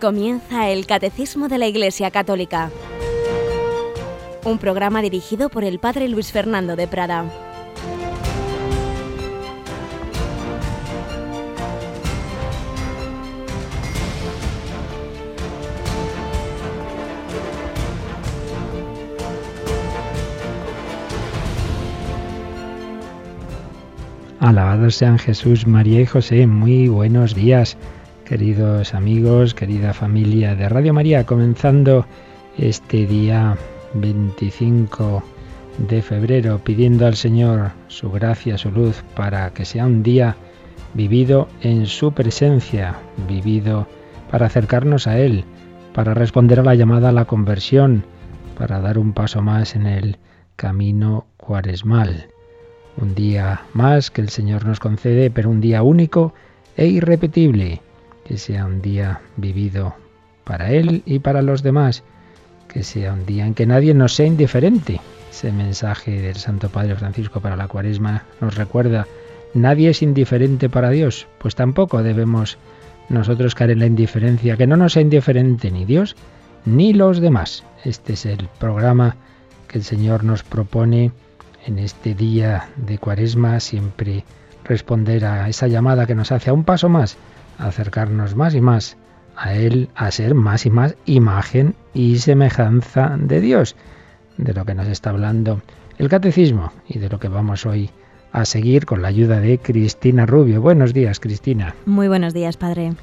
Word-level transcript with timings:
Comienza 0.00 0.70
el 0.70 0.86
Catecismo 0.86 1.48
de 1.48 1.58
la 1.58 1.66
Iglesia 1.66 2.10
Católica, 2.10 2.70
un 4.44 4.56
programa 4.56 5.02
dirigido 5.02 5.50
por 5.50 5.62
el 5.62 5.78
Padre 5.78 6.08
Luis 6.08 6.32
Fernando 6.32 6.74
de 6.74 6.88
Prada. 6.88 7.30
Alabados 24.40 24.94
sean 24.94 25.18
Jesús, 25.18 25.66
María 25.66 26.00
y 26.00 26.06
José. 26.06 26.46
Muy 26.46 26.88
buenos 26.88 27.34
días 27.34 27.76
queridos 28.30 28.94
amigos, 28.94 29.54
querida 29.54 29.92
familia 29.92 30.54
de 30.54 30.68
Radio 30.68 30.94
María, 30.94 31.26
comenzando 31.26 32.06
este 32.56 33.04
día 33.04 33.58
25 33.94 35.24
de 35.88 36.00
febrero, 36.00 36.60
pidiendo 36.62 37.06
al 37.08 37.16
Señor 37.16 37.72
su 37.88 38.08
gracia, 38.12 38.56
su 38.56 38.70
luz, 38.70 39.02
para 39.16 39.50
que 39.50 39.64
sea 39.64 39.84
un 39.84 40.04
día 40.04 40.36
vivido 40.94 41.48
en 41.62 41.86
su 41.86 42.12
presencia, 42.12 42.94
vivido 43.28 43.88
para 44.30 44.46
acercarnos 44.46 45.08
a 45.08 45.18
Él, 45.18 45.44
para 45.92 46.14
responder 46.14 46.60
a 46.60 46.64
la 46.64 46.76
llamada 46.76 47.08
a 47.08 47.12
la 47.12 47.24
conversión, 47.24 48.04
para 48.56 48.78
dar 48.78 48.96
un 48.96 49.12
paso 49.12 49.42
más 49.42 49.74
en 49.74 49.88
el 49.88 50.18
camino 50.54 51.26
cuaresmal. 51.36 52.28
Un 52.96 53.16
día 53.16 53.62
más 53.72 54.12
que 54.12 54.20
el 54.20 54.28
Señor 54.28 54.66
nos 54.66 54.78
concede, 54.78 55.32
pero 55.32 55.50
un 55.50 55.60
día 55.60 55.82
único 55.82 56.32
e 56.76 56.86
irrepetible 56.86 57.82
que 58.30 58.38
sea 58.38 58.64
un 58.64 58.80
día 58.80 59.20
vivido 59.36 59.96
para 60.44 60.70
Él 60.70 61.02
y 61.04 61.18
para 61.18 61.42
los 61.42 61.64
demás, 61.64 62.04
que 62.68 62.84
sea 62.84 63.12
un 63.12 63.26
día 63.26 63.44
en 63.44 63.54
que 63.54 63.66
nadie 63.66 63.92
nos 63.92 64.14
sea 64.14 64.26
indiferente. 64.26 65.00
Ese 65.32 65.50
mensaje 65.50 66.22
del 66.22 66.36
Santo 66.36 66.68
Padre 66.68 66.94
Francisco 66.94 67.40
para 67.40 67.56
la 67.56 67.66
cuaresma 67.66 68.22
nos 68.40 68.54
recuerda, 68.54 69.08
nadie 69.52 69.90
es 69.90 70.00
indiferente 70.00 70.68
para 70.68 70.90
Dios, 70.90 71.26
pues 71.38 71.56
tampoco 71.56 72.04
debemos 72.04 72.56
nosotros 73.08 73.56
caer 73.56 73.72
en 73.72 73.80
la 73.80 73.86
indiferencia, 73.86 74.56
que 74.56 74.68
no 74.68 74.76
nos 74.76 74.92
sea 74.92 75.02
indiferente 75.02 75.72
ni 75.72 75.84
Dios 75.84 76.14
ni 76.64 76.92
los 76.92 77.18
demás. 77.18 77.64
Este 77.84 78.12
es 78.12 78.26
el 78.26 78.48
programa 78.60 79.16
que 79.66 79.78
el 79.78 79.82
Señor 79.82 80.22
nos 80.22 80.44
propone 80.44 81.10
en 81.66 81.80
este 81.80 82.14
día 82.14 82.68
de 82.76 82.96
cuaresma, 82.98 83.58
siempre 83.58 84.24
responder 84.62 85.24
a 85.24 85.48
esa 85.48 85.66
llamada 85.66 86.06
que 86.06 86.14
nos 86.14 86.30
hace 86.30 86.50
a 86.50 86.52
un 86.52 86.62
paso 86.62 86.88
más 86.88 87.18
acercarnos 87.60 88.34
más 88.34 88.54
y 88.54 88.60
más 88.60 88.96
a 89.36 89.54
Él, 89.54 89.88
a 89.94 90.10
ser 90.10 90.34
más 90.34 90.66
y 90.66 90.70
más 90.70 90.96
imagen 91.06 91.74
y 91.94 92.18
semejanza 92.18 93.16
de 93.18 93.40
Dios, 93.40 93.76
de 94.36 94.52
lo 94.52 94.64
que 94.64 94.74
nos 94.74 94.88
está 94.88 95.10
hablando 95.10 95.60
el 95.98 96.08
catecismo 96.08 96.72
y 96.88 96.98
de 96.98 97.08
lo 97.08 97.18
que 97.18 97.28
vamos 97.28 97.66
hoy 97.66 97.90
a 98.32 98.44
seguir 98.44 98.86
con 98.86 99.02
la 99.02 99.08
ayuda 99.08 99.40
de 99.40 99.58
Cristina 99.58 100.24
Rubio. 100.24 100.62
Buenos 100.62 100.94
días, 100.94 101.20
Cristina. 101.20 101.74
Muy 101.84 102.08
buenos 102.08 102.32
días, 102.32 102.56
Padre. 102.56 102.94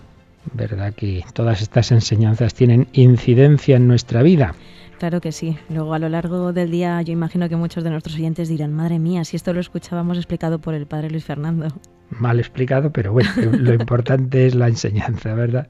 ¿Verdad 0.53 0.93
que 0.93 1.23
todas 1.33 1.61
estas 1.61 1.91
enseñanzas 1.91 2.53
tienen 2.53 2.87
incidencia 2.93 3.77
en 3.77 3.87
nuestra 3.87 4.23
vida? 4.23 4.55
Claro 4.97 5.21
que 5.21 5.31
sí. 5.31 5.57
Luego 5.69 5.93
a 5.93 5.99
lo 5.99 6.09
largo 6.09 6.53
del 6.53 6.71
día 6.71 7.01
yo 7.03 7.13
imagino 7.13 7.47
que 7.49 7.55
muchos 7.55 7.83
de 7.83 7.91
nuestros 7.91 8.15
oyentes 8.15 8.49
dirán, 8.49 8.73
madre 8.73 8.97
mía, 8.97 9.23
si 9.25 9.35
esto 9.35 9.53
lo 9.53 9.59
escuchábamos 9.59 10.17
explicado 10.17 10.59
por 10.59 10.73
el 10.73 10.87
padre 10.87 11.11
Luis 11.11 11.23
Fernando. 11.23 11.67
Mal 12.09 12.39
explicado, 12.39 12.91
pero 12.91 13.11
bueno, 13.11 13.29
lo 13.51 13.73
importante 13.73 14.47
es 14.47 14.55
la 14.55 14.69
enseñanza, 14.69 15.33
¿verdad? 15.33 15.69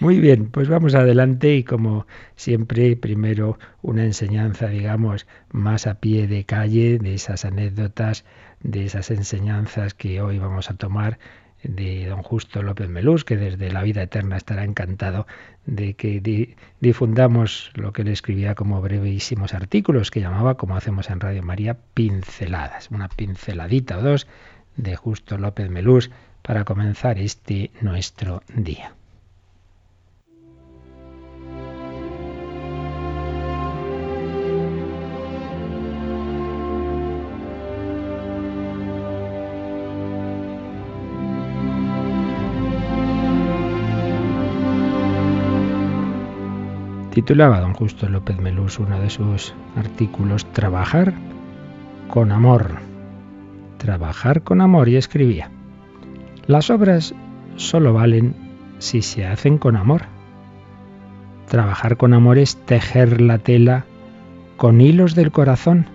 Muy 0.00 0.18
bien, 0.18 0.46
pues 0.50 0.68
vamos 0.68 0.94
adelante 0.94 1.54
y 1.54 1.62
como 1.62 2.06
siempre, 2.36 2.96
primero 2.96 3.58
una 3.82 4.04
enseñanza, 4.04 4.68
digamos, 4.68 5.26
más 5.50 5.86
a 5.86 6.00
pie 6.00 6.26
de 6.26 6.44
calle, 6.44 6.98
de 6.98 7.14
esas 7.14 7.44
anécdotas, 7.44 8.24
de 8.62 8.86
esas 8.86 9.10
enseñanzas 9.10 9.94
que 9.94 10.20
hoy 10.20 10.38
vamos 10.38 10.70
a 10.70 10.74
tomar 10.74 11.18
de 11.64 12.06
don 12.06 12.22
Justo 12.22 12.62
López 12.62 12.88
Melús, 12.88 13.24
que 13.24 13.36
desde 13.36 13.72
la 13.72 13.82
vida 13.82 14.02
eterna 14.02 14.36
estará 14.36 14.64
encantado 14.64 15.26
de 15.66 15.94
que 15.94 16.54
difundamos 16.80 17.70
lo 17.74 17.92
que 17.92 18.02
él 18.02 18.08
escribía 18.08 18.54
como 18.54 18.80
brevísimos 18.80 19.54
artículos, 19.54 20.10
que 20.10 20.20
llamaba, 20.20 20.56
como 20.56 20.76
hacemos 20.76 21.10
en 21.10 21.20
Radio 21.20 21.42
María, 21.42 21.78
pinceladas, 21.94 22.90
una 22.90 23.08
pinceladita 23.08 23.98
o 23.98 24.02
dos 24.02 24.26
de 24.76 24.96
Justo 24.96 25.38
López 25.38 25.70
Melús 25.70 26.10
para 26.42 26.64
comenzar 26.64 27.18
este 27.18 27.70
nuestro 27.80 28.42
día. 28.54 28.94
Titulaba 47.14 47.60
don 47.60 47.74
Justo 47.74 48.08
López 48.08 48.40
Melús 48.40 48.80
uno 48.80 48.98
de 48.98 49.08
sus 49.08 49.54
artículos 49.76 50.44
Trabajar 50.46 51.14
con 52.08 52.32
amor. 52.32 52.78
Trabajar 53.78 54.42
con 54.42 54.60
amor 54.60 54.88
y 54.88 54.96
escribía. 54.96 55.48
Las 56.48 56.70
obras 56.70 57.14
solo 57.54 57.92
valen 57.92 58.34
si 58.78 59.00
se 59.00 59.28
hacen 59.28 59.58
con 59.58 59.76
amor. 59.76 60.06
Trabajar 61.46 61.96
con 61.96 62.14
amor 62.14 62.36
es 62.36 62.56
tejer 62.56 63.20
la 63.20 63.38
tela 63.38 63.84
con 64.56 64.80
hilos 64.80 65.14
del 65.14 65.30
corazón, 65.30 65.86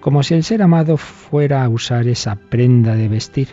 como 0.00 0.22
si 0.22 0.32
el 0.32 0.42
ser 0.42 0.62
amado 0.62 0.96
fuera 0.96 1.62
a 1.62 1.68
usar 1.68 2.08
esa 2.08 2.36
prenda 2.36 2.94
de 2.94 3.08
vestir. 3.08 3.48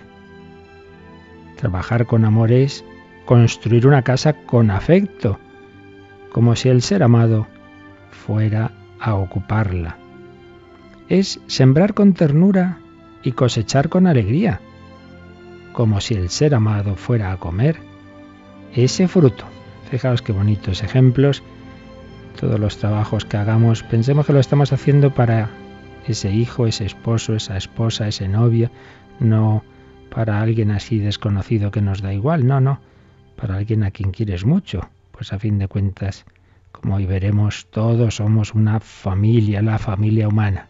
Trabajar 1.58 2.06
con 2.06 2.24
amor 2.24 2.54
es 2.54 2.86
construir 3.26 3.86
una 3.86 4.04
casa 4.04 4.32
con 4.32 4.72
afecto, 4.72 5.38
como 6.32 6.56
si 6.56 6.70
el 6.70 6.82
ser 6.82 7.04
amado 7.04 7.48
fuera 8.12 8.72
a 9.00 9.16
ocuparla. 9.16 9.98
Es 11.10 11.42
sembrar 11.48 11.94
con 11.94 12.14
ternura 12.14 12.80
y 13.24 13.34
cosechar 13.34 13.90
con 13.90 14.08
alegría, 14.08 14.62
como 15.74 16.02
si 16.02 16.14
el 16.14 16.30
ser 16.30 16.56
amado 16.56 16.96
fuera 16.96 17.32
a 17.32 17.38
comer 17.38 17.78
ese 18.74 19.08
fruto. 19.08 19.46
Fijaos 19.90 20.22
qué 20.22 20.32
bonitos 20.32 20.84
ejemplos. 20.84 21.44
Todos 22.40 22.60
los 22.60 22.78
trabajos 22.78 23.26
que 23.26 23.38
hagamos, 23.38 23.84
pensemos 23.84 24.26
que 24.26 24.34
lo 24.34 24.40
estamos 24.40 24.72
haciendo 24.72 25.14
para 25.14 25.50
ese 26.08 26.32
hijo, 26.32 26.66
ese 26.66 26.86
esposo, 26.86 27.36
esa 27.36 27.58
esposa, 27.58 28.08
ese 28.08 28.28
novio, 28.28 28.72
no 29.20 29.64
para 30.10 30.42
alguien 30.42 30.72
así 30.72 31.00
desconocido 31.00 31.72
que 31.72 31.82
nos 31.82 32.02
da 32.02 32.14
igual, 32.14 32.46
no, 32.48 32.60
no, 32.60 32.80
para 33.36 33.56
alguien 33.56 33.84
a 33.84 33.92
quien 33.92 34.12
quieres 34.12 34.46
mucho, 34.46 34.90
pues 35.22 35.34
a 35.34 35.38
fin 35.38 35.60
de 35.60 35.68
cuentas, 35.68 36.26
como 36.72 36.96
hoy 36.96 37.06
veremos, 37.06 37.68
todos 37.70 38.16
somos 38.16 38.56
una 38.56 38.80
familia, 38.80 39.62
la 39.62 39.78
familia 39.78 40.28
humana. 40.28 40.68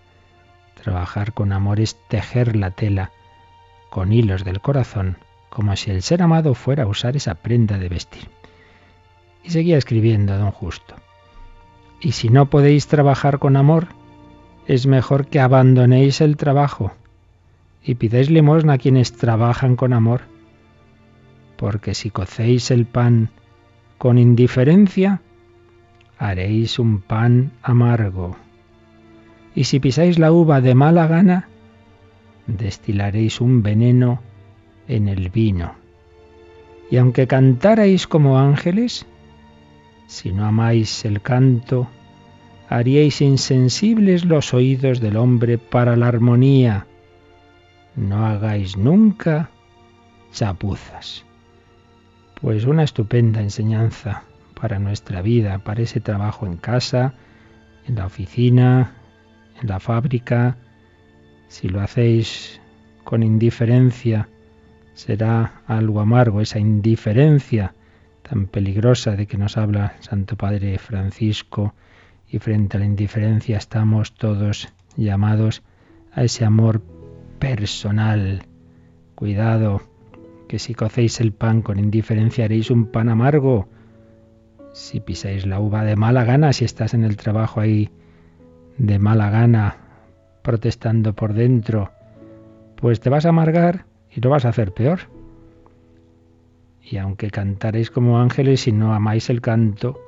Trabajar 0.83 1.31
con 1.31 1.53
amor 1.53 1.79
es 1.79 1.95
tejer 2.09 2.57
la 2.57 2.71
tela 2.71 3.11
con 3.89 4.11
hilos 4.11 4.43
del 4.43 4.59
corazón, 4.59 5.15
como 5.49 5.73
si 5.77 5.89
el 5.89 6.01
ser 6.01 6.21
amado 6.21 6.53
fuera 6.53 6.83
a 6.83 6.87
usar 6.87 7.15
esa 7.15 7.35
prenda 7.35 7.77
de 7.77 7.87
vestir. 7.87 8.27
Y 9.41 9.51
seguía 9.51 9.77
escribiendo 9.77 10.37
don 10.37 10.51
Justo. 10.51 10.95
Y 12.01 12.11
si 12.11 12.27
no 12.27 12.49
podéis 12.49 12.87
trabajar 12.87 13.39
con 13.39 13.55
amor, 13.55 13.87
es 14.67 14.85
mejor 14.85 15.27
que 15.27 15.39
abandonéis 15.39 16.19
el 16.19 16.35
trabajo 16.35 16.91
y 17.81 17.95
pidáis 17.95 18.29
limosna 18.29 18.73
a 18.73 18.77
quienes 18.77 19.13
trabajan 19.13 19.77
con 19.77 19.93
amor, 19.93 20.23
porque 21.55 21.93
si 21.93 22.09
cocéis 22.09 22.69
el 22.69 22.85
pan 22.85 23.29
con 24.01 24.17
indiferencia, 24.17 25.21
haréis 26.17 26.79
un 26.79 27.01
pan 27.01 27.51
amargo. 27.61 28.35
Y 29.53 29.65
si 29.65 29.79
pisáis 29.79 30.17
la 30.17 30.31
uva 30.31 30.59
de 30.59 30.73
mala 30.73 31.05
gana, 31.05 31.49
destilaréis 32.47 33.39
un 33.41 33.61
veneno 33.61 34.19
en 34.87 35.07
el 35.07 35.29
vino. 35.29 35.75
Y 36.89 36.97
aunque 36.97 37.27
cantarais 37.27 38.07
como 38.07 38.39
ángeles, 38.39 39.05
si 40.07 40.33
no 40.33 40.45
amáis 40.45 41.05
el 41.05 41.21
canto, 41.21 41.87
haríais 42.69 43.21
insensibles 43.21 44.25
los 44.25 44.55
oídos 44.55 44.99
del 44.99 45.15
hombre 45.15 45.59
para 45.59 45.95
la 45.95 46.07
armonía. 46.07 46.87
No 47.95 48.25
hagáis 48.25 48.77
nunca 48.77 49.51
chapuzas. 50.31 51.23
Pues 52.41 52.65
una 52.65 52.81
estupenda 52.81 53.39
enseñanza 53.39 54.23
para 54.59 54.79
nuestra 54.79 55.21
vida, 55.21 55.59
para 55.59 55.83
ese 55.83 55.99
trabajo 55.99 56.47
en 56.47 56.57
casa, 56.57 57.13
en 57.87 57.95
la 57.95 58.07
oficina, 58.07 58.93
en 59.61 59.67
la 59.67 59.79
fábrica. 59.79 60.57
Si 61.49 61.69
lo 61.69 61.81
hacéis 61.81 62.59
con 63.03 63.21
indiferencia, 63.21 64.27
será 64.95 65.61
algo 65.67 65.99
amargo 65.99 66.41
esa 66.41 66.57
indiferencia. 66.57 67.75
tan 68.23 68.47
peligrosa 68.47 69.15
de 69.15 69.27
que 69.27 69.37
nos 69.37 69.57
habla 69.57 69.95
Santo 69.99 70.35
Padre 70.35 70.77
Francisco 70.77 71.75
y 72.27 72.39
frente 72.39 72.77
a 72.77 72.79
la 72.79 72.85
indiferencia 72.85 73.57
estamos 73.57 74.13
todos 74.13 74.69
llamados 74.95 75.63
a 76.13 76.23
ese 76.23 76.45
amor 76.45 76.81
personal. 77.39 78.43
Cuidado, 79.15 79.90
que 80.51 80.59
si 80.59 80.73
cocéis 80.73 81.21
el 81.21 81.31
pan 81.31 81.61
con 81.61 81.79
indiferencia 81.79 82.43
haréis 82.43 82.71
un 82.71 82.87
pan 82.87 83.07
amargo. 83.07 83.69
Si 84.73 84.99
pisáis 84.99 85.45
la 85.45 85.61
uva 85.61 85.85
de 85.85 85.95
mala 85.95 86.25
gana, 86.25 86.51
si 86.51 86.65
estás 86.65 86.93
en 86.93 87.05
el 87.05 87.15
trabajo 87.15 87.61
ahí 87.61 87.89
de 88.77 88.99
mala 88.99 89.29
gana, 89.29 89.77
protestando 90.41 91.13
por 91.13 91.33
dentro, 91.33 91.91
pues 92.75 92.99
te 92.99 93.09
vas 93.09 93.25
a 93.25 93.29
amargar 93.29 93.85
y 94.13 94.19
lo 94.19 94.29
vas 94.29 94.43
a 94.43 94.49
hacer 94.49 94.73
peor. 94.73 94.99
Y 96.83 96.97
aunque 96.97 97.31
cantaréis 97.31 97.89
como 97.89 98.19
ángeles 98.19 98.67
y 98.67 98.73
no 98.73 98.93
amáis 98.93 99.29
el 99.29 99.39
canto, 99.39 100.01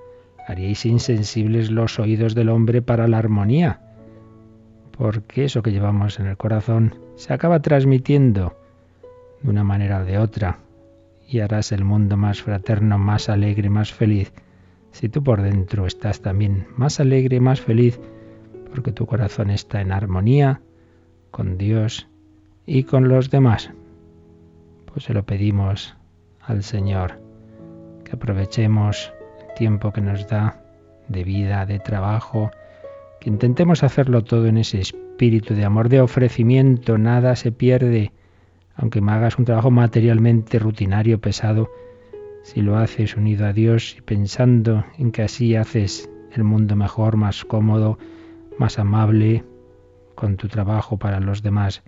haríais 0.45 0.85
insensibles 0.85 1.71
los 1.71 1.99
oídos 1.99 2.35
del 2.35 2.49
hombre 2.49 2.81
para 2.81 3.07
la 3.07 3.17
armonía, 3.17 3.79
porque 4.91 5.45
eso 5.45 5.63
que 5.63 5.71
llevamos 5.71 6.19
en 6.19 6.25
el 6.27 6.35
corazón 6.35 6.95
se 7.15 7.31
acaba 7.31 7.61
transmitiendo 7.61 8.57
de 9.43 9.49
una 9.49 9.63
manera 9.63 9.99
o 9.99 10.05
de 10.05 10.17
otra, 10.17 10.59
y 11.27 11.39
harás 11.39 11.71
el 11.71 11.83
mundo 11.83 12.17
más 12.17 12.41
fraterno, 12.41 12.97
más 12.97 13.29
alegre, 13.29 13.69
más 13.69 13.93
feliz, 13.93 14.33
si 14.91 15.09
tú 15.09 15.23
por 15.23 15.41
dentro 15.41 15.85
estás 15.85 16.21
también 16.21 16.67
más 16.77 16.99
alegre, 16.99 17.39
más 17.39 17.61
feliz, 17.61 17.99
porque 18.71 18.91
tu 18.91 19.05
corazón 19.05 19.49
está 19.49 19.81
en 19.81 19.91
armonía 19.91 20.61
con 21.31 21.57
Dios 21.57 22.07
y 22.65 22.83
con 22.83 23.09
los 23.09 23.29
demás. 23.29 23.71
Pues 24.85 25.05
se 25.05 25.13
lo 25.13 25.23
pedimos 25.23 25.95
al 26.41 26.63
Señor, 26.63 27.19
que 28.03 28.13
aprovechemos 28.13 29.11
tiempo 29.55 29.91
que 29.91 30.01
nos 30.01 30.27
da 30.27 30.61
de 31.07 31.23
vida, 31.23 31.65
de 31.65 31.79
trabajo, 31.79 32.51
que 33.19 33.29
intentemos 33.29 33.83
hacerlo 33.83 34.23
todo 34.23 34.47
en 34.47 34.57
ese 34.57 34.79
espíritu 34.79 35.55
de 35.55 35.65
amor, 35.65 35.89
de 35.89 36.01
ofrecimiento, 36.01 36.97
nada 36.97 37.35
se 37.35 37.51
pierde, 37.51 38.11
aunque 38.75 39.01
me 39.01 39.11
hagas 39.11 39.37
un 39.37 39.45
trabajo 39.45 39.71
materialmente 39.71 40.59
rutinario, 40.59 41.19
pesado, 41.19 41.69
si 42.43 42.61
lo 42.61 42.77
haces 42.77 43.15
unido 43.15 43.45
a 43.45 43.53
Dios 43.53 43.95
y 43.97 44.01
pensando 44.01 44.85
en 44.97 45.11
que 45.11 45.23
así 45.23 45.55
haces 45.55 46.09
el 46.31 46.43
mundo 46.43 46.75
mejor, 46.75 47.15
más 47.15 47.45
cómodo, 47.45 47.97
más 48.57 48.79
amable 48.79 49.43
con 50.15 50.37
tu 50.37 50.47
trabajo 50.47 50.97
para 50.97 51.19
los 51.19 51.41
demás, 51.41 51.83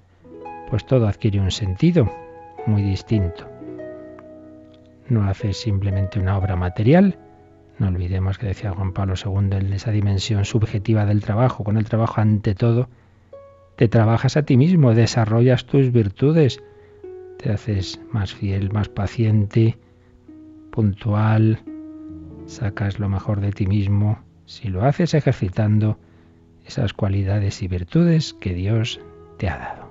pues 0.69 0.85
todo 0.85 1.07
adquiere 1.07 1.39
un 1.39 1.51
sentido 1.51 2.11
muy 2.65 2.81
distinto. 2.81 3.47
No 5.09 5.23
haces 5.27 5.57
simplemente 5.57 6.19
una 6.19 6.37
obra 6.37 6.55
material, 6.55 7.17
no 7.77 7.87
olvidemos 7.87 8.37
que 8.37 8.47
decía 8.47 8.71
Juan 8.71 8.93
Pablo 8.93 9.15
II 9.23 9.57
en 9.57 9.73
esa 9.73 9.91
dimensión 9.91 10.45
subjetiva 10.45 11.05
del 11.05 11.21
trabajo. 11.21 11.63
Con 11.63 11.77
el 11.77 11.85
trabajo 11.85 12.21
ante 12.21 12.55
todo, 12.55 12.87
te 13.75 13.89
trabajas 13.89 14.37
a 14.37 14.43
ti 14.43 14.55
mismo, 14.55 14.93
desarrollas 14.93 15.65
tus 15.65 15.91
virtudes, 15.91 16.63
te 17.37 17.51
haces 17.51 17.99
más 18.11 18.33
fiel, 18.33 18.71
más 18.71 18.89
paciente, 18.89 19.77
puntual, 20.71 21.59
sacas 22.45 22.99
lo 22.99 23.09
mejor 23.09 23.41
de 23.41 23.51
ti 23.51 23.65
mismo, 23.65 24.19
si 24.45 24.67
lo 24.67 24.83
haces 24.83 25.13
ejercitando 25.13 25.97
esas 26.65 26.93
cualidades 26.93 27.61
y 27.61 27.67
virtudes 27.67 28.33
que 28.33 28.53
Dios 28.53 28.99
te 29.37 29.49
ha 29.49 29.57
dado. 29.57 29.84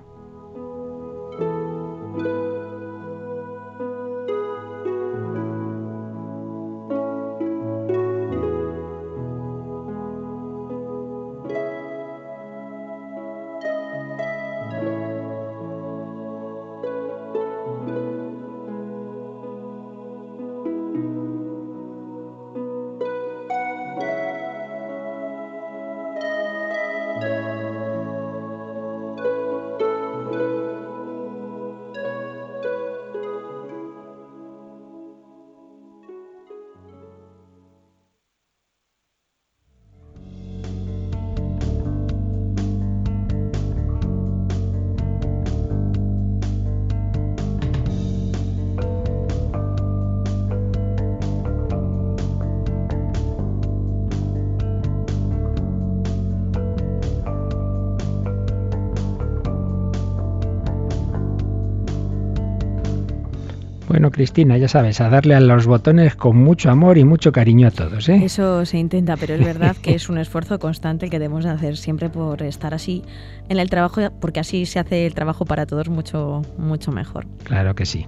Cristina, 64.15 64.57
ya 64.57 64.69
sabes, 64.69 65.01
a 65.01 65.09
darle 65.09 65.35
a 65.35 65.41
los 65.41 65.67
botones 65.67 66.15
con 66.15 66.37
mucho 66.37 66.71
amor 66.71 66.97
y 66.97 67.03
mucho 67.03 67.33
cariño 67.33 67.67
a 67.67 67.71
todos. 67.71 68.07
¿eh? 68.07 68.21
Eso 68.23 68.65
se 68.65 68.77
intenta, 68.77 69.17
pero 69.17 69.33
es 69.33 69.43
verdad 69.43 69.75
que 69.75 69.93
es 69.93 70.07
un 70.07 70.17
esfuerzo 70.17 70.57
constante 70.57 71.09
que 71.09 71.19
debemos 71.19 71.45
hacer 71.45 71.75
siempre 71.75 72.09
por 72.09 72.41
estar 72.41 72.73
así 72.73 73.03
en 73.49 73.59
el 73.59 73.69
trabajo, 73.69 74.09
porque 74.21 74.39
así 74.39 74.65
se 74.67 74.79
hace 74.79 75.05
el 75.05 75.13
trabajo 75.13 75.43
para 75.43 75.65
todos 75.65 75.89
mucho, 75.89 76.43
mucho 76.57 76.93
mejor. 76.93 77.27
Claro 77.43 77.75
que 77.75 77.85
sí. 77.85 78.07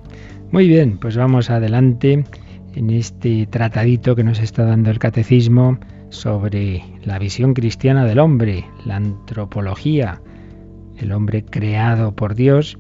Muy 0.54 0.70
bien, 0.70 0.98
pues 0.98 1.18
vamos 1.18 1.50
adelante 1.50 2.24
en 2.74 2.90
este 2.90 3.46
tratadito 3.48 4.16
que 4.16 4.24
nos 4.24 4.40
está 4.40 4.64
dando 4.64 4.90
el 4.92 5.00
catecismo 5.00 5.78
sobre 6.08 6.86
la 7.04 7.20
visión 7.20 7.54
cristiana 7.54 8.06
del 8.06 8.20
hombre, 8.20 8.64
la 8.86 8.96
antropología, 8.96 10.22
el 11.00 11.12
hombre 11.12 11.44
creado 11.44 12.16
por 12.16 12.34
Dios 12.34 12.78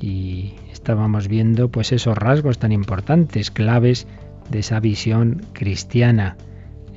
y 0.00 0.54
estábamos 0.84 1.28
viendo 1.28 1.70
pues 1.70 1.92
esos 1.92 2.18
rasgos 2.18 2.58
tan 2.58 2.70
importantes, 2.70 3.50
claves 3.50 4.06
de 4.50 4.58
esa 4.58 4.80
visión 4.80 5.40
cristiana. 5.54 6.36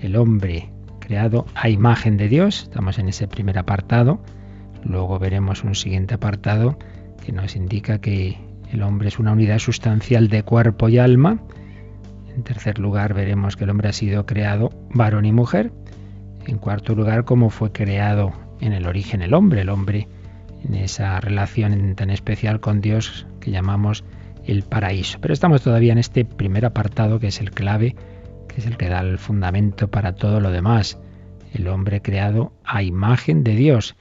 El 0.01 0.17
hombre 0.17 0.70
creado 1.00 1.46
a 1.56 1.70
imagen 1.70 2.17
de 2.17 2.27
Dios, 2.27 2.63
estamos 2.63 3.00
en 3.00 3.08
ese 3.08 3.29
primer 3.29 3.58
apartado, 3.58 4.22
luego 4.84 5.20
veremos 5.20 5.63
un 5.63 5.74
siguiente 5.74 6.15
apartado 6.15 6.77
que 7.25 7.32
nos 7.32 7.56
indica 7.56 8.01
que 8.01 8.38
el 8.74 8.84
hombre 8.84 9.08
es 9.08 9.20
una 9.20 9.32
unidad 9.32 9.60
sustancial 9.60 10.27
de 10.27 10.44
cuerpo 10.44 10.89
y 10.89 10.98
alma. 10.98 11.41
En 12.36 12.44
tercer 12.44 12.79
lugar 12.79 13.13
veremos 13.13 13.56
que 13.56 13.63
el 13.63 13.70
hombre 13.70 13.88
ha 13.88 13.94
sido 13.94 14.25
creado 14.25 14.70
varón 14.89 15.24
y 15.24 15.32
mujer. 15.32 15.72
En 16.46 16.58
cuarto 16.58 16.94
lugar, 16.94 17.24
cómo 17.24 17.50
fue 17.50 17.72
creado 17.72 18.34
en 18.60 18.74
el 18.74 18.86
origen 18.86 19.22
el 19.22 19.34
hombre. 19.34 19.62
El 19.62 19.70
hombre 19.70 20.10
en 20.64 20.76
esa 20.76 21.20
relación 21.20 21.96
tan 21.96 22.10
especial 22.10 22.60
con 22.60 22.82
Dios 22.82 23.26
que 23.40 23.52
llamamos 23.52 24.04
el 24.46 24.64
paraíso. 24.64 25.20
Pero 25.22 25.34
estamos 25.34 25.62
todavía 25.62 25.92
en 25.92 26.00
este 26.00 26.26
primer 26.26 26.66
apartado 26.66 27.20
que 27.20 27.28
es 27.28 27.40
el 27.42 27.52
clave, 27.52 27.96
que 28.48 28.62
es 28.62 28.66
el 28.66 28.78
que 28.78 28.90
da 28.90 29.02
el 29.02 29.18
fundamento 29.18 29.90
para 29.90 30.16
todo 30.16 30.40
lo 30.40 30.52
demás. 30.52 31.00
El 31.54 31.68
hombre 31.68 32.02
creado 32.02 32.54
a 32.64 32.84
imagen 32.84 33.44
de 33.44 33.56
Dios. 33.56 33.96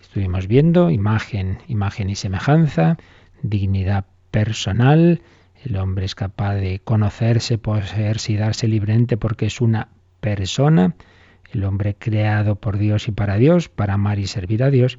Estuvimos 0.00 0.46
viendo 0.46 0.90
imagen, 0.90 1.58
imagen 1.68 2.10
y 2.10 2.16
semejanza, 2.16 2.96
dignidad 3.42 4.06
personal. 4.30 5.22
El 5.64 5.76
hombre 5.76 6.06
es 6.06 6.14
capaz 6.14 6.54
de 6.54 6.80
conocerse, 6.80 7.58
poseerse 7.58 8.32
y 8.32 8.36
darse 8.36 8.68
libremente 8.68 9.16
porque 9.16 9.46
es 9.46 9.60
una 9.60 9.88
persona. 10.20 10.94
El 11.52 11.64
hombre 11.64 11.96
creado 11.98 12.56
por 12.56 12.78
Dios 12.78 13.08
y 13.08 13.12
para 13.12 13.36
Dios, 13.36 13.68
para 13.68 13.94
amar 13.94 14.18
y 14.18 14.26
servir 14.26 14.62
a 14.62 14.70
Dios 14.70 14.98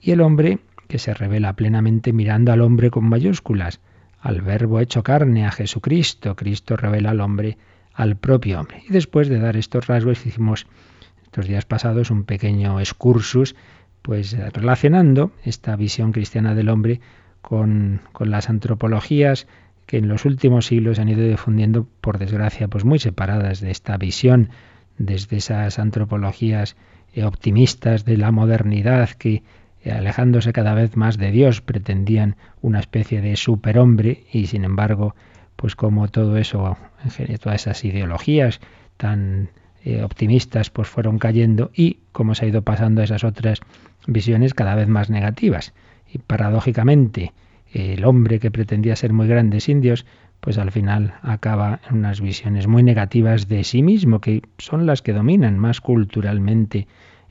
y 0.00 0.12
el 0.12 0.20
hombre 0.20 0.58
que 0.88 0.98
se 0.98 1.14
revela 1.14 1.52
plenamente 1.52 2.12
mirando 2.12 2.52
al 2.52 2.62
hombre 2.62 2.90
con 2.90 3.08
mayúsculas, 3.08 3.80
al 4.20 4.40
verbo 4.40 4.80
hecho 4.80 5.02
carne, 5.02 5.46
a 5.46 5.52
Jesucristo. 5.52 6.34
Cristo 6.34 6.76
revela 6.76 7.10
al 7.10 7.20
hombre 7.20 7.58
al 7.94 8.16
propio 8.16 8.60
hombre. 8.60 8.82
Y 8.88 8.92
después 8.92 9.28
de 9.28 9.38
dar 9.38 9.56
estos 9.56 9.86
rasgos 9.86 10.24
hicimos 10.24 10.66
estos 11.24 11.46
días 11.46 11.66
pasados 11.66 12.10
un 12.10 12.24
pequeño 12.24 12.80
excursus, 12.80 13.54
pues 14.02 14.36
relacionando 14.54 15.32
esta 15.44 15.76
visión 15.76 16.12
cristiana 16.12 16.54
del 16.54 16.70
hombre 16.70 17.00
con, 17.42 18.00
las 18.20 18.48
antropologías 18.48 19.46
que 19.86 19.98
en 19.98 20.08
los 20.08 20.24
últimos 20.24 20.66
siglos 20.66 20.98
han 20.98 21.08
ido 21.08 21.26
difundiendo, 21.26 21.86
por 22.00 22.18
desgracia, 22.18 22.68
pues 22.68 22.84
muy 22.84 22.98
separadas 22.98 23.60
de 23.60 23.70
esta 23.70 23.96
visión, 23.96 24.50
desde 24.96 25.36
esas 25.36 25.78
antropologías 25.78 26.76
optimistas 27.24 28.04
de 28.04 28.16
la 28.16 28.30
modernidad 28.30 29.10
que 29.10 29.42
alejándose 29.84 30.52
cada 30.52 30.74
vez 30.74 30.96
más 30.96 31.18
de 31.18 31.30
Dios, 31.30 31.60
pretendían 31.60 32.36
una 32.60 32.80
especie 32.80 33.20
de 33.20 33.36
superhombre 33.36 34.24
y 34.32 34.46
sin 34.46 34.64
embargo 34.64 35.14
pues 35.58 35.74
como 35.74 36.06
todo 36.06 36.36
eso, 36.36 36.76
todas 37.40 37.62
esas 37.62 37.84
ideologías 37.84 38.60
tan 38.96 39.50
eh, 39.84 40.04
optimistas, 40.04 40.70
pues 40.70 40.86
fueron 40.86 41.18
cayendo 41.18 41.72
y 41.74 41.98
cómo 42.12 42.36
se 42.36 42.44
ha 42.44 42.48
ido 42.48 42.62
pasando 42.62 43.02
esas 43.02 43.24
otras 43.24 43.60
visiones 44.06 44.54
cada 44.54 44.76
vez 44.76 44.86
más 44.86 45.10
negativas. 45.10 45.74
Y 46.12 46.18
paradójicamente, 46.18 47.32
el 47.72 48.04
hombre 48.04 48.38
que 48.38 48.52
pretendía 48.52 48.94
ser 48.94 49.12
muy 49.12 49.26
grande 49.26 49.58
sin 49.60 49.80
Dios, 49.80 50.06
pues 50.40 50.58
al 50.58 50.70
final 50.70 51.14
acaba 51.22 51.80
en 51.90 51.96
unas 51.96 52.20
visiones 52.20 52.68
muy 52.68 52.84
negativas 52.84 53.48
de 53.48 53.64
sí 53.64 53.82
mismo, 53.82 54.20
que 54.20 54.42
son 54.58 54.86
las 54.86 55.02
que 55.02 55.12
dominan 55.12 55.58
más 55.58 55.80
culturalmente 55.80 56.86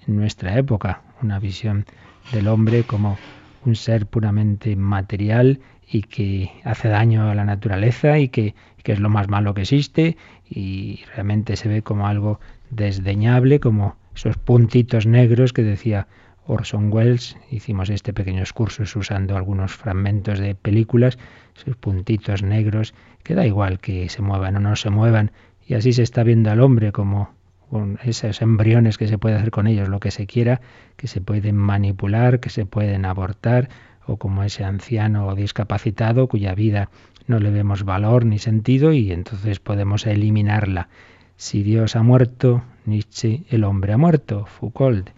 en 0.06 0.18
nuestra 0.18 0.58
época. 0.58 1.02
Una 1.22 1.40
visión 1.40 1.86
del 2.32 2.48
hombre 2.48 2.84
como 2.84 3.18
un 3.66 3.76
ser 3.76 4.06
puramente 4.06 4.76
material 4.76 5.60
y 5.90 6.02
que 6.02 6.52
hace 6.64 6.90
daño 6.90 7.30
a 7.30 7.36
la 7.36 7.46
naturaleza 7.46 8.20
y 8.20 8.30
que, 8.30 8.56
que, 8.84 8.92
es 8.92 9.00
lo 9.00 9.10
más 9.10 9.30
malo 9.30 9.54
que 9.54 9.62
existe 9.62 10.18
y 10.50 11.02
realmente 11.14 11.56
se 11.56 11.70
ve 11.70 11.82
como 11.82 12.08
algo 12.08 12.40
desdeñable, 12.70 13.60
como 13.60 13.96
esos 14.16 14.38
puntitos 14.38 15.06
negros 15.06 15.54
que 15.54 15.64
decía 15.64 16.08
Orson 16.46 16.92
Welles. 16.92 17.38
Hicimos 17.52 17.90
este 17.90 18.14
pequeño 18.14 18.44
cursos 18.54 18.96
usando 18.96 19.38
algunos 19.38 19.74
fragmentos 19.74 20.40
de 20.40 20.56
películas, 20.56 21.18
esos 21.56 21.76
puntitos 21.76 22.44
negros, 22.44 22.94
que 23.24 23.36
da 23.36 23.46
igual 23.46 23.80
que 23.80 24.10
se 24.10 24.22
muevan 24.22 24.56
o 24.56 24.60
no 24.60 24.76
se 24.76 24.90
muevan. 24.90 25.32
Y 25.66 25.76
así 25.76 25.94
se 25.94 26.04
está 26.04 26.24
viendo 26.24 26.50
al 26.50 26.62
hombre 26.62 26.92
como 26.92 27.37
con 27.70 28.00
esos 28.04 28.42
embriones 28.42 28.98
que 28.98 29.08
se 29.08 29.18
puede 29.18 29.36
hacer 29.36 29.52
con 29.52 29.68
ellos 29.68 29.90
lo 29.90 30.00
que 30.00 30.12
se 30.12 30.26
quiera, 30.26 30.62
que 30.96 31.08
se 31.08 31.22
pueden 31.22 31.56
manipular, 31.56 32.40
que 32.40 32.50
se 32.50 32.66
pueden 32.66 33.06
abortar, 33.06 33.70
o 34.06 34.18
como 34.18 34.44
ese 34.44 34.64
anciano 34.64 35.36
discapacitado 35.36 36.28
cuya 36.28 36.56
vida 36.56 36.90
no 37.28 37.40
le 37.40 37.52
vemos 37.52 37.84
valor 37.84 38.26
ni 38.26 38.40
sentido 38.40 38.94
y 38.94 39.12
entonces 39.12 39.60
podemos 39.60 40.08
eliminarla. 40.08 40.88
Si 41.36 41.62
Dios 41.62 41.96
ha 41.96 42.04
muerto, 42.04 42.64
Nietzsche, 42.86 43.44
el 43.50 43.64
hombre 43.64 43.94
ha 43.94 43.98
muerto, 43.98 44.46
Foucault, 44.46 45.10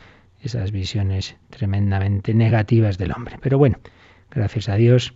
esas 0.42 0.72
visiones 0.72 1.38
tremendamente 1.50 2.34
negativas 2.34 2.98
del 2.98 3.12
hombre. 3.12 3.38
Pero 3.42 3.58
bueno, 3.58 3.78
gracias 4.32 4.70
a 4.70 4.76
Dios, 4.76 5.14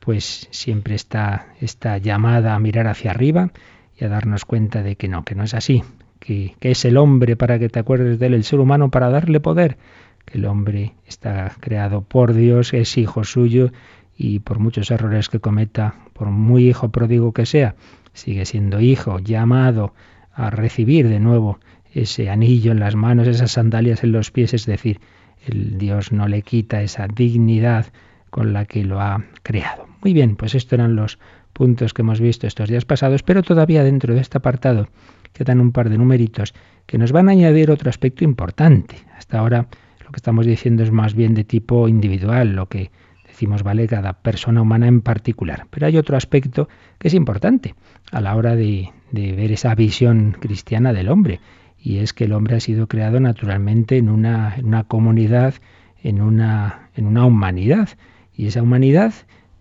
pues 0.00 0.48
siempre 0.50 0.94
está 0.94 1.48
esta 1.60 1.98
llamada 1.98 2.54
a 2.54 2.60
mirar 2.60 2.86
hacia 2.86 3.10
arriba 3.10 3.50
y 3.98 4.04
a 4.04 4.08
darnos 4.08 4.44
cuenta 4.44 4.82
de 4.82 4.96
que 4.96 5.08
no, 5.08 5.24
que 5.24 5.34
no 5.34 5.44
es 5.44 5.54
así, 5.54 5.82
que, 6.26 6.56
es 6.60 6.84
el 6.84 6.96
hombre 6.96 7.36
para 7.36 7.58
que 7.58 7.68
te 7.68 7.78
acuerdes 7.78 8.18
de 8.18 8.26
él, 8.26 8.34
el 8.34 8.44
ser 8.44 8.58
humano 8.58 8.90
para 8.90 9.10
darle 9.10 9.38
poder, 9.38 9.76
que 10.24 10.38
el 10.38 10.46
hombre 10.46 10.94
está 11.06 11.52
creado 11.60 12.02
por 12.02 12.34
Dios, 12.34 12.74
es 12.74 12.98
hijo 12.98 13.22
suyo 13.22 13.70
y 14.16 14.40
por 14.40 14.58
muchos 14.58 14.90
errores 14.90 15.28
que 15.28 15.38
cometa, 15.38 15.94
por 16.14 16.28
muy 16.30 16.68
hijo 16.68 16.88
pródigo 16.90 17.32
que 17.32 17.46
sea, 17.46 17.76
sigue 18.12 18.44
siendo 18.44 18.80
hijo, 18.80 19.20
llamado 19.20 19.94
a 20.32 20.50
recibir 20.50 21.08
de 21.08 21.20
nuevo 21.20 21.60
ese 21.94 22.28
anillo 22.28 22.72
en 22.72 22.80
las 22.80 22.96
manos, 22.96 23.28
esas 23.28 23.52
sandalias 23.52 24.02
en 24.02 24.10
los 24.10 24.32
pies, 24.32 24.52
es 24.52 24.66
decir, 24.66 25.00
el 25.46 25.78
Dios 25.78 26.10
no 26.10 26.26
le 26.26 26.42
quita 26.42 26.82
esa 26.82 27.06
dignidad 27.06 27.86
con 28.30 28.52
la 28.52 28.64
que 28.64 28.84
lo 28.84 29.00
ha 29.00 29.24
creado. 29.44 29.86
Muy 30.02 30.12
bien, 30.12 30.34
pues 30.34 30.56
estos 30.56 30.72
eran 30.72 30.96
los 30.96 31.20
puntos 31.52 31.94
que 31.94 32.02
hemos 32.02 32.20
visto 32.20 32.48
estos 32.48 32.68
días 32.68 32.84
pasados, 32.84 33.22
pero 33.22 33.42
todavía 33.42 33.84
dentro 33.84 34.14
de 34.14 34.20
este 34.20 34.38
apartado 34.38 34.88
quedan 35.36 35.60
un 35.60 35.72
par 35.72 35.90
de 35.90 35.98
numeritos 35.98 36.54
que 36.86 36.98
nos 36.98 37.12
van 37.12 37.28
a 37.28 37.32
añadir 37.32 37.70
otro 37.70 37.90
aspecto 37.90 38.24
importante. 38.24 38.96
Hasta 39.16 39.38
ahora 39.38 39.68
lo 40.04 40.10
que 40.10 40.16
estamos 40.16 40.46
diciendo 40.46 40.82
es 40.82 40.90
más 40.90 41.14
bien 41.14 41.34
de 41.34 41.44
tipo 41.44 41.88
individual, 41.88 42.54
lo 42.54 42.66
que 42.66 42.90
decimos 43.26 43.62
vale 43.62 43.86
cada 43.86 44.14
persona 44.14 44.62
humana 44.62 44.86
en 44.86 45.02
particular. 45.02 45.66
Pero 45.70 45.86
hay 45.86 45.98
otro 45.98 46.16
aspecto 46.16 46.68
que 46.98 47.08
es 47.08 47.14
importante 47.14 47.74
a 48.10 48.20
la 48.20 48.34
hora 48.36 48.56
de, 48.56 48.92
ver 49.12 49.52
esa 49.52 49.74
visión 49.74 50.36
cristiana 50.40 50.92
del 50.92 51.08
hombre, 51.08 51.40
y 51.78 51.98
es 51.98 52.12
que 52.12 52.24
el 52.24 52.32
hombre 52.32 52.56
ha 52.56 52.60
sido 52.60 52.86
creado 52.86 53.20
naturalmente 53.20 53.98
en 53.98 54.08
una, 54.08 54.54
en 54.56 54.66
una 54.66 54.84
comunidad, 54.84 55.54
en 56.02 56.22
una, 56.22 56.88
en 56.94 57.06
una 57.06 57.26
humanidad, 57.26 57.90
y 58.34 58.46
esa 58.46 58.62
humanidad 58.62 59.12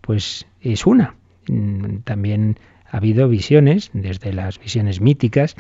pues 0.02 0.48
es 0.62 0.86
una. 0.86 1.16
Mm, 1.48 1.98
también 2.04 2.58
ha 2.96 2.98
habido 2.98 3.28
visiones, 3.28 3.90
desde 3.92 4.32
las 4.32 4.58
visiones 4.58 5.02
míticas, 5.02 5.58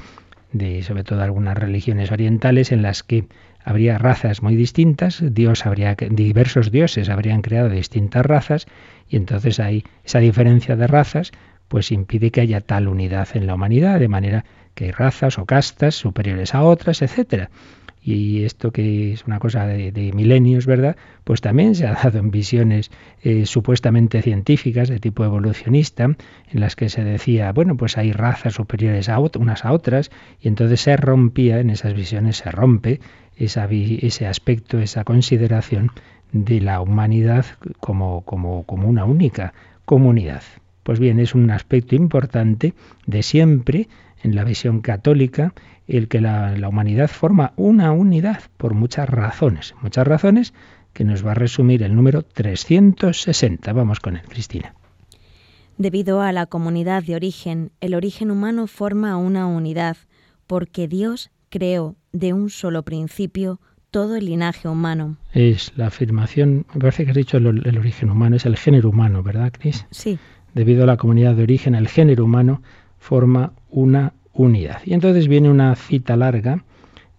de 0.53 0.83
sobre 0.83 1.03
todo 1.03 1.21
algunas 1.21 1.57
religiones 1.57 2.09
orientales, 2.09 2.71
en 2.71 2.81
las 2.81 3.03
que 3.03 3.27
habría 3.61 3.97
razas 3.97 4.41
muy 4.41 4.55
distintas, 4.55 5.21
Dios 5.21 5.65
habría 5.65 5.95
diversos 5.95 6.71
dioses 6.71 7.09
habrían 7.09 7.41
creado 7.41 7.67
distintas 7.67 8.25
razas 8.25 8.67
y 9.09 9.17
entonces 9.17 9.59
hay 9.59 9.83
esa 10.05 10.19
diferencia 10.19 10.77
de 10.77 10.87
razas 10.87 11.33
pues 11.67 11.91
impide 11.91 12.31
que 12.31 12.39
haya 12.39 12.61
tal 12.61 12.87
unidad 12.87 13.27
en 13.33 13.47
la 13.47 13.55
humanidad, 13.55 13.99
de 13.99 14.07
manera 14.07 14.45
que 14.73 14.85
hay 14.85 14.91
razas 14.91 15.37
o 15.37 15.45
castas 15.45 15.93
superiores 15.95 16.55
a 16.55 16.63
otras, 16.63 17.01
etcétera. 17.01 17.49
Y 18.07 18.43
esto 18.43 18.69
que 18.71 19.13
es 19.13 19.25
una 19.25 19.39
cosa 19.39 19.65
de, 19.65 20.11
milenios, 20.13 20.67
¿verdad? 20.67 20.95
Pues 21.23 21.41
también 21.41 21.73
se 21.73 21.87
ha 21.87 21.93
dado 21.93 22.19
en 22.19 22.29
visiones 22.29 22.91
eh, 23.23 23.47
supuestamente 23.47 24.21
científicas 24.21 24.89
de 24.89 24.99
tipo 24.99 25.25
evolucionista, 25.25 26.03
en 26.03 26.59
las 26.59 26.75
que 26.75 26.89
se 26.89 27.03
decía, 27.03 27.51
bueno, 27.51 27.75
pues 27.77 27.97
hay 27.97 28.11
razas 28.11 28.53
superiores 28.53 29.09
a 29.09 29.17
unas 29.17 29.65
a 29.65 29.71
otras, 29.71 30.11
y 30.39 30.49
entonces 30.49 30.81
se 30.81 30.95
rompía, 30.97 31.59
en 31.59 31.71
esas 31.71 31.95
visiones 31.95 32.37
se 32.37 32.51
rompe 32.51 32.99
ese 33.37 34.27
aspecto, 34.27 34.77
esa 34.77 35.03
consideración 35.03 35.89
de 36.31 36.61
la 36.61 36.81
humanidad 36.81 37.47
como, 37.79 38.21
como, 38.21 38.65
como 38.65 38.87
una 38.87 39.05
única 39.05 39.55
comunidad. 39.83 40.43
Pues 40.83 40.99
bien, 40.99 41.19
es 41.19 41.33
un 41.33 41.49
aspecto 41.49 41.95
importante 41.95 42.75
de 43.07 43.23
siempre 43.23 43.87
en 44.23 44.35
la 44.35 44.43
visión 44.43 44.81
católica 44.81 45.53
el 45.87 46.07
que 46.07 46.21
la, 46.21 46.57
la, 46.57 46.69
humanidad 46.69 47.09
forma 47.09 47.53
una 47.55 47.91
unidad 47.91 48.41
por 48.57 48.73
muchas 48.73 49.09
razones, 49.09 49.75
muchas 49.81 50.07
razones 50.07 50.53
que 50.93 51.03
nos 51.03 51.25
va 51.25 51.31
a 51.31 51.35
resumir 51.35 51.83
el 51.83 51.95
número 51.95 52.23
360. 52.23 53.71
Vamos 53.73 53.99
con 53.99 54.15
él, 54.15 54.23
Cristina. 54.27 54.73
Debido 55.77 56.21
a 56.21 56.31
la 56.31 56.45
comunidad 56.45 57.03
de 57.03 57.15
origen, 57.15 57.71
el 57.81 57.95
origen 57.95 58.31
humano 58.31 58.65
forma 58.65 59.17
una 59.17 59.45
unidad, 59.45 59.97
porque 60.47 60.87
Dios 60.87 61.31
creó 61.49 61.95
de 62.13 62.31
un 62.31 62.49
solo 62.49 62.83
principio 62.83 63.59
todo 63.91 64.15
el 64.15 64.25
linaje 64.25 64.69
humano. 64.69 65.17
Es 65.33 65.73
la 65.75 65.87
afirmación, 65.87 66.65
me 66.73 66.79
parece 66.79 67.03
que 67.03 67.11
has 67.11 67.17
dicho 67.17 67.37
el, 67.37 67.77
origen 67.77 68.09
humano, 68.09 68.37
es 68.37 68.45
el 68.45 68.55
género 68.55 68.89
humano, 68.89 69.21
¿verdad, 69.21 69.51
Cris? 69.51 69.85
Sí. 69.91 70.17
Debido 70.53 70.83
a 70.83 70.85
la 70.87 70.97
comunidad 70.97 71.35
de 71.35 71.43
origen, 71.43 71.75
el 71.75 71.89
género 71.89 72.23
humano 72.23 72.61
forma 73.05 73.53
una 73.69 74.13
unidad. 74.33 74.81
Y 74.83 74.93
entonces 74.93 75.27
viene 75.27 75.49
una 75.49 75.75
cita 75.75 76.15
larga 76.15 76.63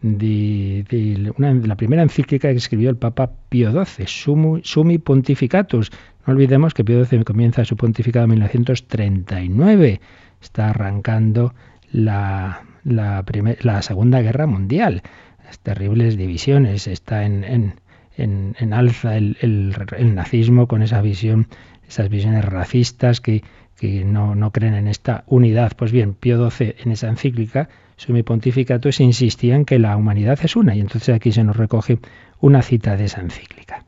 de, 0.02 1.33
una, 1.38 1.55
la 1.55 1.76
primera 1.76 2.02
encíclica 2.02 2.50
que 2.50 2.57
escribió 2.57 2.90
el 2.90 2.97
Papa 2.97 3.31
Pío 3.49 3.71
XII, 3.73 4.61
Sumi 4.62 4.99
Pontificatus. 4.99 5.93
No 6.26 6.33
olvidemos 6.33 6.75
que 6.75 6.85
Pío 6.85 7.05
XII 7.05 7.23
comienza 7.23 7.64
su 7.64 7.76
pontificado 7.76 8.25
en 8.25 8.31
1939. 8.31 10.00
Está 10.43 10.71
arrancando 10.71 11.55
la, 11.93 12.62
la, 12.83 13.83
Segunda 13.83 14.21
Guerra 14.23 14.47
Mundial. 14.47 15.02
Las 15.45 15.61
terribles 15.61 16.16
divisiones. 16.16 16.88
Está 16.88 17.25
en, 17.25 17.45
en, 17.45 18.55
en, 18.59 18.73
alza 18.73 19.16
el, 19.16 19.37
el, 19.40 20.14
nazismo 20.14 20.66
con 20.66 20.83
esa 20.83 21.00
visión, 21.00 21.47
esas 21.88 22.09
visiones 22.09 22.45
racistas 22.45 23.21
que, 23.21 23.45
que 23.76 24.04
no, 24.04 24.35
no, 24.35 24.50
creen 24.52 24.75
en 24.75 24.88
esta 24.88 25.25
unidad. 25.26 25.73
Pues 25.76 25.92
bien, 25.92 26.14
Pío 26.14 26.50
XII 26.50 26.76
en 26.78 26.92
esa 26.92 27.09
encíclica, 27.09 27.68
Sumi 27.97 28.23
Pontificatus, 28.23 29.00
insistía 29.00 29.56
en 29.56 29.64
que 29.64 29.78
la 29.78 29.97
humanidad 29.97 30.38
es 30.42 30.56
una. 30.56 30.75
Y 30.75 30.80
entonces 30.80 31.14
aquí 31.14 31.33
se 31.33 31.45
nos 31.45 31.56
recoge 31.56 31.99
una 32.40 32.62
cita 32.62 32.97
de 32.97 33.04
esa 33.04 33.21
encíclica. 33.21 33.85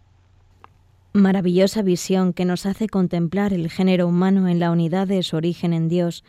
Maravillosa 1.14 1.82
visión 1.82 2.32
que 2.32 2.44
nos 2.44 2.66
hace 2.66 2.86
contemplar 2.88 3.52
el 3.52 3.70
género 3.70 4.06
humano 4.06 4.46
en 4.46 4.60
la 4.60 4.70
unidad 4.70 5.08
de 5.08 5.22
su 5.22 5.36
origen 5.36 5.72
en 5.72 5.88
Dios 5.88 6.22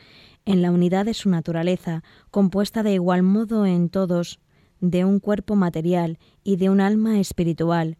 en 0.49 0.63
la 0.63 0.71
unidad 0.71 1.05
de 1.05 1.13
su 1.13 1.29
naturaleza, 1.29 2.03
compuesta 2.31 2.81
de 2.81 2.93
igual 2.93 3.21
modo 3.21 3.67
en 3.67 3.87
todos, 3.89 4.39
de 4.81 5.05
un 5.05 5.19
cuerpo 5.19 5.55
material 5.55 6.17
y 6.43 6.55
de 6.55 6.71
un 6.71 6.81
alma 6.81 7.19
espiritual, 7.19 7.97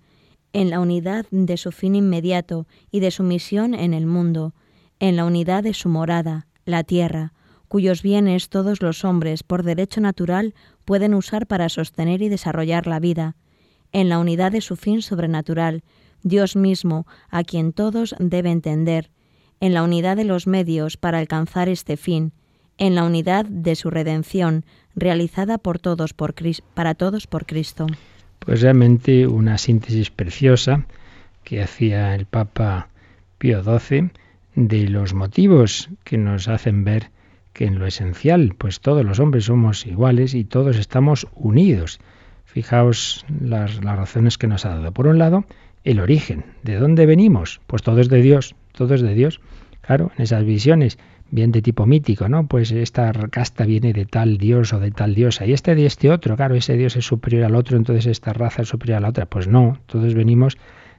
en 0.52 0.72
la 0.72 0.80
unidad 0.80 1.28
de 1.30 1.58
su 1.58 1.72
fin 1.72 1.94
inmediato 1.94 2.66
y 2.90 3.02
de 3.02 3.12
su 3.12 3.22
misión 3.22 3.76
en 3.76 3.94
el 3.94 4.08
mundo, 4.08 4.54
en 5.00 5.16
la 5.16 5.26
unidad 5.26 5.64
de 5.64 5.74
su 5.74 5.90
morada, 5.90 6.48
la 6.66 6.84
tierra, 6.84 7.34
cuyos 7.68 8.02
bienes 8.02 8.50
todos 8.50 8.82
los 8.82 9.06
hombres 9.06 9.44
por 9.44 9.64
derecho 9.64 10.02
natural 10.02 10.54
pueden 10.86 11.14
usar 11.14 11.48
para 11.48 11.70
sostener 11.70 12.22
y 12.22 12.30
desarrollar 12.30 12.88
la 12.88 13.00
vida, 13.00 13.36
en 13.92 14.10
la 14.10 14.20
unidad 14.20 14.52
de 14.52 14.62
su 14.62 14.76
fin 14.76 15.02
sobrenatural, 15.02 15.84
Dios 16.24 16.56
mismo, 16.56 17.08
a 17.30 17.44
quien 17.44 17.72
todos 17.72 18.16
deben 18.20 18.62
tender, 18.62 19.12
en 19.62 19.74
la 19.74 19.84
unidad 19.84 20.18
de 20.18 20.26
los 20.26 20.48
medios 20.48 20.98
para 20.98 21.20
alcanzar 21.20 21.70
este 21.70 21.98
fin, 21.98 22.34
en 22.78 22.96
la 22.96 23.04
unidad 23.04 23.46
de 23.46 23.76
su 23.76 23.90
redención, 23.90 24.66
realizada 24.96 25.58
por 25.58 25.80
todos 25.80 26.14
por 26.14 26.34
para 26.74 26.96
todos 26.96 27.28
por 27.28 27.46
Cristo. 27.46 27.88
Pues 28.40 28.62
realmente 28.62 29.28
una 29.28 29.58
síntesis 29.58 30.10
preciosa 30.12 30.86
que 31.44 31.62
hacía 31.62 32.16
el 32.16 32.26
Papa 32.26 32.90
Pío 33.38 33.64
XII 33.64 34.12
de 34.68 34.90
los 34.90 35.14
motivos 35.14 35.90
que 36.04 36.18
nos 36.18 36.50
hacen 36.50 36.84
ver 36.84 37.12
que 37.54 37.66
en 37.66 37.80
lo 37.80 37.88
esencial, 37.88 38.56
pues 38.58 38.82
todos 38.82 39.06
los 39.06 39.20
hombres 39.20 39.46
somos 39.46 39.86
iguales 39.86 40.34
y 40.34 40.44
todos 40.44 40.78
estamos 40.78 41.28
unidos. 41.34 42.00
Fijaos 42.44 43.26
las, 43.40 43.82
las 43.84 43.98
razones 43.98 44.38
que 44.38 44.48
nos 44.48 44.66
ha 44.66 44.70
dado. 44.70 44.92
Por 44.92 45.08
un 45.08 45.18
lado, 45.18 45.46
el 45.86 46.02
origen. 46.02 46.44
¿De 46.64 46.76
dónde 46.76 47.06
venimos? 47.06 47.62
Pues 47.68 47.84
todo 47.84 48.02
es 48.02 48.10
de 48.10 48.22
Dios, 48.22 48.56
todo 48.74 48.96
es 48.96 49.02
de 49.02 49.14
Dios. 49.14 49.40
Claro, 49.80 50.12
en 50.18 50.24
esas 50.24 50.44
visiones, 50.44 50.98
bien 51.32 51.54
de 51.54 51.62
tipo 51.62 51.86
mítico, 51.86 52.28
¿no? 52.28 52.48
Pues 52.48 52.72
esta 52.72 53.14
casta 53.32 53.66
viene 53.66 53.94
de 53.94 54.06
tal 54.06 54.38
dios 54.38 54.74
o 54.74 54.80
de 54.80 54.92
tal 54.92 55.16
diosa, 55.16 55.46
y 55.46 55.54
este 55.54 55.74
de 55.74 55.86
este 55.86 56.12
otro, 56.12 56.36
claro, 56.36 56.56
ese 56.56 56.76
dios 56.76 56.98
es 56.98 57.06
superior 57.06 57.46
al 57.46 57.56
otro, 57.56 57.78
entonces 57.78 58.08
esta 58.08 58.34
raza 58.34 58.64
es 58.64 58.68
superior 58.68 58.98
a 58.98 59.02
la 59.02 59.10
otra. 59.10 59.26
Pues 59.26 59.48
no, 59.48 59.80
todos 59.86 60.14
venimos 60.16 60.58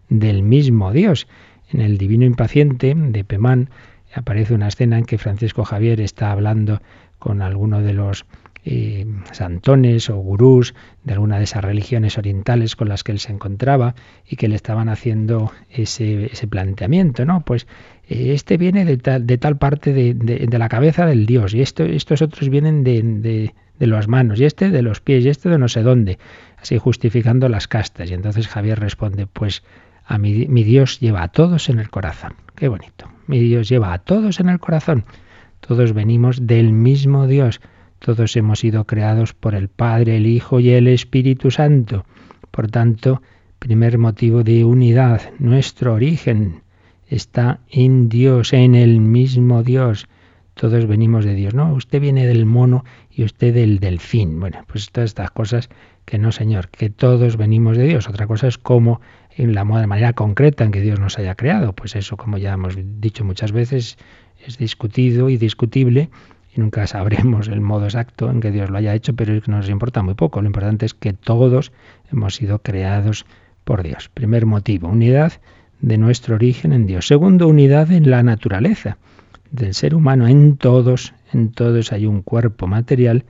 del 0.08 0.42
mismo 0.42 0.92
Dios. 0.92 1.26
En 1.72 1.80
el 1.80 1.98
Divino 1.98 2.24
Impaciente 2.24 2.94
de 2.96 3.24
Pemán 3.24 3.70
aparece 4.14 4.54
una 4.54 4.68
escena 4.68 4.98
en 4.98 5.04
que 5.04 5.18
Francisco 5.18 5.64
Javier 5.64 6.00
está 6.00 6.32
hablando 6.32 6.80
con 7.18 7.42
alguno 7.42 7.80
de 7.80 7.92
los 7.92 8.26
eh, 8.64 9.06
santones 9.32 10.10
o 10.10 10.16
gurús 10.16 10.74
de 11.04 11.14
alguna 11.14 11.38
de 11.38 11.44
esas 11.44 11.64
religiones 11.64 12.18
orientales 12.18 12.76
con 12.76 12.90
las 12.90 13.04
que 13.04 13.12
él 13.12 13.18
se 13.18 13.32
encontraba 13.32 13.94
y 14.28 14.36
que 14.36 14.48
le 14.48 14.56
estaban 14.56 14.88
haciendo 14.90 15.50
ese, 15.70 16.26
ese 16.26 16.46
planteamiento, 16.46 17.24
¿no? 17.24 17.40
Pues 17.40 17.66
eh, 18.08 18.34
este 18.34 18.58
viene 18.58 18.84
de 18.84 18.98
tal, 18.98 19.26
de 19.26 19.38
tal 19.38 19.56
parte 19.56 19.94
de, 19.94 20.12
de, 20.12 20.58
la 20.58 20.68
cabeza 20.68 21.06
del 21.06 21.24
dios 21.24 21.54
y 21.54 21.62
esto, 21.62 21.84
estos 21.84 22.20
otros 22.20 22.50
vienen 22.50 22.84
de, 22.84 23.00
de, 23.02 23.54
de 23.78 23.86
las 23.86 24.08
manos 24.08 24.40
y 24.40 24.44
este 24.44 24.70
de 24.70 24.82
los 24.82 25.00
pies 25.00 25.24
y 25.24 25.30
este 25.30 25.48
de 25.48 25.56
no 25.56 25.68
sé 25.68 25.82
dónde, 25.82 26.18
así 26.60 26.76
justificando 26.76 27.48
las 27.48 27.66
castas. 27.66 28.10
Y 28.10 28.14
entonces 28.14 28.46
Javier 28.46 28.78
responde, 28.78 29.26
pues 29.26 29.62
a 30.10 30.18
mi, 30.18 30.48
mi 30.48 30.64
Dios 30.64 30.98
lleva 30.98 31.22
a 31.22 31.28
todos 31.28 31.68
en 31.68 31.78
el 31.78 31.88
corazón. 31.88 32.34
Qué 32.56 32.66
bonito. 32.66 33.08
Mi 33.28 33.38
Dios 33.38 33.68
lleva 33.68 33.92
a 33.92 33.98
todos 33.98 34.40
en 34.40 34.48
el 34.48 34.58
corazón. 34.58 35.04
Todos 35.60 35.92
venimos 35.92 36.48
del 36.48 36.72
mismo 36.72 37.28
Dios. 37.28 37.60
Todos 38.00 38.34
hemos 38.34 38.58
sido 38.58 38.86
creados 38.86 39.34
por 39.34 39.54
el 39.54 39.68
Padre, 39.68 40.16
el 40.16 40.26
Hijo 40.26 40.58
y 40.58 40.70
el 40.70 40.88
Espíritu 40.88 41.52
Santo. 41.52 42.06
Por 42.50 42.66
tanto, 42.68 43.22
primer 43.60 43.98
motivo 43.98 44.42
de 44.42 44.64
unidad, 44.64 45.30
nuestro 45.38 45.94
origen 45.94 46.62
está 47.06 47.60
en 47.70 48.08
Dios, 48.08 48.52
en 48.52 48.74
el 48.74 48.98
mismo 48.98 49.62
Dios. 49.62 50.08
Todos 50.54 50.86
venimos 50.86 51.24
de 51.24 51.36
Dios. 51.36 51.54
No, 51.54 51.72
usted 51.72 52.00
viene 52.00 52.26
del 52.26 52.46
mono 52.46 52.84
y 53.10 53.22
usted 53.22 53.54
del 53.54 53.78
delfín. 53.78 54.40
Bueno, 54.40 54.64
pues 54.66 54.90
todas 54.90 55.10
estas 55.10 55.30
cosas 55.30 55.68
que 56.04 56.18
no, 56.18 56.32
Señor, 56.32 56.68
que 56.68 56.90
todos 56.90 57.36
venimos 57.36 57.76
de 57.76 57.84
Dios. 57.84 58.08
Otra 58.08 58.26
cosa 58.26 58.48
es 58.48 58.58
cómo 58.58 59.00
en 59.40 59.54
la 59.54 59.64
manera 59.64 60.12
concreta 60.12 60.64
en 60.64 60.70
que 60.70 60.82
Dios 60.82 61.00
nos 61.00 61.18
haya 61.18 61.34
creado. 61.34 61.72
Pues 61.72 61.96
eso, 61.96 62.16
como 62.18 62.36
ya 62.36 62.52
hemos 62.52 62.76
dicho 63.00 63.24
muchas 63.24 63.52
veces, 63.52 63.96
es 64.46 64.58
discutido 64.58 65.30
y 65.30 65.38
discutible 65.38 66.10
y 66.54 66.60
nunca 66.60 66.86
sabremos 66.86 67.48
el 67.48 67.62
modo 67.62 67.84
exacto 67.84 68.30
en 68.30 68.40
que 68.40 68.50
Dios 68.50 68.68
lo 68.68 68.76
haya 68.76 68.94
hecho, 68.94 69.14
pero 69.14 69.40
nos 69.46 69.68
importa 69.70 70.02
muy 70.02 70.14
poco. 70.14 70.42
Lo 70.42 70.46
importante 70.46 70.84
es 70.84 70.92
que 70.92 71.14
todos 71.14 71.72
hemos 72.12 72.34
sido 72.34 72.58
creados 72.58 73.24
por 73.64 73.82
Dios. 73.82 74.10
Primer 74.12 74.44
motivo, 74.44 74.88
unidad 74.88 75.32
de 75.80 75.96
nuestro 75.96 76.34
origen 76.34 76.74
en 76.74 76.86
Dios. 76.86 77.06
Segundo, 77.06 77.48
unidad 77.48 77.90
en 77.92 78.10
la 78.10 78.22
naturaleza 78.22 78.98
del 79.50 79.72
ser 79.72 79.94
humano. 79.94 80.28
En 80.28 80.58
todos, 80.58 81.14
en 81.32 81.50
todos 81.52 81.92
hay 81.92 82.04
un 82.04 82.20
cuerpo 82.20 82.66
material 82.66 83.24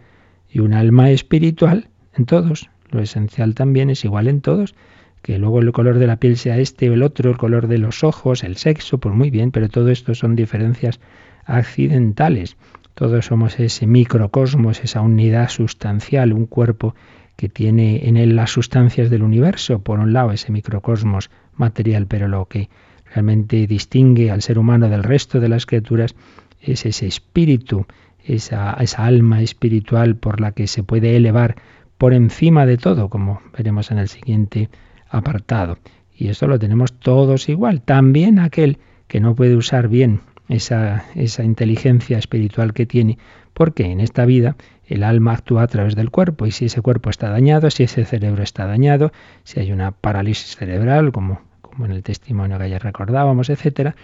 y 0.51 0.59
un 0.59 0.75
alma 0.75 1.11
espiritual. 1.11 1.89
En 2.17 2.27
todos. 2.27 2.69
Lo 2.91 3.01
esencial 3.01 3.55
también 3.55 3.89
es 3.91 4.05
igual 4.05 4.27
en 4.27 4.41
todos 4.41 4.75
que 5.23 5.39
luego 5.39 5.61
el 5.61 5.73
color 5.73 5.99
de 5.99 6.07
la 6.07 6.17
piel 6.17 6.37
sea 6.37 6.59
este 6.59 6.91
o 6.91 6.95
el 6.95 7.03
otro, 7.03 7.31
el 7.31 7.37
color 7.37 7.69
de 7.69 7.79
los 7.79 8.05
ojos, 8.05 8.43
el 8.43 8.57
sexo, 8.57 8.99
pues 8.99 9.15
muy 9.15 9.31
bien, 9.31 9.51
pero 9.51 9.69
todo 9.69 9.91
esto 9.91 10.15
son 10.15 10.35
diferencias 10.35 11.01
accidentales. 11.45 12.57
Todos 12.95 13.27
somos 13.27 13.59
ese 13.61 13.87
microcosmos, 13.87 14.83
esa 14.83 15.01
unidad 15.01 15.49
sustancial, 15.49 16.33
un 16.33 16.47
cuerpo 16.47 16.95
que 17.37 17.49
tiene 17.49 18.07
en 18.07 18.17
él 18.17 18.37
las 18.37 18.51
sustancias 18.51 19.09
del 19.09 19.23
universo, 19.23 19.79
por 19.79 19.99
un 19.99 20.13
lado 20.13 20.33
ese 20.33 20.53
microcosmos 20.53 21.31
material, 21.55 22.07
pero 22.07 22.29
lo 22.29 22.47
que 22.47 22.69
realmente 23.15 23.67
distingue 23.67 24.31
al 24.31 24.43
ser 24.43 24.59
humano 24.59 24.89
del 24.89 25.03
resto 25.03 25.41
de 25.41 25.49
las 25.49 25.67
criaturas 25.67 26.15
es 26.61 26.85
ese 26.85 27.07
espíritu, 27.07 27.87
esa, 28.25 28.75
esa 28.75 29.05
alma 29.05 29.41
espiritual 29.43 30.17
por 30.17 30.41
la 30.41 30.53
que 30.53 30.67
se 30.67 30.83
puede 30.83 31.17
elevar 31.17 31.57
por 31.97 32.13
encima 32.13 32.67
de 32.67 32.77
todo, 32.77 33.09
como 33.09 33.41
veremos 33.57 33.91
en 33.91 33.99
el 33.99 34.09
siguiente 34.09 34.69
apartado. 35.11 35.79
Y 36.15 36.29
esto 36.29 36.47
lo 36.47 36.59
tenemos 36.59 36.93
todos 36.93 37.49
igual. 37.49 37.83
También 37.83 38.39
aquel 38.39 38.79
que 39.07 39.21
no 39.21 39.35
puede 39.35 39.57
usar 39.57 39.89
bien 39.89 40.21
esa, 40.49 41.05
esa 41.15 41.45
inteligencia 41.45 42.19
espiritual 42.19 42.73
que 42.73 42.87
tiene, 42.87 43.19
porque 43.55 43.85
en 43.85 44.01
esta 44.01 44.25
vida 44.25 44.57
el 44.87 45.05
alma 45.05 45.33
actúa 45.33 45.63
a 45.63 45.67
través 45.69 45.95
del 45.95 46.11
cuerpo 46.11 46.47
y 46.47 46.51
si 46.51 46.67
ese 46.67 46.83
cuerpo 46.83 47.11
está 47.11 47.31
dañado, 47.31 47.71
si 47.71 47.85
ese 47.85 48.05
cerebro 48.05 48.43
está 48.43 48.67
dañado, 48.67 49.13
si 49.45 49.61
hay 49.61 49.73
una 49.73 49.93
parálisis 49.93 50.57
cerebral, 50.57 51.13
como, 51.13 51.41
como 51.61 51.87
en 51.87 51.93
el 51.93 52.03
testimonio 52.03 52.59
que 52.59 52.65
ayer 52.65 52.83
recordábamos, 52.83 53.51
etcétera, 53.51 53.95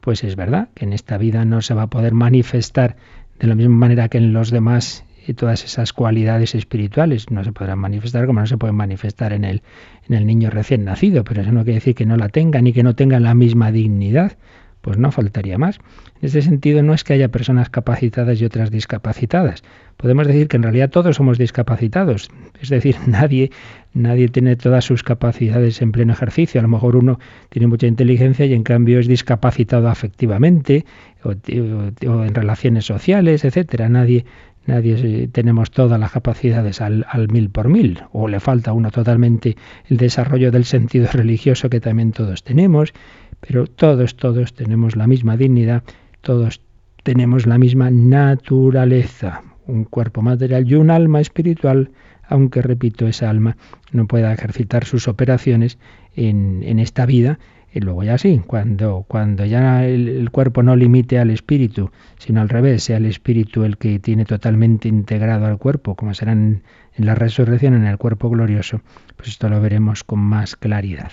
pues 0.00 0.24
es 0.24 0.34
verdad 0.34 0.68
que 0.74 0.84
en 0.84 0.92
esta 0.92 1.18
vida 1.18 1.44
no 1.44 1.62
se 1.62 1.74
va 1.74 1.82
a 1.82 1.86
poder 1.86 2.14
manifestar 2.14 2.96
de 3.38 3.46
la 3.46 3.54
misma 3.54 3.76
manera 3.76 4.08
que 4.08 4.18
en 4.18 4.32
los 4.32 4.50
demás 4.50 5.04
y 5.26 5.34
todas 5.34 5.64
esas 5.64 5.92
cualidades 5.92 6.54
espirituales 6.54 7.30
no 7.30 7.44
se 7.44 7.52
podrán 7.52 7.78
manifestar 7.78 8.26
como 8.26 8.40
no 8.40 8.46
se 8.46 8.58
pueden 8.58 8.76
manifestar 8.76 9.32
en 9.32 9.44
el, 9.44 9.62
en 10.08 10.14
el 10.14 10.26
niño 10.26 10.50
recién 10.50 10.84
nacido, 10.84 11.24
pero 11.24 11.42
eso 11.42 11.52
no 11.52 11.64
quiere 11.64 11.78
decir 11.78 11.94
que 11.94 12.06
no 12.06 12.16
la 12.16 12.28
tengan 12.28 12.64
ni 12.64 12.72
que 12.72 12.82
no 12.82 12.94
tengan 12.94 13.22
la 13.22 13.34
misma 13.34 13.72
dignidad, 13.72 14.36
pues 14.80 14.98
no 14.98 15.12
faltaría 15.12 15.58
más. 15.58 15.78
En 16.20 16.26
este 16.26 16.42
sentido 16.42 16.82
no 16.82 16.92
es 16.92 17.04
que 17.04 17.12
haya 17.12 17.28
personas 17.28 17.70
capacitadas 17.70 18.40
y 18.40 18.44
otras 18.44 18.70
discapacitadas. 18.70 19.62
Podemos 19.96 20.26
decir 20.26 20.48
que 20.48 20.56
en 20.56 20.64
realidad 20.64 20.90
todos 20.90 21.16
somos 21.16 21.38
discapacitados, 21.38 22.30
es 22.60 22.68
decir, 22.68 22.96
nadie 23.06 23.50
nadie 23.94 24.28
tiene 24.28 24.56
todas 24.56 24.84
sus 24.84 25.02
capacidades 25.02 25.82
en 25.82 25.92
pleno 25.92 26.12
ejercicio. 26.12 26.60
A 26.60 26.62
lo 26.62 26.68
mejor 26.68 26.96
uno 26.96 27.18
tiene 27.50 27.68
mucha 27.68 27.86
inteligencia 27.86 28.46
y 28.46 28.54
en 28.54 28.62
cambio 28.62 28.98
es 28.98 29.06
discapacitado 29.06 29.88
afectivamente 29.88 30.84
o, 31.22 31.30
o 31.30 32.24
en 32.24 32.34
relaciones 32.34 32.86
sociales, 32.86 33.44
etcétera. 33.44 33.88
Nadie 33.88 34.24
Nadie 34.66 35.28
tenemos 35.28 35.72
todas 35.72 35.98
las 35.98 36.12
capacidades 36.12 36.80
al, 36.80 37.04
mil 37.30 37.50
por 37.50 37.68
mil, 37.68 38.02
o 38.12 38.28
le 38.28 38.38
falta 38.38 38.70
a 38.70 38.74
uno 38.74 38.90
totalmente 38.90 39.56
el 39.88 39.96
desarrollo 39.96 40.52
del 40.52 40.64
sentido 40.64 41.08
religioso 41.12 41.68
que 41.68 41.80
también 41.80 42.12
todos 42.12 42.44
tenemos, 42.44 42.92
pero 43.40 43.66
todos, 43.66 44.16
todos 44.16 44.54
tenemos 44.54 44.94
la 44.94 45.06
misma 45.06 45.36
dignidad, 45.36 45.82
todos 46.20 46.60
tenemos 47.02 47.46
la 47.46 47.58
misma 47.58 47.90
naturaleza, 47.90 49.42
un 49.66 49.84
cuerpo 49.84 50.22
material 50.22 50.70
y 50.70 50.74
un 50.76 50.90
alma 50.90 51.20
espiritual, 51.20 51.90
aunque, 52.28 52.62
repito, 52.62 53.08
esa 53.08 53.28
alma 53.28 53.56
no 53.90 54.06
pueda 54.06 54.32
ejercitar 54.32 54.84
sus 54.84 55.08
operaciones 55.08 55.78
en, 56.14 56.62
en 56.62 56.78
esta 56.78 57.04
vida, 57.04 57.40
y 57.74 57.80
luego 57.80 58.04
ya 58.04 58.18
sí, 58.18 58.42
cuando, 58.46 59.06
cuando 59.08 59.46
ya 59.46 59.86
el, 59.86 60.30
cuerpo 60.30 60.62
no 60.62 60.76
limite 60.76 61.18
al 61.18 61.30
espíritu, 61.30 61.90
sino 62.18 62.42
al 62.42 62.50
revés, 62.50 62.84
sea 62.84 62.98
el 62.98 63.06
espíritu 63.06 63.64
el 63.64 63.78
que 63.78 63.98
tiene 63.98 64.26
totalmente 64.26 64.88
integrado 64.88 65.46
al 65.46 65.56
cuerpo, 65.56 65.94
como 65.94 66.12
será 66.12 66.32
en, 66.32 66.62
la 66.98 67.14
resurrección 67.14 67.72
en 67.72 67.86
el 67.86 67.96
cuerpo 67.96 68.28
glorioso, 68.28 68.82
pues 69.16 69.30
esto 69.30 69.48
lo 69.48 69.60
veremos 69.62 70.04
con 70.04 70.18
más 70.18 70.54
claridad. 70.54 71.12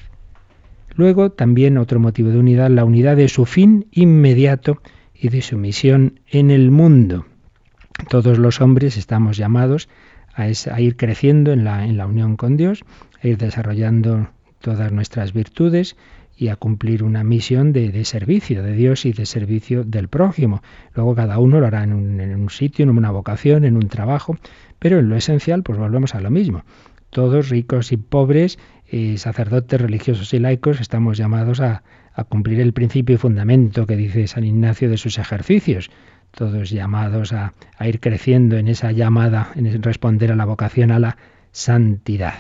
Luego 0.95 1.32
también 1.32 1.78
otro 1.78 2.02
motivo 2.02 2.30
de 2.30 2.39
unidad, 2.39 2.69
la 2.69 2.84
unidad 2.84 3.15
de 3.15 3.30
su 3.30 3.45
fin 3.45 3.88
inmediato 3.91 4.82
y 5.15 5.30
de 5.30 5.41
su 5.41 5.58
misión 5.58 6.19
en 6.28 6.52
el 6.52 6.72
mundo. 6.72 7.26
Todos 8.10 8.38
los 8.38 8.60
hombres 8.60 8.98
estamos 8.98 9.38
llamados 9.38 9.88
a, 10.34 10.43
a 10.43 10.82
ir 10.82 10.98
creciendo 10.98 11.54
en 11.54 11.63
la, 11.63 11.86
en 11.86 11.95
la 11.95 12.06
unión 12.06 12.36
con 12.36 12.58
Dios, 12.58 12.84
a 13.24 13.28
ir 13.28 13.38
desarrollando 13.38 14.28
todas 14.60 14.91
nuestras 14.91 15.32
virtudes, 15.32 15.95
y 16.39 16.47
a 16.47 16.56
cumplir 16.56 17.04
una 17.04 17.25
misión 17.25 17.73
de, 17.73 18.06
servicio 18.06 18.63
de 18.63 18.71
Dios 18.71 19.06
y 19.06 19.12
de 19.12 19.25
servicio 19.25 19.84
del 19.84 20.08
prójimo. 20.08 20.63
Luego 20.95 21.13
cada 21.13 21.38
uno 21.38 21.60
lo 21.60 21.67
hará 21.67 21.84
en 21.84 21.91
un, 21.91 22.49
sitio, 22.49 22.84
en 22.84 22.91
una 22.91 23.12
vocación, 23.12 23.65
en 23.65 23.75
un 23.75 23.89
trabajo, 23.89 24.38
pero 24.80 24.99
en 24.99 25.10
lo 25.10 25.17
esencial 25.17 25.63
pues 25.63 25.78
volvemos 25.78 26.15
a 26.15 26.21
lo 26.21 26.32
mismo. 26.32 26.63
Todos 27.10 27.49
ricos 27.49 27.91
y 27.91 27.97
pobres, 27.97 28.58
y 28.89 29.17
sacerdotes 29.17 29.82
religiosos 29.82 30.34
y 30.34 30.39
laicos, 30.39 30.80
estamos 30.80 31.17
llamados 31.17 31.60
a, 31.60 31.84
cumplir 32.30 32.62
el 32.62 32.71
principio 32.71 33.15
y 33.15 33.17
fundamento 33.17 33.86
que 33.86 33.97
dice 33.97 34.28
San 34.28 34.45
Ignacio 34.45 34.89
de 34.89 34.97
sus 34.97 35.17
ejercicios 35.17 35.89
todos 36.32 36.69
llamados 36.69 37.34
a, 37.34 37.54
ir 37.82 37.99
creciendo 37.99 38.58
en 38.58 38.67
esa 38.67 38.91
llamada, 38.91 39.49
en 39.56 39.82
responder 39.82 40.32
a 40.32 40.36
la 40.36 40.45
vocación 40.45 40.91
a 40.91 40.99
la 40.99 41.17
santidad. 41.52 42.36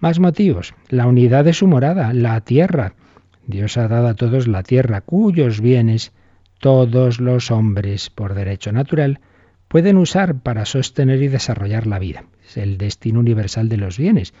Más 0.00 0.18
motivos, 0.18 0.74
la 0.88 1.06
unidad 1.06 1.44
de 1.44 1.52
su 1.52 1.68
morada, 1.68 2.12
la 2.12 2.40
tierra, 2.40 2.94
Dios 3.46 3.76
ha 3.76 3.88
dado 3.88 4.08
a 4.08 4.14
todos 4.14 4.46
la 4.46 4.62
tierra, 4.62 5.00
cuyos 5.00 5.60
bienes 5.60 6.12
todos 6.60 7.20
los 7.20 7.50
hombres, 7.50 8.08
por 8.10 8.34
derecho 8.34 8.70
natural, 8.72 9.20
pueden 9.68 9.96
usar 9.96 10.40
para 10.40 10.64
sostener 10.64 11.22
y 11.22 11.28
desarrollar 11.28 11.86
la 11.86 11.98
vida. 11.98 12.24
Es 12.46 12.56
el 12.56 12.78
destino 12.78 13.20
universal 13.20 13.68
de 13.68 13.78
los 13.78 13.98
bienes. 13.98 14.32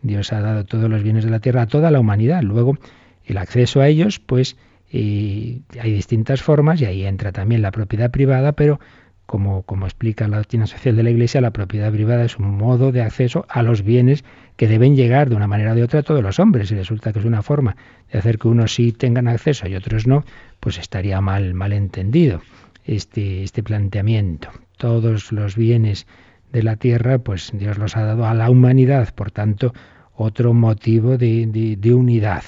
Dios 0.00 0.32
ha 0.32 0.40
dado 0.40 0.64
todos 0.64 0.88
los 0.88 1.02
bienes 1.02 1.24
de 1.24 1.30
la 1.30 1.40
tierra 1.40 1.62
a 1.62 1.66
toda 1.66 1.90
la 1.90 2.00
humanidad. 2.00 2.42
Luego, 2.42 2.78
el 3.24 3.38
acceso 3.38 3.80
a 3.80 3.88
ellos, 3.88 4.20
pues, 4.20 4.56
Y 4.90 5.62
hay 5.80 5.92
distintas 5.92 6.42
formas 6.42 6.80
y 6.80 6.84
ahí 6.84 7.04
entra 7.04 7.32
también 7.32 7.60
la 7.60 7.72
propiedad 7.72 8.10
privada, 8.10 8.52
pero 8.52 8.78
como, 9.26 9.64
explica 9.84 10.28
la 10.28 10.38
doctrina 10.38 10.66
social 10.66 10.96
de 10.96 11.02
la 11.02 11.10
Iglesia, 11.10 11.40
la 11.40 11.50
propiedad 11.50 11.92
privada 11.92 12.24
es 12.24 12.38
un 12.38 12.56
modo 12.56 12.92
de 12.92 13.02
acceso 13.02 13.44
a 13.48 13.62
los 13.62 13.82
bienes 13.82 14.24
que 14.56 14.68
deben 14.68 14.96
llegar 14.96 15.28
de 15.28 15.36
una 15.36 15.48
manera 15.48 15.72
o 15.72 15.74
de 15.74 15.82
otra 15.82 16.00
a 16.00 16.02
todos 16.02 16.22
los 16.22 16.38
hombres. 16.38 16.70
Y 16.70 16.76
resulta 16.76 17.12
que 17.12 17.18
es 17.18 17.24
una 17.24 17.42
forma 17.42 17.76
de 18.10 18.18
hacer 18.18 18.38
que 18.38 18.48
unos 18.48 18.74
sí 18.74 18.92
tengan 18.92 19.28
acceso 19.28 19.68
y 19.68 19.74
otros 19.74 20.06
no, 20.06 20.24
pues 20.60 20.78
estaría 20.78 21.20
mal, 21.20 21.54
mal 21.54 21.72
entendido 21.72 22.40
este, 22.84 23.42
este 23.42 23.62
planteamiento. 23.62 24.50
Todos 24.78 25.32
los 25.32 25.56
bienes 25.56 26.06
de 26.52 26.62
la 26.62 26.76
tierra, 26.76 27.18
pues 27.18 27.50
Dios 27.52 27.78
los 27.78 27.96
ha 27.96 28.04
dado 28.04 28.26
a 28.26 28.34
la 28.34 28.48
humanidad, 28.48 29.12
por 29.14 29.32
tanto, 29.32 29.74
otro 30.14 30.54
motivo 30.54 31.18
de, 31.18 31.76
de 31.78 31.94
unidad. 31.94 32.44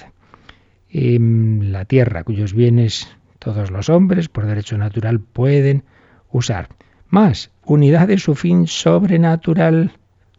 En 0.90 1.72
la 1.72 1.84
tierra, 1.84 2.24
cuyos 2.24 2.54
bienes 2.54 3.08
todos 3.38 3.70
los 3.70 3.88
hombres, 3.88 4.28
por 4.28 4.46
derecho 4.46 4.78
natural, 4.78 5.20
pueden 5.20 5.84
usar. 6.30 6.68
Más, 7.08 7.50
unidad 7.64 8.08
de 8.08 8.18
su 8.18 8.34
fin 8.34 8.66
sobrenatural, 8.66 9.92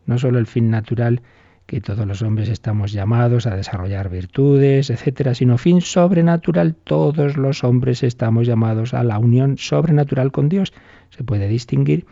no 0.05 0.17
solo 0.17 0.39
el 0.39 0.47
fin 0.47 0.69
natural, 0.69 1.21
que 1.65 1.81
todos 1.81 2.07
los 2.07 2.23
hombres 2.23 2.49
estamos 2.49 2.91
llamados 2.91 3.45
a 3.45 3.55
desarrollar 3.55 4.09
virtudes, 4.09 4.89
etcétera, 4.89 5.35
sino 5.35 5.59
fin 5.59 5.81
sobrenatural, 5.81 6.73
todos 6.73 7.37
los 7.37 7.63
hombres 7.63 8.01
estamos 8.01 8.47
llamados 8.47 8.95
a 8.95 9.03
la 9.03 9.19
unión 9.19 9.57
sobrenatural 9.59 10.31
con 10.31 10.49
Dios. 10.49 10.73
Se 11.11 11.23
puede 11.23 11.47
distinguir 11.47 12.07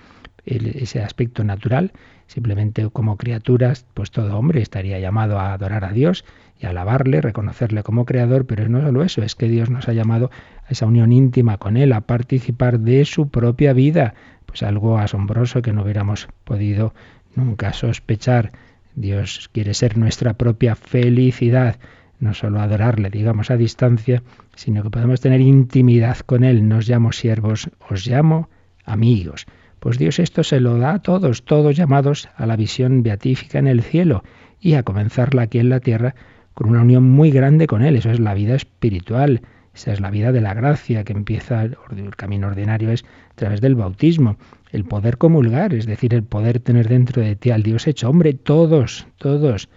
ese 0.46 1.02
aspecto 1.02 1.44
natural, 1.44 1.92
simplemente 2.28 2.88
como 2.90 3.18
criaturas, 3.18 3.86
pues 3.94 4.12
todo 4.12 4.38
hombre 4.38 4.62
estaría 4.62 5.00
llamado 5.00 5.40
a 5.40 5.54
adorar 5.54 5.86
a 5.86 5.92
Dios 5.92 6.24
y 6.60 6.66
alabarle, 6.66 7.22
reconocerle 7.22 7.84
como 7.84 8.06
creador, 8.06 8.46
pero 8.46 8.70
no 8.70 8.82
solo 8.82 9.04
eso, 9.04 9.24
es 9.24 9.36
que 9.36 9.50
Dios 9.50 9.70
nos 9.70 9.88
ha 9.90 9.94
llamado 9.94 10.32
esa 10.70 10.86
unión 10.86 11.12
íntima 11.12 11.58
con 11.58 11.78
Él, 11.78 11.94
a 11.94 12.02
participar 12.02 12.80
de 12.80 13.06
su 13.06 13.30
propia 13.30 13.74
vida, 13.74 14.14
pues 14.46 14.64
algo 14.64 14.98
asombroso 14.98 15.62
que 15.62 15.74
no 15.74 15.84
hubiéramos 15.84 16.28
podido 16.44 16.94
nunca 17.36 17.74
sospechar. 17.74 18.52
Dios 18.96 19.50
quiere 19.54 19.74
ser 19.74 19.98
nuestra 19.98 20.34
propia 20.34 20.76
felicidad, 20.76 21.78
no 22.20 22.34
solo 22.34 22.60
adorarle, 22.60 23.10
digamos, 23.10 23.52
a 23.52 23.58
distancia, 23.58 24.24
sino 24.56 24.82
que 24.82 24.90
podemos 24.90 25.22
tener 25.22 25.42
intimidad 25.42 26.18
con 26.20 26.44
Él. 26.44 26.68
Nos 26.68 26.88
llamo 26.90 27.12
siervos, 27.12 27.70
os 27.90 28.08
llamo 28.08 28.50
amigos. 28.86 29.46
Pues 29.80 30.00
Dios 30.00 30.18
esto 30.20 30.44
se 30.44 30.60
lo 30.60 30.78
da 30.78 30.94
a 30.94 31.00
todos, 31.00 31.46
todos 31.46 31.76
llamados 31.76 32.30
a 32.36 32.48
la 32.48 32.56
visión 32.56 33.04
beatífica 33.04 33.60
en 33.60 33.68
el 33.68 33.84
cielo 33.84 34.24
y 34.60 34.74
a 34.74 34.84
comenzarla 34.84 35.44
aquí 35.44 35.60
en 35.60 35.70
la 35.70 35.80
tierra 35.80 36.16
con 36.56 36.70
una 36.70 36.82
unión 36.82 37.04
muy 37.04 37.30
grande 37.30 37.68
con 37.68 37.84
Él. 37.84 37.96
Eso 37.96 38.10
es 38.10 38.20
la 38.20 38.34
vida 38.34 38.56
espiritual, 38.56 39.42
esa 39.78 39.94
es 39.94 40.02
la 40.02 40.10
vida 40.10 40.32
de 40.32 40.42
la 40.42 40.56
gracia 40.56 41.04
que 41.04 41.14
empieza, 41.14 41.64
el 41.64 42.16
camino 42.16 42.48
ordinario 42.48 42.92
es 42.92 43.04
a 43.04 43.36
través 43.36 43.62
del 43.62 43.76
bautismo, 43.76 44.38
el 44.72 44.86
poder 44.86 45.18
comulgar, 45.18 45.74
es 45.76 45.86
decir, 45.86 46.16
el 46.16 46.24
poder 46.24 46.60
tener 46.60 46.90
dentro 46.90 47.22
de 47.22 47.36
ti 47.36 47.52
al 47.52 47.62
Dios 47.62 47.86
hecho 47.86 48.10
hombre, 48.10 48.34
todos, 48.34 49.06
todos. 49.18 49.70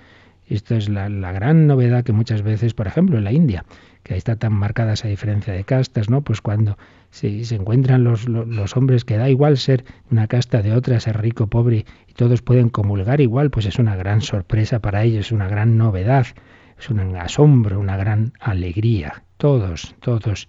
Esto 0.46 0.74
es 0.74 0.88
la, 0.88 1.08
gran 1.32 1.66
novedad 1.66 2.02
que 2.02 2.12
muchas 2.12 2.42
veces, 2.42 2.72
por 2.72 2.86
ejemplo, 2.86 3.18
en 3.18 3.24
la 3.24 3.32
India, 3.32 3.66
que 4.02 4.14
ahí 4.14 4.18
está 4.18 4.36
tan 4.36 4.54
marcada 4.54 4.94
esa 4.94 5.06
diferencia 5.06 5.52
de 5.52 5.64
castas, 5.64 6.08
¿no? 6.08 6.22
Pues 6.22 6.40
cuando 6.40 6.78
se, 7.10 7.44
se 7.44 7.54
encuentran 7.54 8.02
los, 8.02 8.26
los, 8.26 8.76
hombres 8.76 9.04
que 9.04 9.18
da 9.18 9.28
igual 9.28 9.58
ser 9.58 9.84
una 10.10 10.26
casta 10.28 10.62
de 10.62 10.72
otra, 10.72 10.98
ser 10.98 11.20
rico, 11.20 11.46
pobre, 11.46 11.84
y 12.08 12.12
todos 12.14 12.40
pueden 12.40 12.70
comulgar 12.70 13.20
igual, 13.20 13.50
pues 13.50 13.66
es 13.66 13.78
una 13.78 13.96
gran 13.96 14.22
sorpresa 14.22 14.80
para 14.80 15.04
ellos, 15.04 15.26
es 15.26 15.32
una 15.32 15.46
gran 15.46 15.76
novedad 15.76 16.26
es 16.80 16.88
un 16.88 17.14
asombro, 17.16 17.78
una 17.78 17.96
gran 17.96 18.32
alegría. 18.40 19.22
Todos, 19.40 19.94
todos 20.00 20.48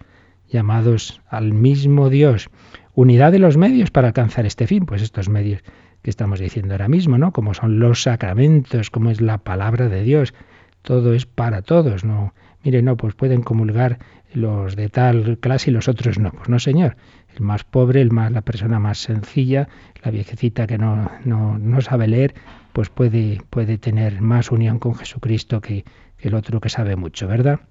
llamados 0.50 1.22
al 1.30 1.54
mismo 1.54 2.10
Dios. 2.10 2.50
Unidad 2.94 3.32
de 3.32 3.40
los 3.40 3.56
medios 3.56 3.90
para 3.90 4.08
alcanzar 4.10 4.46
este 4.46 4.68
fin, 4.68 4.86
pues 4.86 5.02
estos 5.02 5.30
medios 5.30 5.62
que 6.02 6.10
estamos 6.10 6.42
diciendo 6.42 6.74
ahora 6.74 6.90
mismo, 6.90 7.18
¿no? 7.18 7.32
Como 7.32 7.54
son 7.54 7.80
los 7.80 8.04
sacramentos, 8.04 8.90
como 8.90 9.10
es 9.10 9.22
la 9.22 9.38
palabra 9.38 9.88
de 9.88 10.04
Dios. 10.04 10.34
Todo 10.82 11.14
es 11.14 11.26
para 11.26 11.62
todos, 11.62 12.04
¿no? 12.04 12.34
Mire, 12.66 12.82
no, 12.82 12.98
pues 12.98 13.16
pueden 13.16 13.44
comulgar 13.44 14.00
los 14.34 14.76
de 14.76 14.90
tal 14.90 15.38
clase 15.38 15.72
y 15.72 15.74
los 15.74 15.88
otros 15.88 16.20
no. 16.20 16.32
Pues 16.32 16.50
no, 16.50 16.60
señor. 16.60 16.98
El 17.34 17.46
más 17.46 17.64
pobre, 17.64 18.02
el 18.02 18.12
más, 18.12 18.30
la 18.34 18.42
persona 18.42 18.78
más 18.78 18.98
sencilla, 18.98 19.70
la 20.04 20.12
viejecita 20.12 20.68
que 20.68 20.78
no, 20.78 21.10
no, 21.24 21.58
no 21.58 21.80
sabe 21.80 22.10
leer, 22.10 22.34
pues 22.74 22.90
puede, 22.90 23.42
puede 23.50 23.78
tener 23.78 24.20
más 24.20 24.52
unión 24.52 24.80
con 24.80 24.96
Jesucristo 24.96 25.62
que, 25.62 25.86
el 26.20 26.34
otro 26.34 26.60
que 26.60 26.68
sabe 26.68 26.98
mucho, 26.98 27.26
¿verdad? 27.30 27.62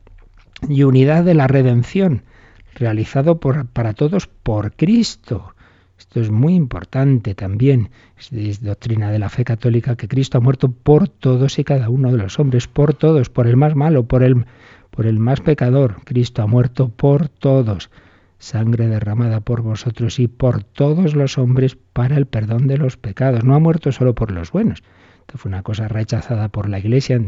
Y 0.68 0.82
unidad 0.84 1.24
de 1.24 1.34
la 1.34 1.46
redención, 1.46 2.22
realizado 2.74 3.40
por, 3.40 3.66
para 3.66 3.94
todos 3.94 4.26
por 4.26 4.72
Cristo. 4.72 5.54
Esto 5.98 6.20
es 6.20 6.30
muy 6.30 6.54
importante 6.54 7.34
también. 7.34 7.90
Es, 8.18 8.62
doctrina 8.62 9.10
de 9.10 9.18
la 9.18 9.28
fe 9.28 9.44
católica 9.44 9.96
que 9.96 10.08
Cristo 10.08 10.38
ha 10.38 10.40
muerto 10.40 10.70
por 10.70 11.08
todos 11.08 11.58
y 11.58 11.64
cada 11.64 11.90
uno 11.90 12.10
de 12.10 12.18
los 12.18 12.38
hombres, 12.38 12.68
por 12.68 12.94
todos, 12.94 13.28
por 13.28 13.46
el 13.46 13.56
más 13.56 13.76
malo, 13.76 14.04
por 14.04 14.22
el, 14.22 14.46
por 14.90 15.06
el 15.06 15.18
más 15.18 15.40
pecador. 15.40 15.96
Cristo 16.04 16.42
ha 16.42 16.46
muerto 16.46 16.88
por 16.88 17.28
todos. 17.28 17.90
Sangre 18.38 18.86
derramada 18.86 19.40
por 19.40 19.60
vosotros 19.60 20.18
y 20.18 20.26
por 20.26 20.64
todos 20.64 21.14
los 21.14 21.36
hombres 21.36 21.76
para 21.76 22.16
el 22.16 22.24
perdón 22.24 22.66
de 22.66 22.78
los 22.78 22.96
pecados. 22.96 23.44
No 23.44 23.54
ha 23.54 23.58
muerto 23.58 23.92
solo 23.92 24.14
por 24.14 24.30
los 24.30 24.50
buenos. 24.52 24.82
Fue 25.38 25.48
una 25.48 25.62
cosa 25.62 25.88
rechazada 25.88 26.48
por 26.48 26.68
la 26.68 26.78
Iglesia 26.78 27.20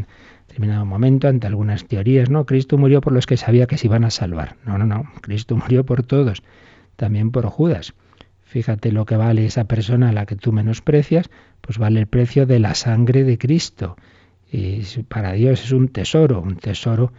determinado 0.53 0.85
momento 0.85 1.29
ante 1.29 1.47
algunas 1.47 1.87
teorías, 1.87 2.29
no, 2.29 2.45
Cristo 2.45 2.77
murió 2.77 3.01
por 3.01 3.13
los 3.13 3.27
que 3.27 3.37
sabía 3.37 3.67
que 3.67 3.79
se 3.79 3.87
iban 3.87 4.05
a 4.05 4.11
salvar. 4.11 4.57
No, 4.67 4.77
no, 4.77 4.85
no, 4.85 5.11
Cristo 5.23 5.57
murió 5.57 5.85
por 5.85 6.03
todos, 6.03 6.43
también 6.97 7.31
por 7.31 7.47
Judas. 7.47 7.95
Fíjate 8.43 8.93
lo 8.93 9.07
que 9.07 9.17
vale 9.17 9.47
esa 9.47 9.65
persona 9.65 10.11
a 10.11 10.13
la 10.13 10.27
que 10.27 10.37
tú 10.37 10.53
menosprecias, 10.53 11.31
pues 11.63 11.79
vale 11.79 12.01
el 12.01 12.07
precio 12.07 12.45
de 12.45 12.59
la 12.59 12.75
sangre 12.75 13.25
de 13.25 13.39
Cristo. 13.39 13.97
Y 14.51 14.83
para 15.09 15.33
Dios 15.33 15.65
es 15.65 15.73
un 15.73 15.89
tesoro, 15.89 16.43
un 16.43 16.57
tesoro 16.57 17.13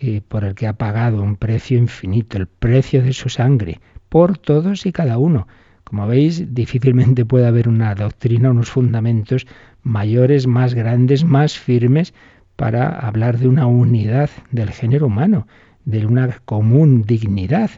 eh, 0.00 0.20
por 0.26 0.44
el 0.44 0.56
que 0.56 0.66
ha 0.66 0.72
pagado 0.72 1.22
un 1.22 1.36
precio 1.36 1.78
infinito, 1.78 2.38
el 2.38 2.48
precio 2.48 3.02
de 3.02 3.12
su 3.12 3.28
sangre, 3.28 3.80
por 4.08 4.36
todos 4.36 4.84
y 4.84 4.90
cada 4.90 5.16
uno. 5.18 5.46
Como 5.90 6.06
veis, 6.06 6.54
difícilmente 6.54 7.24
puede 7.24 7.48
haber 7.48 7.68
una 7.68 7.96
doctrina, 7.96 8.52
unos 8.52 8.70
fundamentos 8.70 9.48
mayores, 9.82 10.46
más 10.46 10.72
grandes, 10.72 11.24
más 11.24 11.58
firmes 11.58 12.14
para 12.54 12.90
hablar 12.90 13.38
de 13.38 13.48
una 13.48 13.66
unidad 13.66 14.30
del 14.52 14.70
género 14.70 15.06
humano, 15.06 15.48
de 15.84 16.06
una 16.06 16.38
común 16.44 17.02
dignidad, 17.02 17.72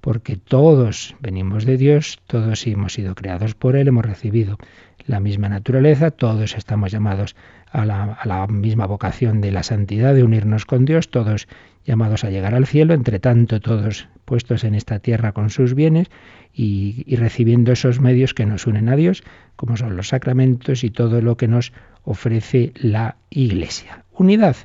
porque 0.00 0.36
todos 0.36 1.16
venimos 1.18 1.64
de 1.64 1.76
Dios, 1.76 2.20
todos 2.28 2.64
hemos 2.68 2.92
sido 2.92 3.16
creados 3.16 3.56
por 3.56 3.74
Él, 3.74 3.88
hemos 3.88 4.06
recibido 4.06 4.58
la 5.04 5.18
misma 5.18 5.48
naturaleza, 5.48 6.12
todos 6.12 6.54
estamos 6.54 6.92
llamados 6.92 7.34
a 7.72 7.84
la, 7.84 8.46
misma 8.46 8.86
vocación 8.86 9.40
de 9.40 9.50
la 9.50 9.64
santidad, 9.64 10.14
de 10.14 10.22
unirnos 10.22 10.66
con 10.66 10.84
Dios, 10.84 11.10
todos 11.10 11.48
llamados 11.84 12.22
a 12.22 12.30
llegar 12.30 12.54
al 12.54 12.66
cielo, 12.66 12.94
entre 12.94 13.18
tanto 13.18 13.58
todos 13.58 14.08
puestos 14.26 14.64
en 14.64 14.74
esta 14.74 14.98
tierra 14.98 15.32
con 15.32 15.48
sus 15.48 15.74
bienes 15.74 16.08
y, 16.52 17.16
recibiendo 17.16 17.72
esos 17.72 18.00
medios 18.00 18.34
que 18.34 18.44
nos 18.44 18.66
unen 18.66 18.90
a 18.90 18.96
Dios, 18.96 19.22
como 19.56 19.78
son 19.78 19.96
los 19.96 20.08
sacramentos 20.08 20.84
y 20.84 20.90
todo 20.90 21.22
lo 21.22 21.38
que 21.38 21.48
nos 21.48 21.72
ofrece 22.04 22.72
la 22.74 23.16
Iglesia. 23.30 24.04
Unidad. 24.12 24.56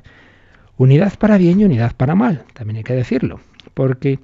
Unidad 0.76 1.18
para 1.18 1.38
bien 1.38 1.60
y 1.60 1.64
unidad 1.64 1.96
para 1.96 2.14
mal, 2.14 2.44
también 2.52 2.78
hay 2.78 2.84
que 2.84 2.94
decirlo, 2.94 3.40
porque 3.72 4.18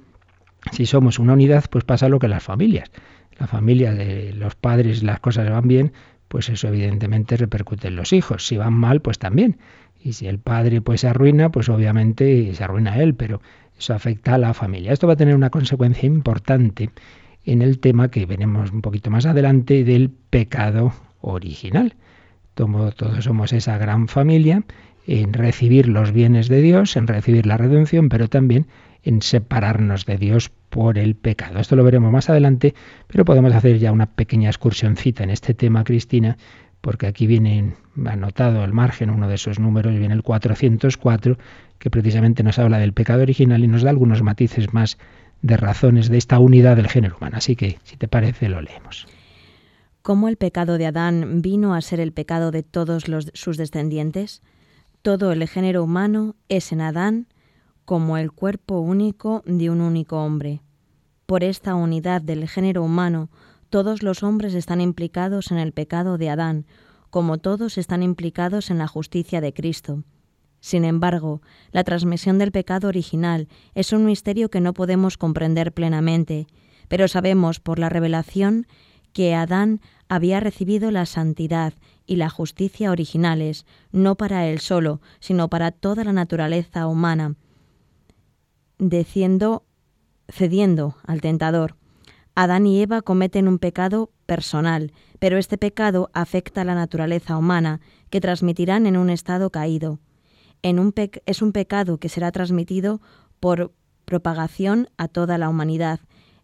si 0.71 0.85
somos 0.85 1.17
una 1.17 1.33
unidad, 1.33 1.65
pues 1.69 1.83
pasa 1.83 2.09
lo 2.09 2.19
que 2.19 2.27
las 2.27 2.43
familias. 2.43 2.91
La 3.39 3.47
familia 3.47 3.93
de 3.93 4.33
los 4.33 4.55
padres 4.55 5.01
las 5.01 5.19
cosas 5.19 5.49
van 5.49 5.67
bien, 5.67 5.93
pues 6.27 6.49
eso 6.49 6.67
evidentemente 6.67 7.37
repercute 7.37 7.87
en 7.87 7.95
los 7.95 8.11
hijos. 8.13 8.45
Si 8.45 8.57
van 8.57 8.73
mal, 8.73 9.01
pues 9.01 9.17
también. 9.19 9.57
Y 10.01 10.13
si 10.13 10.27
el 10.27 10.39
padre 10.39 10.81
pues 10.81 11.01
se 11.01 11.07
arruina, 11.07 11.49
pues 11.49 11.69
obviamente 11.69 12.53
se 12.53 12.63
arruina 12.63 12.97
él, 13.01 13.15
pero 13.15 13.41
eso 13.79 13.93
afecta 13.93 14.35
a 14.35 14.37
la 14.37 14.53
familia. 14.53 14.93
Esto 14.93 15.07
va 15.07 15.13
a 15.13 15.17
tener 15.17 15.35
una 15.35 15.49
consecuencia 15.49 16.05
importante 16.05 16.91
en 17.45 17.61
el 17.61 17.79
tema 17.79 18.11
que 18.11 18.25
veremos 18.25 18.71
un 18.71 18.81
poquito 18.81 19.09
más 19.09 19.25
adelante 19.25 19.83
del 19.83 20.09
pecado 20.09 20.93
original 21.21 21.95
todos 22.65 23.23
somos 23.23 23.53
esa 23.53 23.77
gran 23.77 24.07
familia, 24.07 24.63
en 25.07 25.33
recibir 25.33 25.87
los 25.87 26.11
bienes 26.11 26.49
de 26.49 26.61
Dios, 26.61 26.97
en 26.97 27.07
recibir 27.07 27.45
la 27.45 27.57
redención, 27.57 28.09
pero 28.09 28.27
también 28.27 28.67
en 29.03 29.21
separarnos 29.21 30.05
de 30.05 30.17
Dios 30.17 30.51
por 30.69 30.97
el 30.97 31.15
pecado. 31.15 31.59
Esto 31.59 31.77
lo 31.77 31.85
veremos 31.85 32.11
más 32.11 32.29
adelante, 32.29 32.75
pero 33.07 33.23
podemos 33.23 33.53
hacer 33.55 33.79
ya 33.79 33.93
una 33.93 34.07
pequeña 34.07 34.49
excursioncita 34.49 35.23
en 35.23 35.29
este 35.29 35.53
tema, 35.53 35.85
Cristina, 35.85 36.37
porque 36.81 37.07
aquí 37.07 37.27
viene 37.27 37.75
anotado 38.05 38.63
al 38.63 38.73
margen 38.73 39.09
uno 39.09 39.27
de 39.27 39.35
esos 39.35 39.59
números, 39.59 39.97
viene 39.97 40.13
el 40.13 40.23
404, 40.23 41.37
que 41.77 41.89
precisamente 41.89 42.43
nos 42.43 42.59
habla 42.59 42.79
del 42.79 42.93
pecado 42.93 43.21
original 43.21 43.63
y 43.63 43.67
nos 43.67 43.83
da 43.83 43.89
algunos 43.89 44.21
matices 44.21 44.73
más 44.73 44.97
de 45.41 45.57
razones 45.57 46.09
de 46.09 46.17
esta 46.17 46.39
unidad 46.39 46.75
del 46.75 46.87
género 46.87 47.17
humano. 47.17 47.37
Así 47.37 47.55
que, 47.55 47.79
si 47.83 47.95
te 47.95 48.07
parece, 48.07 48.49
lo 48.49 48.61
leemos 48.61 49.07
cómo 50.09 50.27
el 50.27 50.37
pecado 50.37 50.79
de 50.79 50.87
Adán 50.87 51.43
vino 51.43 51.75
a 51.75 51.81
ser 51.81 51.99
el 51.99 52.11
pecado 52.11 52.49
de 52.49 52.63
todos 52.63 53.07
los, 53.07 53.31
sus 53.35 53.57
descendientes? 53.57 54.41
Todo 55.03 55.31
el 55.31 55.47
género 55.47 55.83
humano 55.83 56.35
es 56.47 56.71
en 56.71 56.81
Adán 56.81 57.27
como 57.85 58.17
el 58.17 58.31
cuerpo 58.31 58.79
único 58.79 59.43
de 59.45 59.69
un 59.69 59.81
único 59.81 60.23
hombre. 60.23 60.61
Por 61.25 61.43
esta 61.43 61.75
unidad 61.75 62.23
del 62.23 62.47
género 62.47 62.83
humano, 62.83 63.29
todos 63.69 64.03
los 64.03 64.23
hombres 64.23 64.53
están 64.53 64.81
implicados 64.81 65.51
en 65.51 65.57
el 65.57 65.71
pecado 65.71 66.17
de 66.17 66.29
Adán, 66.29 66.65
como 67.09 67.37
todos 67.37 67.77
están 67.77 68.03
implicados 68.03 68.69
en 68.69 68.77
la 68.77 68.87
justicia 68.87 69.41
de 69.41 69.53
Cristo. 69.53 70.03
Sin 70.59 70.85
embargo, 70.85 71.41
la 71.71 71.83
transmisión 71.83 72.37
del 72.37 72.51
pecado 72.51 72.87
original 72.87 73.47
es 73.75 73.93
un 73.93 74.05
misterio 74.05 74.49
que 74.49 74.59
no 74.59 74.73
podemos 74.73 75.17
comprender 75.17 75.73
plenamente, 75.73 76.47
pero 76.87 77.07
sabemos 77.07 77.59
por 77.59 77.79
la 77.79 77.89
revelación 77.89 78.67
que 79.13 79.35
Adán 79.35 79.81
había 80.07 80.39
recibido 80.39 80.91
la 80.91 81.05
santidad 81.05 81.73
y 82.05 82.17
la 82.17 82.29
justicia 82.29 82.91
originales, 82.91 83.65
no 83.91 84.15
para 84.15 84.47
él 84.47 84.59
solo, 84.59 85.01
sino 85.19 85.49
para 85.49 85.71
toda 85.71 86.03
la 86.03 86.13
naturaleza 86.13 86.87
humana, 86.87 87.35
cediendo 88.79 89.63
al 91.05 91.21
tentador. 91.21 91.78
Adán 92.35 92.65
y 92.67 92.81
Eva 92.81 93.01
cometen 93.01 93.47
un 93.47 93.59
pecado 93.59 94.11
personal, 94.25 94.93
pero 95.19 95.37
este 95.37 95.57
pecado 95.57 96.09
afecta 96.13 96.61
a 96.61 96.65
la 96.65 96.75
naturaleza 96.75 97.37
humana, 97.37 97.81
que 98.09 98.21
transmitirán 98.21 98.85
en 98.85 98.97
un 98.97 99.09
estado 99.09 99.49
caído. 99.49 99.99
Es 100.61 101.41
un 101.41 101.51
pecado 101.51 101.97
que 101.97 102.09
será 102.09 102.31
transmitido 102.31 103.01
por 103.39 103.71
propagación 104.05 104.89
a 104.97 105.07
toda 105.07 105.37
la 105.37 105.49
humanidad, 105.49 105.99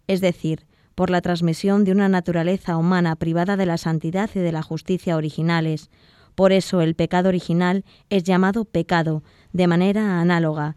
es 0.07 0.21
decir, 0.21 0.65
por 0.95 1.09
la 1.09 1.21
transmisión 1.21 1.83
de 1.83 1.91
una 1.91 2.07
naturaleza 2.07 2.77
humana 2.77 3.15
privada 3.15 3.57
de 3.57 3.65
la 3.65 3.77
santidad 3.77 4.29
y 4.33 4.39
de 4.39 4.51
la 4.51 4.63
justicia 4.63 5.17
originales. 5.17 5.89
Por 6.35 6.51
eso 6.51 6.81
el 6.81 6.95
pecado 6.95 7.29
original 7.29 7.83
es 8.09 8.23
llamado 8.23 8.65
pecado, 8.65 9.23
de 9.51 9.67
manera 9.67 10.21
análoga. 10.21 10.75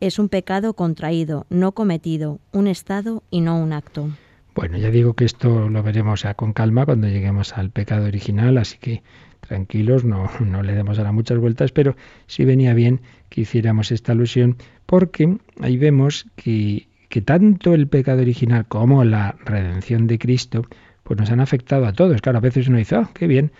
Es 0.00 0.18
un 0.18 0.28
pecado 0.28 0.74
contraído, 0.74 1.46
no 1.50 1.72
cometido, 1.72 2.40
un 2.52 2.66
estado 2.66 3.22
y 3.30 3.40
no 3.40 3.58
un 3.58 3.72
acto. 3.72 4.08
Bueno, 4.54 4.78
ya 4.78 4.90
digo 4.90 5.14
que 5.14 5.24
esto 5.24 5.68
lo 5.68 5.82
veremos 5.82 6.22
ya 6.22 6.34
con 6.34 6.52
calma 6.52 6.84
cuando 6.84 7.08
lleguemos 7.08 7.56
al 7.56 7.70
pecado 7.70 8.06
original, 8.06 8.58
así 8.58 8.78
que 8.78 9.02
tranquilos, 9.40 10.04
no, 10.04 10.30
no 10.40 10.62
le 10.62 10.74
demos 10.74 10.98
ahora 10.98 11.12
muchas 11.12 11.38
vueltas, 11.38 11.72
pero 11.72 11.96
sí 12.26 12.44
venía 12.44 12.74
bien 12.74 13.00
que 13.28 13.42
hiciéramos 13.42 13.92
esta 13.92 14.12
alusión 14.12 14.56
porque 14.86 15.38
ahí 15.60 15.76
vemos 15.76 16.26
que 16.36 16.90
que 17.10 17.20
tanto 17.20 17.74
el 17.74 17.88
pecado 17.88 18.22
original 18.22 18.66
como 18.66 19.04
la 19.04 19.36
redención 19.44 20.06
de 20.06 20.18
Cristo 20.18 20.64
pues 21.02 21.18
nos 21.18 21.30
han 21.30 21.40
afectado 21.40 21.86
a 21.86 21.92
todos. 21.92 22.22
Claro, 22.22 22.38
a 22.38 22.40
veces 22.40 22.68
uno 22.68 22.78
dice, 22.78 22.96
oh, 22.96 23.10
qué 23.12 23.26
bien, 23.26 23.50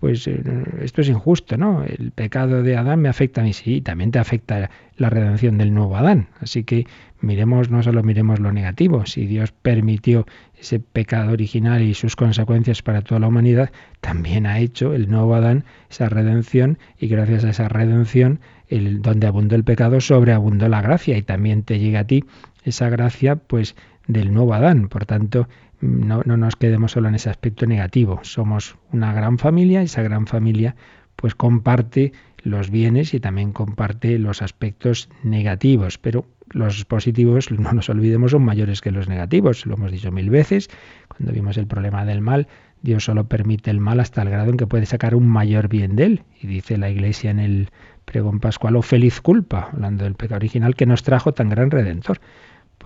pues 0.00 0.26
eh, 0.26 0.42
esto 0.82 1.00
es 1.00 1.08
injusto, 1.08 1.56
¿no? 1.56 1.82
El 1.84 2.10
pecado 2.12 2.62
de 2.62 2.76
Adán 2.76 3.00
me 3.00 3.08
afecta 3.08 3.40
a 3.40 3.44
mí, 3.44 3.52
sí, 3.52 3.80
también 3.80 4.10
te 4.10 4.18
afecta 4.18 4.70
la 4.96 5.10
redención 5.10 5.58
del 5.58 5.72
nuevo 5.72 5.96
Adán. 5.96 6.28
Así 6.40 6.64
que 6.64 6.86
miremos, 7.20 7.70
no 7.70 7.82
solo 7.82 8.02
miremos 8.02 8.38
lo 8.40 8.52
negativo, 8.52 9.06
si 9.06 9.26
Dios 9.26 9.52
permitió 9.52 10.26
ese 10.58 10.80
pecado 10.80 11.32
original 11.32 11.82
y 11.82 11.94
sus 11.94 12.14
consecuencias 12.16 12.82
para 12.82 13.02
toda 13.02 13.20
la 13.20 13.28
humanidad, 13.28 13.70
también 14.00 14.46
ha 14.46 14.58
hecho 14.58 14.94
el 14.94 15.10
nuevo 15.10 15.34
Adán 15.34 15.64
esa 15.90 16.08
redención 16.08 16.78
y 16.98 17.08
gracias 17.08 17.44
a 17.44 17.50
esa 17.50 17.68
redención, 17.68 18.40
el, 18.68 19.00
donde 19.02 19.26
abundó 19.26 19.56
el 19.56 19.64
pecado, 19.64 20.00
sobreabundó 20.00 20.68
la 20.68 20.82
gracia 20.82 21.16
y 21.16 21.22
también 21.22 21.62
te 21.62 21.78
llega 21.78 22.00
a 22.00 22.06
ti 22.06 22.24
esa 22.64 22.88
gracia 22.90 23.36
pues 23.36 23.76
del 24.06 24.32
nuevo 24.32 24.54
Adán. 24.54 24.88
Por 24.88 25.06
tanto, 25.06 25.48
no, 25.80 26.22
no 26.24 26.36
nos 26.36 26.56
quedemos 26.56 26.92
solo 26.92 27.08
en 27.08 27.14
ese 27.14 27.30
aspecto 27.30 27.66
negativo. 27.66 28.20
Somos 28.22 28.76
una 28.92 29.12
gran 29.12 29.38
familia 29.38 29.82
esa 29.82 30.02
gran 30.02 30.26
familia 30.26 30.76
pues 31.16 31.34
comparte 31.34 32.12
los 32.42 32.70
bienes 32.70 33.14
y 33.14 33.20
también 33.20 33.52
comparte 33.52 34.18
los 34.18 34.42
aspectos 34.42 35.08
negativos, 35.24 35.98
pero 35.98 36.26
los 36.50 36.84
positivos, 36.84 37.50
no 37.50 37.72
nos 37.72 37.88
olvidemos, 37.88 38.30
son 38.30 38.44
mayores 38.44 38.80
que 38.80 38.92
los 38.92 39.08
negativos. 39.08 39.66
Lo 39.66 39.74
hemos 39.74 39.90
dicho 39.90 40.12
mil 40.12 40.30
veces 40.30 40.68
cuando 41.08 41.32
vimos 41.32 41.56
el 41.56 41.66
problema 41.66 42.04
del 42.04 42.20
mal. 42.20 42.46
Dios 42.82 43.04
solo 43.04 43.26
permite 43.26 43.70
el 43.70 43.80
mal 43.80 43.98
hasta 43.98 44.22
el 44.22 44.30
grado 44.30 44.50
en 44.50 44.58
que 44.58 44.66
puede 44.66 44.86
sacar 44.86 45.14
un 45.14 45.26
mayor 45.26 45.68
bien 45.68 45.96
de 45.96 46.04
él. 46.04 46.22
Y 46.40 46.46
dice 46.46 46.76
la 46.76 46.90
Iglesia 46.90 47.30
en 47.30 47.40
el 47.40 47.70
pregón 48.04 48.38
pascual, 48.38 48.76
o 48.76 48.80
oh, 48.80 48.82
feliz 48.82 49.20
culpa, 49.20 49.70
hablando 49.72 50.04
del 50.04 50.14
pecado 50.14 50.36
original 50.36 50.76
que 50.76 50.86
nos 50.86 51.02
trajo 51.02 51.34
tan 51.34 51.48
gran 51.48 51.70
redentor 51.70 52.20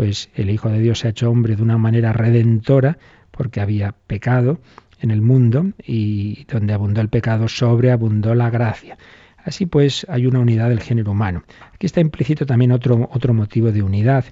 pues 0.01 0.31
el 0.35 0.49
Hijo 0.49 0.71
de 0.71 0.81
Dios 0.81 1.01
se 1.01 1.09
ha 1.09 1.11
hecho 1.11 1.31
hombre 1.31 1.57
de 1.57 1.63
una 1.63 1.77
manera 1.77 2.15
redentora 2.15 2.97
porque 3.31 3.61
había 3.61 3.93
pecado 4.07 4.59
en 4.99 5.11
el 5.11 5.21
mundo 5.21 5.73
y 5.87 6.47
donde 6.47 6.73
abundó 6.73 7.03
el 7.03 7.11
pecado 7.11 7.49
sobreabundó 7.49 8.35
la 8.35 8.49
gracia. 8.49 8.97
Así 9.45 9.67
pues 9.67 10.07
hay 10.09 10.25
una 10.25 10.39
unidad 10.39 10.71
del 10.71 10.81
género 10.81 11.11
humano. 11.11 11.45
Aquí 11.75 11.85
está 11.85 12.01
implícito 12.01 12.47
también 12.47 12.73
otro, 12.73 13.11
otro 13.13 13.35
motivo 13.35 13.73
de 13.73 13.83
unidad 13.83 14.25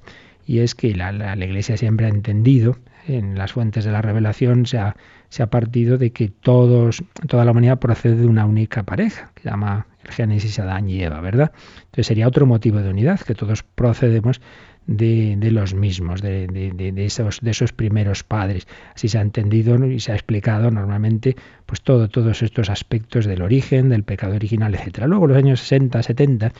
y 0.47 0.61
es 0.61 0.75
que 0.75 0.95
la, 0.95 1.13
la, 1.13 1.37
Iglesia 1.37 1.77
siempre 1.77 2.07
ha 2.07 2.09
entendido, 2.09 2.79
en 3.07 3.37
las 3.37 3.53
fuentes 3.53 3.85
de 3.85 3.93
la 3.93 4.01
revelación 4.01 4.65
se 4.65 4.79
ha, 4.79 4.97
se 5.29 5.43
ha 5.43 5.49
partido 5.49 5.99
de 5.99 6.13
que 6.13 6.29
todos, 6.31 7.05
toda 7.27 7.45
la 7.45 7.51
humanidad 7.51 7.79
procede 7.79 8.17
de 8.17 8.27
una 8.27 8.47
única 8.47 8.85
pareja, 8.85 9.33
que 9.35 9.51
llama 9.51 9.87
el 10.03 10.13
Génesis 10.13 10.59
Adán 10.61 10.89
y 10.89 11.03
Eva, 11.03 11.21
¿verdad? 11.21 11.53
Entonces 11.81 12.07
sería 12.07 12.27
otro 12.27 12.47
motivo 12.47 12.79
de 12.79 12.89
unidad, 12.89 13.21
que 13.21 13.35
todos 13.35 13.63
procedemos 13.63 14.41
de, 14.89 15.51
los 15.53 15.75
mismos, 15.75 16.23
de, 16.23 16.47
de, 16.49 17.05
esos, 17.05 17.41
de 17.41 17.51
esos 17.51 17.73
primeros 17.73 18.25
padres. 18.25 18.67
Así 18.95 19.09
se 19.09 19.19
ha 19.19 19.21
entendido 19.21 19.77
y 19.87 20.01
se 20.01 20.13
ha 20.13 20.15
explicado 20.15 20.71
normalmente 20.71 21.37
pues 21.67 21.83
todo, 21.83 22.09
todos 22.09 22.43
estos 22.43 22.71
aspectos 22.71 23.27
del 23.27 23.43
origen, 23.43 23.91
del 23.91 24.03
pecado 24.03 24.35
original, 24.35 24.75
etc. 24.75 25.05
Luego, 25.07 25.27
los 25.27 25.37
años 25.37 25.61
60, 25.61 26.03
70, 26.03 26.53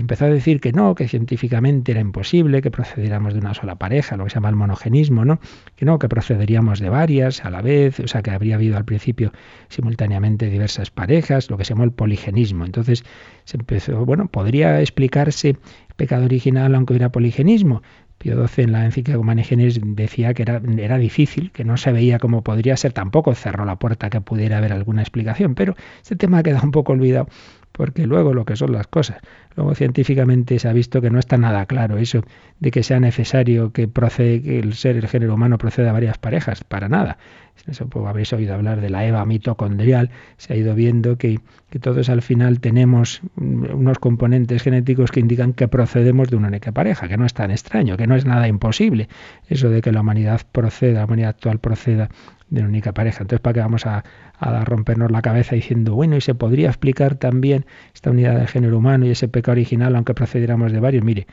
empezó 0.00 0.24
a 0.24 0.28
decir 0.28 0.60
que 0.60 0.72
no, 0.72 0.94
que 0.94 1.08
científicamente 1.08 1.92
era 1.92 2.00
imposible 2.00 2.62
que 2.62 2.70
procediéramos 2.70 3.34
de 3.34 3.40
una 3.40 3.54
sola 3.54 3.76
pareja, 3.76 4.16
lo 4.16 4.24
que 4.24 4.30
se 4.30 4.34
llama 4.34 4.48
el 4.48 4.56
monogenismo, 4.56 5.24
¿no? 5.24 5.38
Que 5.76 5.84
no, 5.84 5.98
que 5.98 6.08
procederíamos 6.08 6.80
de 6.80 6.88
varias 6.88 7.44
a 7.44 7.50
la 7.50 7.62
vez, 7.62 8.00
o 8.00 8.08
sea 8.08 8.22
que 8.22 8.30
habría 8.30 8.54
habido 8.54 8.76
al 8.76 8.84
principio 8.84 9.32
simultáneamente 9.68 10.48
diversas 10.48 10.90
parejas, 10.90 11.50
lo 11.50 11.58
que 11.58 11.64
se 11.64 11.74
llamó 11.74 11.84
el 11.84 11.92
poligenismo. 11.92 12.64
Entonces 12.64 13.04
se 13.44 13.56
empezó, 13.56 14.04
bueno, 14.04 14.28
podría 14.28 14.80
explicarse 14.80 15.56
pecado 15.96 16.24
original 16.24 16.74
aunque 16.74 16.94
hubiera 16.94 17.12
poligenismo. 17.12 17.82
Pío 18.18 18.46
XII 18.46 18.64
en 18.64 18.72
la 18.72 18.84
encíclica 18.84 19.18
Humanae 19.18 19.44
Generis 19.44 19.80
decía 19.82 20.32
que 20.32 20.42
era, 20.42 20.98
difícil, 20.98 21.50
que 21.50 21.64
no 21.64 21.76
se 21.76 21.90
veía 21.90 22.20
cómo 22.20 22.42
podría 22.42 22.76
ser, 22.76 22.92
tampoco 22.92 23.34
cerró 23.34 23.64
la 23.64 23.80
puerta 23.80 24.10
que 24.10 24.20
pudiera 24.20 24.58
haber 24.58 24.72
alguna 24.72 25.02
explicación, 25.02 25.56
pero 25.56 25.74
ese 26.02 26.14
tema 26.14 26.38
ha 26.38 26.42
quedado 26.44 26.64
un 26.64 26.70
poco 26.70 26.92
olvidado 26.92 27.26
porque 27.72 28.06
luego 28.06 28.34
lo 28.34 28.44
que 28.44 28.56
son 28.56 28.72
las 28.72 28.86
cosas. 28.86 29.18
Luego 29.56 29.74
científicamente 29.74 30.58
se 30.58 30.68
ha 30.68 30.72
visto 30.72 31.00
que 31.00 31.10
no 31.10 31.18
está 31.18 31.36
nada 31.36 31.66
claro 31.66 31.98
eso 31.98 32.22
de 32.60 32.70
que 32.70 32.82
sea 32.82 33.00
necesario 33.00 33.72
que, 33.72 33.88
procede, 33.88 34.42
que 34.42 34.58
el 34.58 34.74
ser, 34.74 34.96
el 34.96 35.08
género 35.08 35.34
humano 35.34 35.58
proceda 35.58 35.90
a 35.90 35.92
varias 35.92 36.18
parejas, 36.18 36.64
para 36.64 36.88
nada. 36.88 37.18
Eso 37.66 37.86
pues, 37.86 38.04
habéis 38.06 38.32
oído 38.32 38.54
hablar 38.54 38.80
de 38.80 38.90
la 38.90 39.06
Eva 39.06 39.24
mitocondrial, 39.24 40.10
se 40.36 40.52
ha 40.52 40.56
ido 40.56 40.74
viendo 40.74 41.16
que, 41.16 41.40
que 41.70 41.78
todos 41.78 42.08
al 42.08 42.22
final 42.22 42.60
tenemos 42.60 43.20
unos 43.36 43.98
componentes 43.98 44.62
genéticos 44.62 45.10
que 45.10 45.20
indican 45.20 45.52
que 45.52 45.68
procedemos 45.68 46.28
de 46.28 46.36
una 46.36 46.48
única 46.48 46.72
pareja, 46.72 47.08
que 47.08 47.16
no 47.16 47.26
es 47.26 47.34
tan 47.34 47.50
extraño, 47.50 47.96
que 47.96 48.06
no 48.06 48.16
es 48.16 48.24
nada 48.24 48.48
imposible. 48.48 49.08
Eso 49.48 49.68
de 49.68 49.80
que 49.80 49.92
la 49.92 50.00
humanidad 50.00 50.40
proceda, 50.50 51.00
la 51.00 51.04
humanidad 51.04 51.30
actual 51.30 51.58
proceda 51.58 52.08
de 52.52 52.60
una 52.60 52.68
única 52.68 52.92
pareja. 52.92 53.22
Entonces, 53.22 53.40
¿para 53.40 53.54
qué 53.54 53.60
vamos 53.60 53.86
a, 53.86 54.04
a, 54.42 54.64
rompernos 54.64 55.10
la 55.10 55.22
cabeza 55.22 55.54
diciendo, 55.54 55.94
bueno, 55.94 56.16
y 56.16 56.20
se 56.20 56.34
podría 56.34 56.68
explicar 56.68 57.14
también 57.14 57.64
esta 57.94 58.10
unidad 58.10 58.38
de 58.38 58.46
género 58.46 58.78
humano 58.78 59.06
y 59.06 59.10
ese 59.10 59.28
pecado 59.28 59.52
original, 59.52 59.94
aunque 59.96 60.14
procediéramos 60.14 60.72
de 60.72 60.80
varios? 60.80 61.04
Mire, 61.04 61.26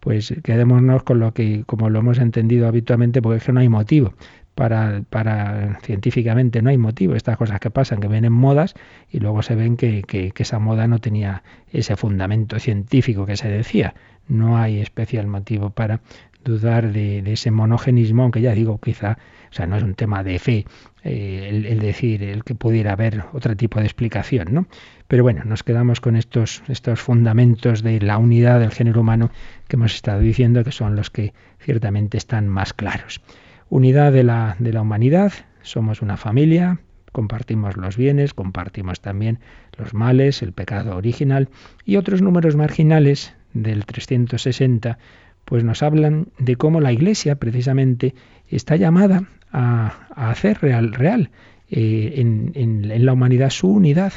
pues 0.00 0.34
quedémonos 0.42 1.02
con 1.02 1.18
lo 1.18 1.32
que, 1.32 1.64
como 1.66 1.90
lo 1.90 2.00
hemos 2.00 2.18
entendido 2.18 2.68
habitualmente, 2.68 3.22
porque 3.22 3.38
es 3.38 3.44
que 3.44 3.52
no 3.52 3.60
hay 3.60 3.68
motivo. 3.68 4.14
Para, 4.54 5.02
para 5.10 5.80
científicamente 5.82 6.62
no 6.62 6.70
hay 6.70 6.78
motivo. 6.78 7.16
Estas 7.16 7.36
cosas 7.36 7.58
que 7.58 7.70
pasan, 7.70 7.98
que 7.98 8.06
vienen 8.06 8.32
modas 8.32 8.74
y 9.10 9.18
luego 9.18 9.42
se 9.42 9.56
ven 9.56 9.76
que, 9.76 10.02
que 10.02 10.32
esa 10.36 10.60
moda 10.60 10.86
no 10.86 11.00
tenía 11.00 11.42
ese 11.72 11.96
fundamento 11.96 12.60
científico 12.60 13.26
que 13.26 13.36
se 13.36 13.48
decía. 13.48 13.94
No 14.28 14.56
hay 14.56 14.78
especial 14.80 15.26
motivo 15.26 15.70
para 15.70 16.00
dudar 16.44 16.92
de, 16.92 17.22
ese 17.32 17.50
monogenismo, 17.50 18.22
aunque 18.22 18.40
ya 18.40 18.52
digo, 18.52 18.78
quizá, 18.78 19.18
o 19.50 19.54
sea, 19.54 19.66
no 19.66 19.76
es 19.76 19.82
un 19.82 19.94
tema 19.94 20.22
de 20.22 20.38
fe 20.38 20.66
eh, 21.02 21.64
el, 21.68 21.78
decir 21.80 22.22
el 22.22 22.44
que 22.44 22.54
pudiera 22.54 22.92
haber 22.92 23.24
otro 23.32 23.56
tipo 23.56 23.80
de 23.80 23.86
explicación, 23.86 24.48
¿no? 24.52 24.66
Pero 25.08 25.22
bueno, 25.22 25.42
nos 25.44 25.62
quedamos 25.62 26.00
con 26.00 26.16
estos, 26.16 26.62
estos 26.68 27.00
fundamentos 27.00 27.82
de 27.82 28.00
la 28.00 28.18
unidad 28.18 28.60
del 28.60 28.70
género 28.70 29.00
humano 29.00 29.30
que 29.68 29.76
hemos 29.76 29.94
estado 29.94 30.20
diciendo, 30.20 30.64
que 30.64 30.72
son 30.72 30.96
los 30.96 31.10
que 31.10 31.34
ciertamente 31.58 32.16
están 32.16 32.48
más 32.48 32.72
claros. 32.72 33.20
Unidad 33.68 34.12
de 34.12 34.24
la, 34.24 34.56
de 34.58 34.72
la 34.72 34.82
humanidad, 34.82 35.32
somos 35.62 36.02
una 36.02 36.16
familia, 36.16 36.78
compartimos 37.12 37.76
los 37.76 37.96
bienes, 37.96 38.34
compartimos 38.34 39.00
también 39.00 39.38
los 39.78 39.94
males, 39.94 40.42
el 40.42 40.52
pecado 40.52 40.96
original 40.96 41.48
y 41.84 41.96
otros 41.96 42.22
números 42.22 42.56
marginales 42.56 43.34
del 43.52 43.86
360 43.86 44.98
pues 45.44 45.64
nos 45.64 45.82
hablan 45.82 46.28
de 46.38 46.56
cómo 46.56 46.80
la 46.80 46.92
Iglesia 46.92 47.36
precisamente 47.36 48.14
está 48.48 48.76
llamada 48.76 49.24
a, 49.52 50.08
hacer 50.30 50.58
real, 50.60 50.92
real 50.92 51.30
eh, 51.70 52.14
en, 52.16 53.04
la 53.04 53.12
humanidad 53.12 53.50
su 53.50 53.68
unidad. 53.68 54.12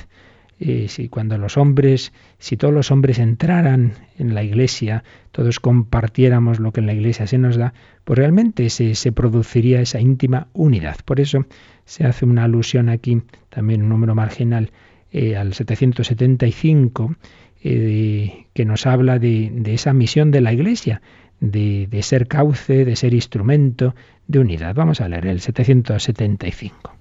eh, 0.60 0.88
si 0.88 1.08
cuando 1.08 1.38
los 1.38 1.56
hombres, 1.58 2.14
si 2.40 2.58
todos 2.58 2.74
los 2.74 2.90
hombres 2.90 3.20
entraran 3.20 3.94
en 4.18 4.34
la 4.34 4.44
iglesia, 4.44 5.04
todos 5.32 5.60
compartiéramos 5.60 6.60
lo 6.60 6.72
que 6.72 6.80
en 6.80 6.88
la 6.88 6.94
iglesia 6.94 7.28
se 7.28 7.38
nos 7.38 7.58
da, 7.58 7.74
pues 8.04 8.18
realmente 8.18 8.70
se, 8.72 8.96
se 8.96 9.12
produciría 9.12 9.82
esa 9.82 10.00
íntima 10.00 10.48
unidad. 10.54 10.98
Por 11.06 11.20
eso 11.20 11.46
se 11.86 12.06
hace 12.06 12.26
una 12.26 12.46
alusión 12.46 12.90
aquí, 12.90 13.22
también 13.50 13.84
un 13.84 13.90
número 13.90 14.16
marginal, 14.16 14.72
eh, 15.12 15.38
al 15.38 15.54
775, 15.54 17.16
eh, 17.64 18.48
que 18.54 18.66
nos 18.66 18.86
habla 18.86 19.20
de, 19.20 19.52
esa 19.66 19.94
misión 19.94 20.32
de 20.32 20.42
la 20.42 20.54
iglesia, 20.54 21.02
de, 21.40 21.88
de 21.88 22.04
ser 22.04 22.28
cauce, 22.28 22.86
de 22.86 22.96
ser 22.96 23.14
instrumento 23.14 23.96
de 24.28 24.40
unidad. 24.40 24.76
Vamos 24.76 25.02
a 25.02 25.08
leer 25.08 25.28
el 25.28 25.40
775. 25.40 26.98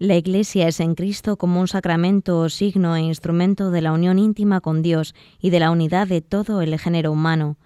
La 0.00 0.14
Iglesia 0.14 0.68
es 0.68 0.78
en 0.78 0.94
Cristo 0.94 1.36
como 1.36 1.60
un 1.60 1.66
sacramento 1.66 2.38
o 2.38 2.48
signo 2.48 2.94
e 2.94 3.00
instrumento 3.00 3.72
de 3.72 3.80
la 3.80 3.90
unión 3.90 4.20
íntima 4.20 4.60
con 4.60 4.80
Dios 4.80 5.12
y 5.40 5.50
de 5.50 5.58
la 5.58 5.72
unidad 5.72 6.06
de 6.06 6.20
todo 6.20 6.62
el 6.62 6.78
género 6.78 7.10
humano. 7.10 7.56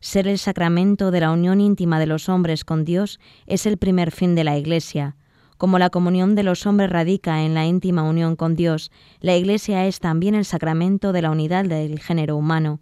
Ser 0.00 0.26
el 0.26 0.38
sacramento 0.38 1.12
de 1.12 1.20
la 1.20 1.30
unión 1.30 1.60
íntima 1.60 2.00
de 2.00 2.06
los 2.06 2.28
hombres 2.28 2.64
con 2.64 2.84
Dios 2.84 3.20
es 3.46 3.66
el 3.66 3.76
primer 3.76 4.10
fin 4.10 4.34
de 4.34 4.42
la 4.42 4.58
Iglesia. 4.58 5.14
Como 5.56 5.78
la 5.78 5.90
comunión 5.90 6.34
de 6.34 6.42
los 6.42 6.66
hombres 6.66 6.90
radica 6.90 7.42
en 7.42 7.54
la 7.54 7.64
íntima 7.64 8.02
unión 8.02 8.36
con 8.36 8.56
Dios, 8.56 8.90
la 9.20 9.36
Iglesia 9.36 9.86
es 9.86 10.00
también 10.00 10.34
el 10.34 10.44
sacramento 10.44 11.12
de 11.12 11.22
la 11.22 11.30
unidad 11.30 11.64
del 11.64 11.98
género 11.98 12.36
humano. 12.36 12.80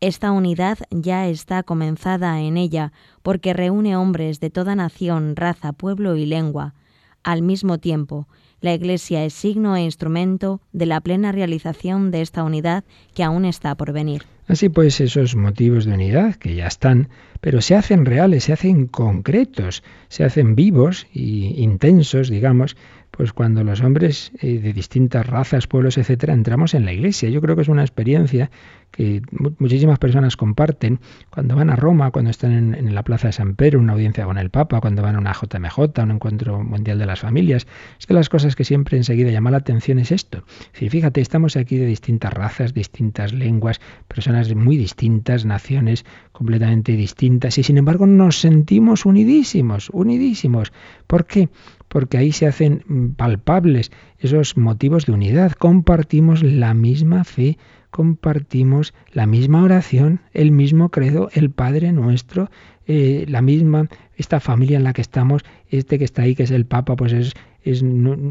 Esta 0.00 0.32
unidad 0.32 0.78
ya 0.90 1.26
está 1.26 1.62
comenzada 1.62 2.40
en 2.40 2.56
ella, 2.56 2.92
porque 3.22 3.52
reúne 3.52 3.96
hombres 3.96 4.40
de 4.40 4.50
toda 4.50 4.74
nación, 4.74 5.36
raza, 5.36 5.72
pueblo 5.72 6.16
y 6.16 6.26
lengua 6.26 6.74
al 7.22 7.42
mismo 7.42 7.78
tiempo. 7.78 8.28
La 8.60 8.72
Iglesia 8.72 9.24
es 9.24 9.34
signo 9.34 9.74
e 9.76 9.82
instrumento 9.82 10.60
de 10.72 10.86
la 10.86 11.00
plena 11.00 11.32
realización 11.32 12.12
de 12.12 12.22
esta 12.22 12.44
unidad 12.44 12.84
que 13.14 13.24
aún 13.24 13.44
está 13.44 13.74
por 13.74 13.92
venir. 13.92 14.35
Así 14.46 14.68
pues, 14.68 15.00
esos 15.00 15.34
motivos 15.34 15.84
de 15.84 15.94
unidad 15.94 16.36
que 16.36 16.54
ya 16.54 16.66
están, 16.66 17.08
pero 17.40 17.60
se 17.60 17.74
hacen 17.74 18.04
reales, 18.04 18.44
se 18.44 18.52
hacen 18.52 18.86
concretos, 18.86 19.82
se 20.08 20.24
hacen 20.24 20.54
vivos 20.54 21.06
y 21.12 21.62
intensos, 21.62 22.28
digamos, 22.28 22.76
pues 23.16 23.32
cuando 23.32 23.64
los 23.64 23.80
hombres 23.80 24.32
eh, 24.40 24.58
de 24.58 24.72
distintas 24.72 25.26
razas, 25.26 25.66
pueblos, 25.66 25.96
etcétera, 25.96 26.34
entramos 26.34 26.74
en 26.74 26.84
la 26.84 26.92
iglesia. 26.92 27.30
Yo 27.30 27.40
creo 27.40 27.56
que 27.56 27.62
es 27.62 27.68
una 27.68 27.82
experiencia 27.82 28.50
que 28.90 29.22
muchísimas 29.58 29.98
personas 29.98 30.36
comparten 30.36 31.00
cuando 31.30 31.56
van 31.56 31.70
a 31.70 31.76
Roma, 31.76 32.10
cuando 32.10 32.30
están 32.30 32.74
en, 32.74 32.94
la 32.94 33.02
Plaza 33.02 33.28
de 33.28 33.32
San 33.32 33.54
Pedro, 33.54 33.80
una 33.80 33.94
audiencia 33.94 34.24
con 34.24 34.38
el 34.38 34.50
Papa, 34.50 34.80
cuando 34.80 35.02
van 35.02 35.16
a 35.16 35.18
una 35.18 35.32
JMJ, 35.32 36.02
un 36.02 36.10
encuentro 36.10 36.62
mundial 36.62 36.98
de 36.98 37.06
las 37.06 37.20
familias. 37.20 37.66
Es 37.98 38.06
que 38.06 38.14
las 38.14 38.28
cosas 38.28 38.54
que 38.54 38.64
siempre 38.64 38.96
enseguida 38.96 39.30
llama 39.30 39.50
la 39.50 39.58
atención 39.58 39.98
es 39.98 40.12
esto. 40.12 40.44
Si 40.72 40.88
fíjate, 40.88 41.20
estamos 41.20 41.56
aquí 41.56 41.76
de 41.76 41.86
distintas 41.86 42.32
razas, 42.32 42.74
distintas 42.74 43.32
lenguas, 43.32 43.80
personas 44.08 44.54
muy 44.54 44.76
distintas, 44.76 45.44
naciones 45.44 46.04
completamente 46.32 46.92
distintas, 46.92 47.58
y 47.58 47.62
sin 47.62 47.78
embargo 47.78 48.06
nos 48.06 48.40
sentimos 48.40 49.04
unidísimos, 49.06 49.90
unidísimos. 49.90 50.72
¿Por 51.06 51.26
qué? 51.26 51.48
Porque 51.88 52.18
ahí 52.18 52.32
se 52.32 52.46
hacen 52.46 53.14
palpables 53.16 53.90
esos 54.18 54.56
motivos 54.56 55.06
de 55.06 55.12
unidad. 55.12 55.52
Compartimos 55.52 56.42
la 56.42 56.74
misma 56.74 57.24
fe, 57.24 57.58
compartimos 57.90 58.94
la 59.12 59.26
misma 59.26 59.62
oración, 59.62 60.20
el 60.32 60.52
mismo 60.52 60.90
credo, 60.90 61.30
el 61.32 61.50
Padre 61.50 61.92
nuestro, 61.92 62.50
eh, 62.86 63.24
la 63.28 63.42
misma, 63.42 63.88
esta 64.16 64.40
familia 64.40 64.76
en 64.76 64.84
la 64.84 64.92
que 64.92 65.02
estamos, 65.02 65.42
este 65.70 65.98
que 65.98 66.04
está 66.04 66.22
ahí, 66.22 66.34
que 66.34 66.44
es 66.44 66.50
el 66.50 66.66
Papa, 66.66 66.96
pues 66.96 67.12
es, 67.12 67.32
es, 67.70 67.84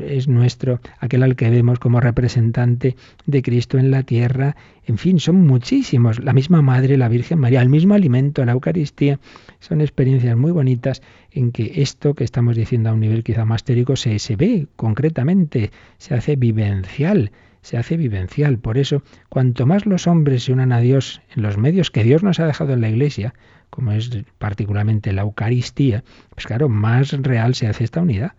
es, 0.07 0.27
nuestro, 0.27 0.79
aquel 0.99 1.23
al 1.23 1.35
que 1.35 1.49
vemos 1.49 1.79
como 1.79 1.99
representante 1.99 2.95
de 3.25 3.41
Cristo 3.41 3.77
en 3.77 3.91
la 3.91 4.03
tierra. 4.03 4.55
En 4.85 4.97
fin, 4.97 5.19
son 5.19 5.45
muchísimos. 5.45 6.19
La 6.19 6.33
misma 6.33 6.61
Madre, 6.61 6.97
la 6.97 7.09
Virgen 7.09 7.39
María, 7.39 7.61
el 7.61 7.69
mismo 7.69 7.93
alimento, 7.93 8.43
la 8.45 8.53
Eucaristía. 8.53 9.19
Son 9.59 9.81
experiencias 9.81 10.37
muy 10.37 10.51
bonitas 10.51 11.01
en 11.31 11.51
que 11.51 11.81
esto 11.81 12.13
que 12.13 12.23
estamos 12.23 12.55
diciendo 12.55 12.89
a 12.89 12.93
un 12.93 13.01
nivel 13.01 13.23
quizá 13.23 13.45
más 13.45 13.63
teórico 13.63 13.95
se, 13.95 14.19
se 14.19 14.35
ve 14.35 14.67
concretamente, 14.75 15.71
se 15.97 16.15
hace 16.15 16.35
vivencial 16.35 17.31
se 17.65 17.77
hace 17.77 17.97
vivencial. 17.97 18.59
Por 18.59 18.77
eso, 18.77 19.01
cuanto 19.27 19.65
más 19.65 19.87
los 19.87 20.05
hombres 20.05 20.43
se 20.43 20.53
unan 20.53 20.71
a 20.71 20.81
Dios 20.81 21.23
en 21.35 21.41
los 21.41 21.57
medios 21.57 21.89
que 21.89 22.03
Dios 22.03 22.21
nos 22.21 22.39
ha 22.39 22.45
dejado 22.45 22.73
en 22.73 22.81
la 22.81 22.89
Iglesia, 22.89 23.33
como 23.71 23.91
es 23.91 24.11
particularmente 24.37 25.11
la 25.13 25.23
Eucaristía, 25.23 26.03
pues 26.29 26.45
claro, 26.45 26.69
más 26.69 27.11
real 27.11 27.55
se 27.55 27.65
hace 27.67 27.83
esta 27.83 28.01
unidad. 28.01 28.33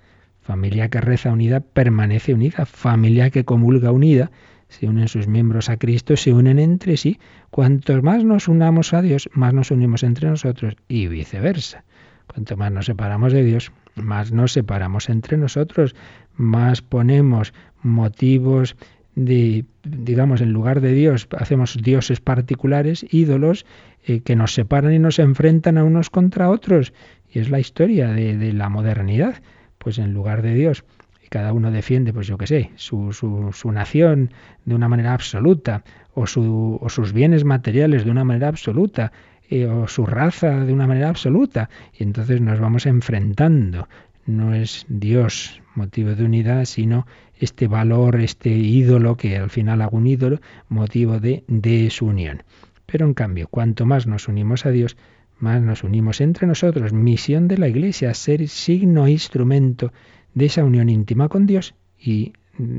Familia 0.46 0.88
que 0.88 1.00
reza 1.00 1.32
unida 1.32 1.58
permanece 1.58 2.32
unida. 2.32 2.66
Familia 2.66 3.30
que 3.30 3.44
comulga 3.44 3.90
unida, 3.90 4.30
se 4.68 4.86
unen 4.86 5.08
sus 5.08 5.26
miembros 5.26 5.68
a 5.68 5.76
Cristo, 5.76 6.16
se 6.16 6.32
unen 6.32 6.60
entre 6.60 6.96
sí. 6.96 7.18
Cuanto 7.50 8.00
más 8.00 8.22
nos 8.22 8.46
unamos 8.46 8.94
a 8.94 9.02
Dios, 9.02 9.28
más 9.32 9.52
nos 9.52 9.72
unimos 9.72 10.04
entre 10.04 10.30
nosotros 10.30 10.76
y 10.86 11.08
viceversa. 11.08 11.82
Cuanto 12.28 12.56
más 12.56 12.70
nos 12.70 12.86
separamos 12.86 13.32
de 13.32 13.42
Dios, 13.42 13.72
más 13.96 14.30
nos 14.30 14.52
separamos 14.52 15.08
entre 15.08 15.36
nosotros, 15.36 15.96
más 16.36 16.80
ponemos 16.80 17.52
motivos 17.82 18.76
de, 19.16 19.64
digamos, 19.82 20.40
en 20.42 20.52
lugar 20.52 20.80
de 20.80 20.92
Dios, 20.92 21.26
hacemos 21.36 21.76
dioses 21.82 22.20
particulares, 22.20 23.04
ídolos, 23.10 23.66
eh, 24.04 24.20
que 24.20 24.36
nos 24.36 24.54
separan 24.54 24.92
y 24.92 25.00
nos 25.00 25.18
enfrentan 25.18 25.76
a 25.76 25.82
unos 25.82 26.08
contra 26.08 26.50
otros. 26.50 26.92
Y 27.32 27.40
es 27.40 27.50
la 27.50 27.58
historia 27.58 28.12
de 28.12 28.52
la 28.52 28.68
modernidad. 28.68 29.42
Pues 29.86 29.98
en 29.98 30.12
lugar 30.12 30.42
de 30.42 30.52
Dios, 30.52 30.82
y 31.24 31.28
cada 31.28 31.52
uno 31.52 31.70
defiende, 31.70 32.12
pues 32.12 32.26
yo 32.26 32.36
qué 32.38 32.48
sé, 32.48 32.72
su, 32.74 33.12
su, 33.12 33.52
su, 33.52 33.70
nación 33.70 34.32
de 34.64 34.74
una 34.74 34.88
manera 34.88 35.14
absoluta, 35.14 35.84
o, 36.12 36.26
su, 36.26 36.76
o 36.82 36.88
sus 36.88 37.12
bienes 37.12 37.44
materiales 37.44 38.04
de 38.04 38.10
una 38.10 38.24
manera 38.24 38.48
absoluta, 38.48 39.12
eh, 39.48 39.66
o 39.66 39.86
su 39.86 40.04
raza 40.04 40.64
de 40.64 40.72
una 40.72 40.88
manera 40.88 41.08
absoluta. 41.08 41.70
Y 41.96 42.02
entonces 42.02 42.40
nos 42.40 42.58
vamos 42.58 42.84
enfrentando. 42.84 43.86
No 44.26 44.54
es 44.54 44.86
Dios 44.88 45.62
motivo 45.76 46.16
de 46.16 46.24
unidad, 46.24 46.64
sino 46.64 47.06
este 47.38 47.68
valor, 47.68 48.20
este 48.20 48.48
ídolo, 48.48 49.16
que 49.16 49.36
al 49.36 49.50
final 49.50 49.82
hago 49.82 49.98
un 49.98 50.08
ídolo, 50.08 50.40
motivo 50.68 51.20
de 51.20 51.44
desunión. 51.46 52.42
Pero 52.86 53.06
en 53.06 53.14
cambio, 53.14 53.46
cuanto 53.46 53.86
más 53.86 54.08
nos 54.08 54.26
unimos 54.26 54.66
a 54.66 54.70
Dios, 54.70 54.96
más 55.38 55.60
nos 55.62 55.84
unimos 55.84 56.20
entre 56.20 56.46
nosotros. 56.46 56.92
Misión 56.92 57.48
de 57.48 57.58
la 57.58 57.68
Iglesia, 57.68 58.14
ser 58.14 58.48
signo 58.48 59.06
e 59.06 59.10
instrumento 59.10 59.92
de 60.34 60.46
esa 60.46 60.64
unión 60.64 60.88
íntima 60.88 61.28
con 61.28 61.46
Dios 61.46 61.74
y 61.98 62.32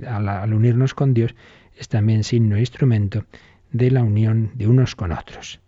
al, 0.08 0.28
al 0.28 0.54
unirnos 0.54 0.94
con 0.94 1.14
Dios 1.14 1.36
es 1.78 1.88
también 1.88 2.24
signo 2.24 2.56
e 2.56 2.62
instrumento 2.62 3.26
de 3.72 3.92
la 3.92 4.04
unión 4.04 4.52
de 4.56 4.68
unos 4.68 4.96
con 4.96 5.12
otros. 5.12 5.60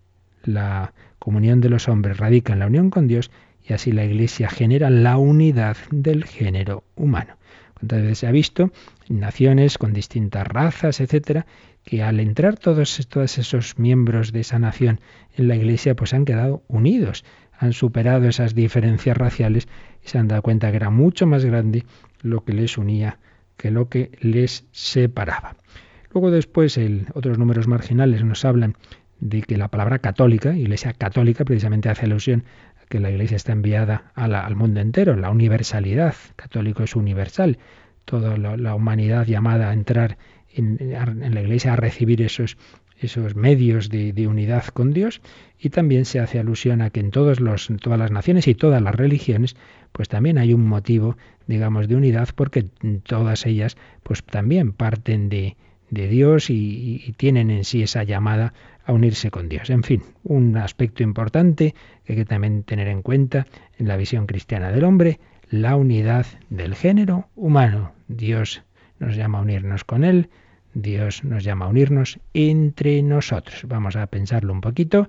La 0.42 0.92
comunión 1.18 1.60
de 1.60 1.68
los 1.68 1.88
hombres 1.88 2.16
radica 2.16 2.52
en 2.52 2.60
la 2.60 2.66
unión 2.66 2.90
con 2.90 3.06
Dios 3.06 3.30
y 3.68 3.72
así 3.72 3.92
la 3.92 4.04
Iglesia 4.04 4.48
genera 4.48 4.90
la 4.90 5.16
unidad 5.16 5.76
del 5.90 6.24
género 6.24 6.84
humano. 6.96 7.36
¿Cuántas 7.74 8.02
veces 8.02 8.18
se 8.18 8.26
ha 8.26 8.32
visto 8.32 8.72
naciones 9.08 9.78
con 9.78 9.92
distintas 9.92 10.46
razas, 10.46 11.00
etcétera, 11.00 11.46
que 11.84 12.02
al 12.02 12.20
entrar 12.20 12.56
todos, 12.56 13.06
todos 13.08 13.38
esos 13.38 13.78
miembros 13.78 14.32
de 14.32 14.40
esa 14.40 14.58
nación 14.58 15.00
en 15.36 15.48
la 15.48 15.56
Iglesia, 15.56 15.96
pues 15.96 16.14
han 16.14 16.24
quedado 16.24 16.62
unidos, 16.68 17.24
han 17.58 17.72
superado 17.72 18.28
esas 18.28 18.54
diferencias 18.54 19.16
raciales 19.16 19.68
y 20.04 20.08
se 20.08 20.18
han 20.18 20.28
dado 20.28 20.42
cuenta 20.42 20.70
que 20.70 20.76
era 20.76 20.90
mucho 20.90 21.26
más 21.26 21.44
grande 21.44 21.84
lo 22.22 22.44
que 22.44 22.52
les 22.52 22.78
unía 22.78 23.18
que 23.60 23.70
lo 23.70 23.90
que 23.90 24.10
les 24.20 24.66
separaba. 24.72 25.56
Luego 26.14 26.30
después 26.30 26.78
el, 26.78 27.06
otros 27.12 27.38
números 27.38 27.68
marginales 27.68 28.24
nos 28.24 28.46
hablan 28.46 28.74
de 29.20 29.42
que 29.42 29.58
la 29.58 29.68
palabra 29.68 29.98
católica, 29.98 30.56
Iglesia 30.56 30.94
católica, 30.94 31.44
precisamente 31.44 31.90
hace 31.90 32.06
alusión 32.06 32.44
que 32.88 33.00
la 33.00 33.10
Iglesia 33.10 33.36
está 33.36 33.52
enviada 33.52 34.12
al 34.14 34.56
mundo 34.56 34.80
entero, 34.80 35.14
la 35.14 35.30
universalidad, 35.30 36.14
católico 36.36 36.82
es 36.82 36.96
universal, 36.96 37.58
toda 38.06 38.36
la, 38.36 38.74
humanidad 38.74 39.26
llamada 39.26 39.68
a 39.68 39.72
entrar 39.74 40.16
en, 40.54 40.78
la 41.34 41.40
Iglesia 41.40 41.72
a 41.72 41.76
recibir 41.76 42.22
esos, 42.22 42.56
esos 42.98 43.34
medios 43.36 43.88
de, 43.88 44.26
unidad 44.26 44.64
con 44.66 44.92
Dios 44.92 45.20
y 45.58 45.70
también 45.70 46.04
se 46.04 46.20
hace 46.20 46.38
alusión 46.38 46.82
a 46.82 46.90
que 46.90 47.00
en 47.00 47.10
todos 47.10 47.40
los, 47.40 47.68
todas 47.80 47.98
las 47.98 48.10
naciones 48.10 48.48
y 48.48 48.54
todas 48.54 48.82
las 48.82 48.94
religiones 48.94 49.56
pues 49.92 50.08
también 50.08 50.38
hay 50.38 50.54
un 50.54 50.66
motivo 50.66 51.16
digamos 51.46 51.88
de 51.88 51.96
unidad 51.96 52.28
porque 52.34 52.66
todas 53.04 53.46
ellas 53.46 53.76
pues 54.02 54.22
también 54.22 54.72
parten 54.72 55.28
de, 55.28 55.56
de 55.90 56.08
Dios 56.08 56.50
y, 56.50 57.14
tienen 57.16 57.50
en 57.50 57.64
sí 57.64 57.82
esa 57.82 58.04
llamada 58.04 58.54
a 58.84 58.92
unirse 58.92 59.30
con 59.30 59.48
Dios. 59.48 59.70
En 59.70 59.82
fin, 59.82 60.02
un 60.24 60.56
aspecto 60.56 61.02
importante 61.02 61.74
que 62.04 62.12
hay 62.12 62.18
que 62.18 62.24
también 62.24 62.62
tener 62.62 62.88
en 62.88 63.02
cuenta 63.02 63.46
en 63.78 63.88
la 63.88 63.96
visión 63.96 64.26
cristiana 64.26 64.70
del 64.70 64.84
hombre, 64.84 65.20
la 65.50 65.76
unidad 65.76 66.26
del 66.48 66.74
género 66.74 67.28
humano. 67.34 67.92
Dios 68.08 68.62
nos 69.00 69.16
llama 69.16 69.38
a 69.38 69.42
unirnos 69.42 69.84
con 69.84 70.04
Él, 70.04 70.30
Dios 70.74 71.24
nos 71.24 71.42
llama 71.42 71.64
a 71.64 71.68
unirnos 71.68 72.20
entre 72.32 73.02
nosotros. 73.02 73.64
Vamos 73.66 73.96
a 73.96 74.06
pensarlo 74.06 74.52
un 74.52 74.60
poquito, 74.60 75.08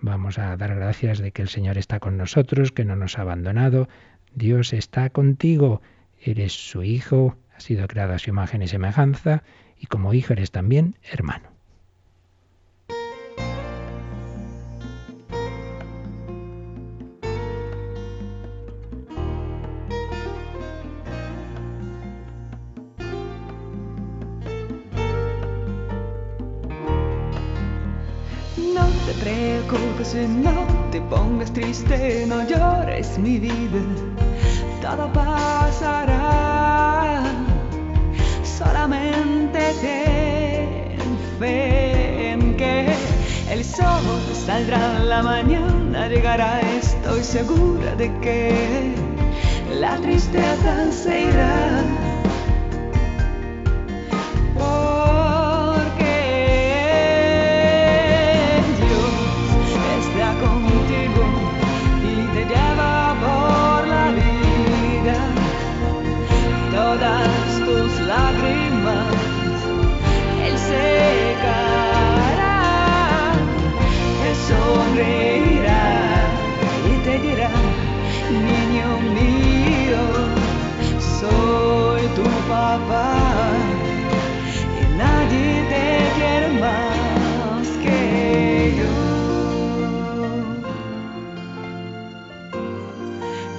vamos 0.00 0.38
a 0.38 0.56
dar 0.56 0.74
gracias 0.74 1.18
de 1.18 1.32
que 1.32 1.42
el 1.42 1.48
Señor 1.48 1.78
está 1.78 1.98
con 1.98 2.18
nosotros, 2.18 2.72
que 2.72 2.84
no 2.84 2.94
nos 2.94 3.18
ha 3.18 3.22
abandonado. 3.22 3.88
Dios 4.34 4.74
está 4.74 5.08
contigo, 5.08 5.80
eres 6.20 6.52
su 6.52 6.82
Hijo, 6.82 7.38
ha 7.56 7.60
sido 7.60 7.88
creado 7.88 8.12
a 8.12 8.18
su 8.18 8.30
imagen 8.30 8.62
y 8.62 8.68
semejanza, 8.68 9.42
y 9.78 9.86
como 9.86 10.12
hijo 10.14 10.32
eres 10.32 10.50
también 10.50 10.96
hermano. 11.10 11.57
No 30.26 30.66
te 30.90 31.00
pongas 31.02 31.52
triste, 31.52 32.24
no 32.26 32.46
llores 32.46 33.18
mi 33.18 33.38
vida, 33.38 33.80
todo 34.80 35.12
pasará. 35.12 37.22
Solamente 38.42 39.58
ten 39.80 40.98
fe 41.38 42.32
en 42.32 42.56
que 42.56 42.86
el 43.50 43.64
sol 43.64 44.02
saldrá 44.46 44.98
la 44.98 45.22
mañana, 45.22 46.08
llegará, 46.08 46.60
estoy 46.60 47.22
segura 47.22 47.94
de 47.96 48.10
que 48.20 48.94
la 49.78 49.96
tristeza 49.96 50.90
se 50.90 51.28
irá. 51.28 52.17
sonreirá 74.48 75.84
y 76.90 76.94
te 77.04 77.14
dirá, 77.18 77.50
niño 78.48 78.88
mío, 79.16 80.02
soy 81.20 82.02
tu 82.16 82.26
papá 82.48 83.10
y 84.80 84.82
nadie 84.96 85.48
te 85.72 85.86
quiere 86.16 86.48
más 86.64 87.66
que 87.84 88.74
yo. 88.78 88.92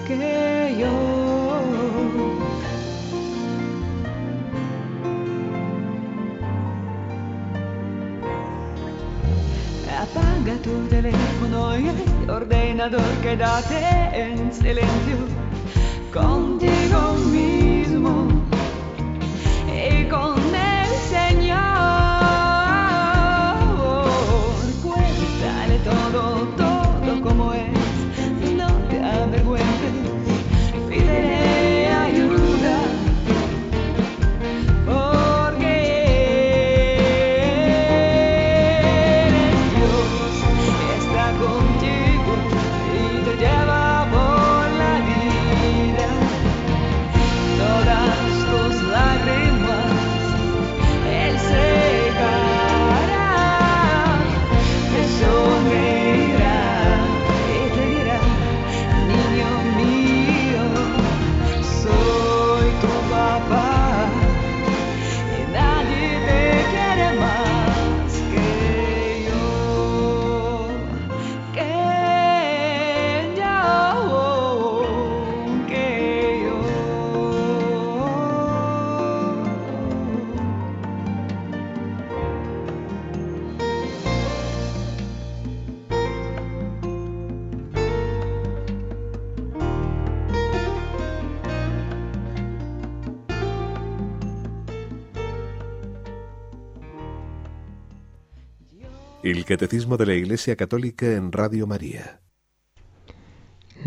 Que 0.07 0.75
yo. 0.79 1.18
Quédate 13.21 13.77
en 14.13 14.51
silencio 14.51 15.17
contigo 16.11 17.13
mismo 17.31 18.28
Catecismo 99.49 99.97
de 99.97 100.05
la 100.05 100.13
Iglesia 100.13 100.55
Católica 100.55 101.07
en 101.07 101.31
Radio 101.31 101.65
María. 101.65 102.19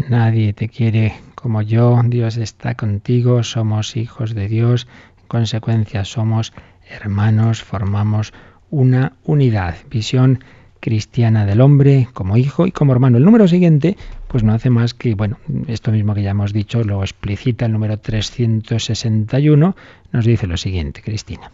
Nadie 0.08 0.52
te 0.54 0.68
quiere 0.68 1.14
como 1.36 1.62
yo, 1.62 2.00
Dios 2.04 2.36
está 2.36 2.74
contigo, 2.74 3.44
somos 3.44 3.96
hijos 3.96 4.34
de 4.34 4.48
Dios, 4.48 4.88
en 5.20 5.28
consecuencia 5.28 6.04
somos 6.04 6.52
hermanos, 6.90 7.62
formamos 7.62 8.32
una 8.70 9.12
unidad, 9.22 9.76
visión 9.88 10.42
cristiana 10.80 11.46
del 11.46 11.60
hombre 11.60 12.08
como 12.12 12.36
hijo 12.36 12.66
y 12.66 12.72
como 12.72 12.92
hermano. 12.92 13.18
El 13.18 13.24
número 13.24 13.46
siguiente, 13.46 13.96
pues 14.26 14.42
no 14.42 14.54
hace 14.54 14.68
más 14.68 14.94
que, 14.94 15.14
bueno, 15.14 15.38
esto 15.68 15.92
mismo 15.92 16.12
que 16.12 16.24
ya 16.24 16.30
hemos 16.30 16.52
dicho, 16.52 16.82
lo 16.82 17.02
explicita 17.02 17.66
el 17.66 17.72
número 17.72 18.00
361, 18.00 19.76
nos 20.10 20.24
dice 20.24 20.48
lo 20.48 20.56
siguiente, 20.56 21.02
Cristina. 21.02 21.52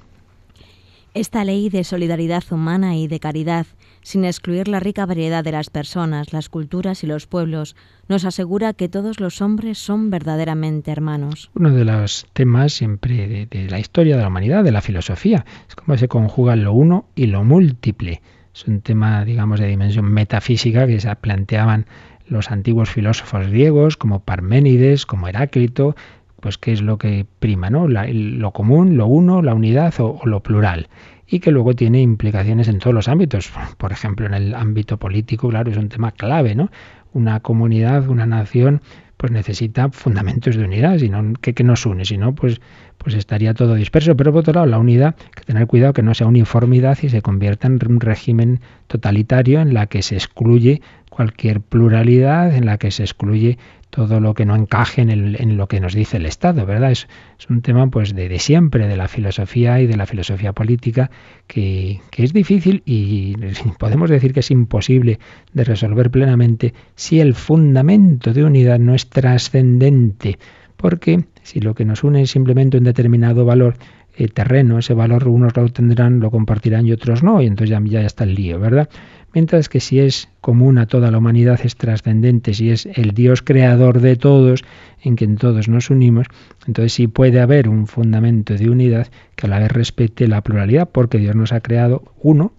Esta 1.13 1.45
ley 1.45 1.69
de 1.69 1.85
solidaridad 1.85 2.45
humana 2.51 2.97
y 2.97 3.07
de 3.07 3.21
caridad, 3.21 3.67
sin 4.09 4.25
excluir 4.25 4.69
la 4.69 4.81
rica 4.81 5.05
variedad 5.05 5.45
de 5.45 5.53
las 5.53 5.69
personas, 5.69 6.33
las 6.33 6.49
culturas 6.49 7.05
y 7.05 7.07
los 7.07 7.27
pueblos, 7.27 7.77
nos 8.09 8.25
asegura 8.25 8.73
que 8.73 8.89
todos 8.89 9.21
los 9.21 9.43
hombres 9.43 9.77
son 9.77 10.09
verdaderamente 10.09 10.91
hermanos. 10.91 11.51
Uno 11.55 11.73
de 11.73 11.85
los 11.85 12.27
temas 12.33 12.73
siempre 12.73 13.47
de, 13.51 13.69
la 13.69 13.79
historia 13.79 14.17
de 14.17 14.23
la 14.23 14.29
humanidad, 14.29 14.65
de 14.65 14.73
la 14.73 14.81
filosofía, 14.81 15.45
es 15.69 15.77
cómo 15.77 15.99
se 15.99 16.09
conjugan 16.09 16.65
lo 16.65 16.73
uno 16.73 17.05
y 17.17 17.27
lo 17.27 17.45
múltiple. 17.45 18.23
Es 18.55 18.67
un 18.67 18.81
tema, 18.81 19.27
digamos, 19.27 19.61
de 19.61 19.67
dimensión 19.67 20.07
metafísica 20.07 20.87
que 20.87 21.01
se 21.01 21.15
planteaban 21.17 21.85
los 22.29 22.51
antiguos 22.51 22.89
filósofos 22.89 23.49
griegos 23.49 23.99
como 23.99 24.21
Parménides, 24.21 25.05
como 25.05 25.29
Heráclito, 25.29 25.97
pues 26.41 26.57
qué 26.57 26.73
es 26.73 26.81
lo 26.81 26.99
que 26.99 27.27
prima, 27.41 27.69
¿no? 27.69 27.87
lo 27.89 28.53
común, 28.53 28.97
lo 28.97 29.07
uno, 29.07 29.43
la 29.43 29.55
unidad 29.55 29.93
o, 29.99 30.21
lo 30.25 30.43
plural. 30.43 30.89
Y 31.31 31.41
que 31.41 31.51
luego 31.51 31.75
tiene 31.75 32.01
implicaciones 32.01 32.69
en 32.69 32.79
todos 32.79 32.95
los 32.95 33.09
ámbitos. 33.09 33.53
Por 33.77 33.93
ejemplo, 33.93 34.27
en 34.27 34.35
el 34.35 34.55
ámbito 34.55 34.97
político, 34.97 35.49
claro, 35.51 35.71
es 35.71 35.77
un 35.77 35.89
tema 35.89 36.13
clave, 36.13 36.55
¿no? 36.55 36.71
Una 37.13 37.41
comunidad, 37.41 38.09
una 38.09 38.25
nación, 38.25 38.81
pues 39.19 39.33
necesita 39.33 39.91
fundamentos 39.91 40.57
de 40.57 40.65
unidad, 40.65 40.99
sino 40.99 41.35
que, 41.41 41.53
que 41.53 41.65
nos 41.65 41.85
une, 41.85 42.05
si 42.05 42.17
no, 42.17 42.35
pues, 42.35 42.61
pues 42.97 43.15
estaría 43.15 43.53
todo 43.53 43.75
disperso. 43.75 44.17
Pero 44.17 44.33
por 44.33 44.41
otro 44.41 44.55
lado, 44.55 44.67
la 44.67 44.79
unidad, 44.79 45.17
que 45.35 45.43
tener 45.45 45.67
cuidado 45.67 45.93
que 45.93 46.03
no 46.03 46.15
sea 46.15 46.27
uniformidad 46.27 46.97
y 47.03 47.11
se 47.11 47.21
convierta 47.21 47.67
en 47.67 47.79
un 47.87 48.01
régimen 48.01 48.61
totalitario 48.87 49.61
en 49.61 49.75
la 49.75 49.87
que 49.87 50.03
se 50.03 50.15
excluye 50.15 50.81
cualquier 51.19 51.61
pluralidad, 51.61 52.55
en 52.55 52.65
la 52.65 52.79
que 52.79 52.93
se 52.93 53.03
excluye 53.03 53.59
todo 53.91 54.21
lo 54.21 54.35
que 54.35 54.47
no 54.47 54.55
encaje 54.55 55.03
en, 55.03 55.57
lo 55.57 55.67
que 55.67 55.81
nos 55.81 55.93
dice 55.93 56.19
el 56.19 56.27
Estado, 56.27 56.65
¿verdad? 56.65 56.93
Es, 56.93 57.09
un 57.51 57.61
tema 57.61 57.91
pues 57.91 58.15
de, 58.15 58.39
siempre, 58.39 58.87
de 58.87 58.97
la 58.97 59.09
filosofía 59.09 59.81
y 59.81 59.89
de 59.89 59.97
la 59.97 60.07
filosofía 60.07 60.53
política, 60.53 61.11
que, 61.49 62.01
que 62.13 62.23
es 62.23 62.33
difícil 62.33 62.85
y 62.87 63.35
podemos 63.81 64.11
decir 64.11 64.33
que 64.33 64.41
es 64.41 64.51
imposible 64.53 65.19
de 65.53 65.65
resolver 65.65 66.09
plenamente 66.13 66.73
si 66.95 67.19
el 67.19 67.35
fundamento 67.35 68.33
de 68.33 68.45
unidad 68.45 68.79
no 68.79 68.95
es 68.95 69.09
trascendente, 69.09 70.39
porque 70.77 71.25
si 71.43 71.59
lo 71.59 71.75
que 71.75 71.85
nos 71.85 72.05
une 72.05 72.23
es 72.23 72.31
simplemente 72.31 72.79
un 72.79 72.85
determinado 72.85 73.45
valor, 73.45 73.75
eh, 74.19 74.27
terreno, 74.27 74.81
ese 74.81 74.95
valor 74.95 75.29
unos 75.29 75.57
lo 75.57 75.69
tendrán, 75.69 76.19
lo 76.19 76.33
compartirán 76.33 76.85
y 76.87 76.93
otros 76.93 77.23
no, 77.23 77.41
y 77.41 77.47
entonces 77.47 77.71
ya, 77.71 77.81
ya 77.85 78.01
está 78.01 78.25
el 78.25 78.35
lío, 78.35 78.59
¿verdad? 78.59 78.89
Mientras 79.33 79.69
que 79.69 79.79
si 79.79 80.01
es 80.01 80.29
común 80.41 80.77
a 80.79 80.87
toda 80.87 81.13
la 81.13 81.19
humanidad, 81.19 81.61
es 81.63 81.77
trascendente, 81.77 82.53
si 82.53 82.71
es 82.71 82.87
el 82.87 83.13
Dios 83.13 83.43
creador 83.43 84.01
de 84.01 84.17
todos, 84.17 84.65
en 85.03 85.15
quien 85.15 85.37
todos 85.37 85.69
nos 85.69 85.91
unimos, 85.91 86.27
entonces 86.67 86.95
sí 86.95 87.07
puede 87.07 87.41
haber 87.41 87.69
un 87.69 87.87
fundamento 87.87 88.55
de 88.55 88.69
unidad 88.69 89.07
que 89.37 89.47
a 89.47 89.51
la 89.51 89.61
vez 89.61 89.71
respete 89.71 90.27
la 90.27 90.41
pluralidad, 90.41 90.89
porque 90.91 91.19
Dios 91.19 91.37
nos 91.37 91.53
ha 91.53 91.61
creado 91.61 92.03
uno, 92.21 92.53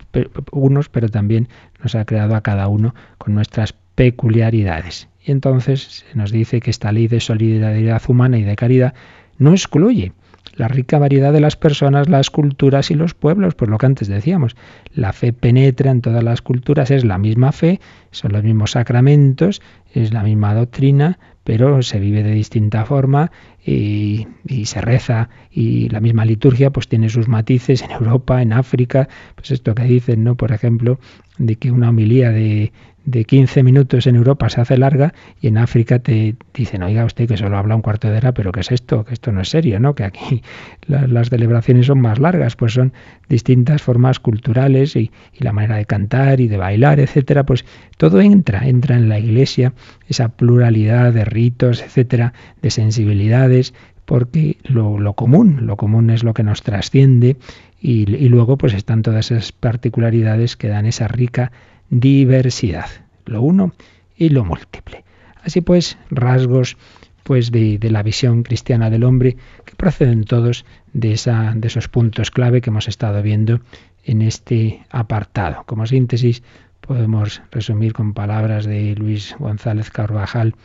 unos, 0.53 0.87
pero 0.87 1.09
también 1.09 1.49
nos 1.83 1.95
ha 1.95 2.05
creado 2.05 2.35
a 2.35 2.41
cada 2.41 2.69
uno 2.69 2.95
con 3.17 3.35
nuestras 3.35 3.73
peculiaridades. 3.95 5.09
Y 5.25 5.31
entonces 5.31 6.05
se 6.09 6.17
nos 6.17 6.31
dice 6.31 6.61
que 6.61 6.69
esta 6.69 6.93
ley 6.93 7.09
de 7.09 7.19
solidaridad 7.19 8.01
humana 8.07 8.37
y 8.37 8.43
de 8.43 8.55
caridad 8.55 8.93
no 9.37 9.51
excluye 9.51 10.13
la 10.55 10.67
rica 10.67 10.99
variedad 10.99 11.33
de 11.33 11.39
las 11.39 11.55
personas, 11.55 12.09
las 12.09 12.29
culturas 12.29 12.91
y 12.91 12.95
los 12.95 13.13
pueblos, 13.13 13.55
por 13.55 13.69
lo 13.69 13.77
que 13.77 13.85
antes 13.85 14.07
decíamos. 14.07 14.55
La 14.93 15.13
fe 15.13 15.33
penetra 15.33 15.91
en 15.91 16.01
todas 16.01 16.23
las 16.23 16.41
culturas, 16.41 16.91
es 16.91 17.05
la 17.05 17.17
misma 17.17 17.51
fe, 17.51 17.79
son 18.11 18.33
los 18.33 18.43
mismos 18.43 18.71
sacramentos, 18.71 19.61
es 19.93 20.13
la 20.13 20.23
misma 20.23 20.53
doctrina, 20.53 21.19
pero 21.43 21.81
se 21.81 21.99
vive 21.99 22.21
de 22.21 22.31
distinta 22.31 22.85
forma 22.85 23.31
y, 23.65 24.27
se 24.65 24.81
reza 24.81 25.29
y 25.49 25.89
la 25.89 25.99
misma 25.99 26.25
liturgia 26.25 26.69
pues 26.69 26.87
tiene 26.87 27.09
sus 27.09 27.27
matices 27.27 27.81
en 27.81 27.91
Europa, 27.91 28.41
en 28.41 28.53
África, 28.53 29.09
pues 29.35 29.51
esto 29.51 29.73
que 29.73 29.83
dicen, 29.83 30.23
¿no? 30.23 30.35
Por 30.35 30.51
ejemplo, 30.51 30.99
de 31.37 31.55
que 31.55 31.71
una 31.71 31.89
homilía 31.89 32.31
de, 32.31 32.71
de 33.09 33.25
15 33.25 33.63
minutos 33.63 34.07
en 34.07 34.15
Europa 34.15 34.49
se 34.49 34.61
hace 34.61 34.77
larga 34.77 35.13
y 35.41 35.47
en 35.47 35.57
África 35.57 35.99
te 35.99 36.35
dicen, 36.53 36.83
oiga 36.83 37.05
usted 37.05 37.27
que 37.27 37.37
solo 37.37 37.57
habla 37.57 37.75
un 37.75 37.81
cuarto 37.81 38.09
de 38.09 38.17
hora, 38.17 38.33
pero 38.33 38.51
¿qué 38.51 38.59
es 38.59 38.71
esto? 38.71 39.03
Que 39.03 39.13
esto 39.13 39.31
no 39.31 39.41
es 39.41 39.49
serio, 39.49 39.79
¿no? 39.79 39.95
Que 39.95 40.03
aquí 40.03 40.43
las 40.87 41.29
celebraciones 41.29 41.87
son 41.87 42.01
más 42.01 42.19
largas, 42.19 42.55
pues 42.55 42.73
son 42.73 42.93
distintas 43.27 43.81
formas 43.81 44.19
culturales 44.19 44.95
y, 44.95 45.11
la 45.39 45.53
manera 45.53 45.77
de 45.77 45.85
cantar 45.85 46.41
y 46.41 46.47
de 46.47 46.57
bailar, 46.57 46.99
etcétera, 46.99 47.45
pues 47.45 47.65
todo 47.97 48.19
entra, 48.21 48.67
entra 48.67 48.95
en 48.95 49.09
la 49.09 49.19
iglesia, 49.19 49.73
esa 50.07 50.29
pluralidad 50.29 51.13
de 51.13 51.23
ritos, 51.25 51.81
etcétera, 51.81 52.33
de 52.61 52.69
sensibilidades, 52.69 53.73
porque 54.05 54.57
lo, 54.63 54.99
lo 54.99 55.13
común, 55.13 55.65
lo 55.65 55.77
común 55.77 56.09
es 56.09 56.23
lo 56.23 56.33
que 56.33 56.43
nos 56.43 56.61
trasciende 56.61 57.37
y, 57.79 58.13
y 58.13 58.27
luego 58.27 58.57
pues 58.57 58.73
están 58.73 59.01
todas 59.01 59.31
esas 59.31 59.51
particularidades 59.51 60.57
que 60.57 60.67
dan 60.67 60.85
esa 60.85 61.07
rica 61.07 61.51
diversidad, 61.89 62.89
lo 63.25 63.41
uno 63.41 63.73
y 64.15 64.29
lo 64.29 64.45
múltiple. 64.45 65.03
Así 65.43 65.61
pues, 65.61 65.97
rasgos 66.09 66.77
pues 67.23 67.51
de, 67.51 67.77
la 67.83 68.01
visión 68.01 68.43
cristiana 68.43 68.89
del 68.89 69.03
hombre 69.03 69.37
que 69.65 69.75
proceden 69.75 70.23
todos 70.23 70.65
de, 70.93 71.11
esa, 71.11 71.53
de 71.55 71.67
esos 71.67 71.87
puntos 71.87 72.31
clave 72.31 72.59
que 72.59 72.71
hemos 72.71 72.87
estado 72.87 73.21
viendo 73.21 73.61
en 74.03 74.23
este 74.23 74.83
apartado. 74.89 75.63
Como 75.67 75.85
síntesis, 75.85 76.41
podemos 76.81 77.43
resumir 77.51 77.93
con 77.93 78.15
palabras 78.15 78.65
de 78.65 78.95
Luis 78.95 79.35
González 79.37 79.91
Carvajal, 79.91 80.55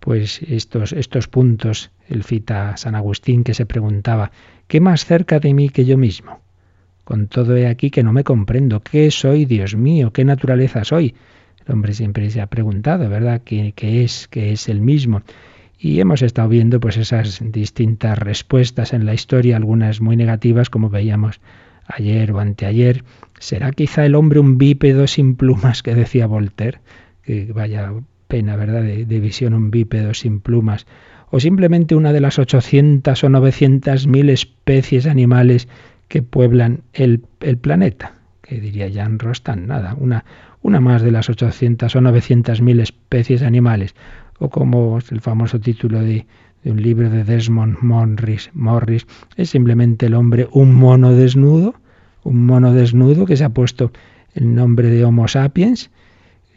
pues 0.00 0.42
estos, 0.42 0.92
estos 0.92 1.28
puntos, 1.28 1.92
el 2.08 2.24
cita 2.24 2.76
San 2.76 2.96
Agustín 2.96 3.44
que 3.44 3.54
se 3.54 3.66
preguntaba, 3.66 4.32
¿qué 4.66 4.80
más 4.80 5.04
cerca 5.04 5.38
de 5.38 5.54
mí 5.54 5.68
que 5.68 5.84
yo 5.84 5.96
mismo? 5.96 6.40
Con 7.12 7.26
todo 7.26 7.58
he 7.58 7.66
aquí 7.66 7.90
que 7.90 8.02
no 8.02 8.14
me 8.14 8.24
comprendo. 8.24 8.80
¿Qué 8.80 9.10
soy, 9.10 9.44
Dios 9.44 9.76
mío? 9.76 10.14
¿Qué 10.14 10.24
naturaleza 10.24 10.82
soy? 10.82 11.14
El 11.66 11.74
hombre 11.74 11.92
siempre 11.92 12.30
se 12.30 12.40
ha 12.40 12.46
preguntado, 12.46 13.06
¿verdad? 13.10 13.42
¿Qué, 13.44 13.74
es? 13.76 14.28
¿Qué 14.28 14.52
es 14.52 14.66
el 14.70 14.80
mismo? 14.80 15.20
Y 15.78 16.00
hemos 16.00 16.22
estado 16.22 16.48
viendo 16.48 16.80
pues 16.80 16.96
esas 16.96 17.42
distintas 17.44 18.16
respuestas 18.16 18.94
en 18.94 19.04
la 19.04 19.12
historia, 19.12 19.58
algunas 19.58 20.00
muy 20.00 20.16
negativas, 20.16 20.70
como 20.70 20.88
veíamos 20.88 21.42
ayer 21.86 22.32
o 22.32 22.38
anteayer. 22.38 23.04
¿Será 23.38 23.72
quizá 23.72 24.06
el 24.06 24.14
hombre 24.14 24.40
un 24.40 24.56
bípedo 24.56 25.06
sin 25.06 25.36
plumas 25.36 25.82
que 25.82 25.94
decía 25.94 26.26
Voltaire? 26.26 26.78
Que 27.24 27.52
vaya 27.52 27.92
pena, 28.26 28.56
¿verdad? 28.56 28.84
De, 28.84 29.04
de 29.04 29.20
visión 29.20 29.52
un 29.52 29.70
bípedo 29.70 30.14
sin 30.14 30.40
plumas. 30.40 30.86
O 31.30 31.40
simplemente 31.40 31.94
una 31.94 32.14
de 32.14 32.20
las 32.20 32.38
800 32.38 33.22
o 33.22 33.28
900 33.28 34.06
mil 34.06 34.30
especies 34.30 35.06
animales 35.06 35.68
que 36.12 36.22
pueblan 36.22 36.82
el, 36.92 37.20
planeta, 37.62 38.12
que 38.42 38.60
diría 38.60 38.90
Jan 38.92 39.18
Rostan, 39.18 39.66
nada, 39.66 39.96
una, 39.98 40.26
una 40.60 40.78
más 40.78 41.00
de 41.00 41.10
las 41.10 41.30
800 41.30 41.96
o 41.96 42.00
900 42.02 42.60
mil 42.60 42.80
especies 42.80 43.40
animales, 43.40 43.94
o 44.38 44.50
como 44.50 44.98
el 44.98 45.20
famoso 45.22 45.58
título 45.58 46.02
de, 46.02 46.26
un 46.66 46.82
libro 46.82 47.08
de 47.08 47.24
Desmond 47.24 47.78
Morris, 47.80 48.50
Morris, 48.52 49.06
es 49.38 49.48
simplemente 49.48 50.04
el 50.04 50.12
hombre 50.12 50.48
un 50.52 50.74
mono 50.74 51.12
desnudo, 51.12 51.76
un 52.24 52.44
mono 52.44 52.74
desnudo 52.74 53.24
que 53.24 53.38
se 53.38 53.44
ha 53.44 53.48
puesto 53.48 53.90
el 54.34 54.54
nombre 54.54 54.90
de 54.90 55.06
Homo 55.06 55.28
sapiens, 55.28 55.90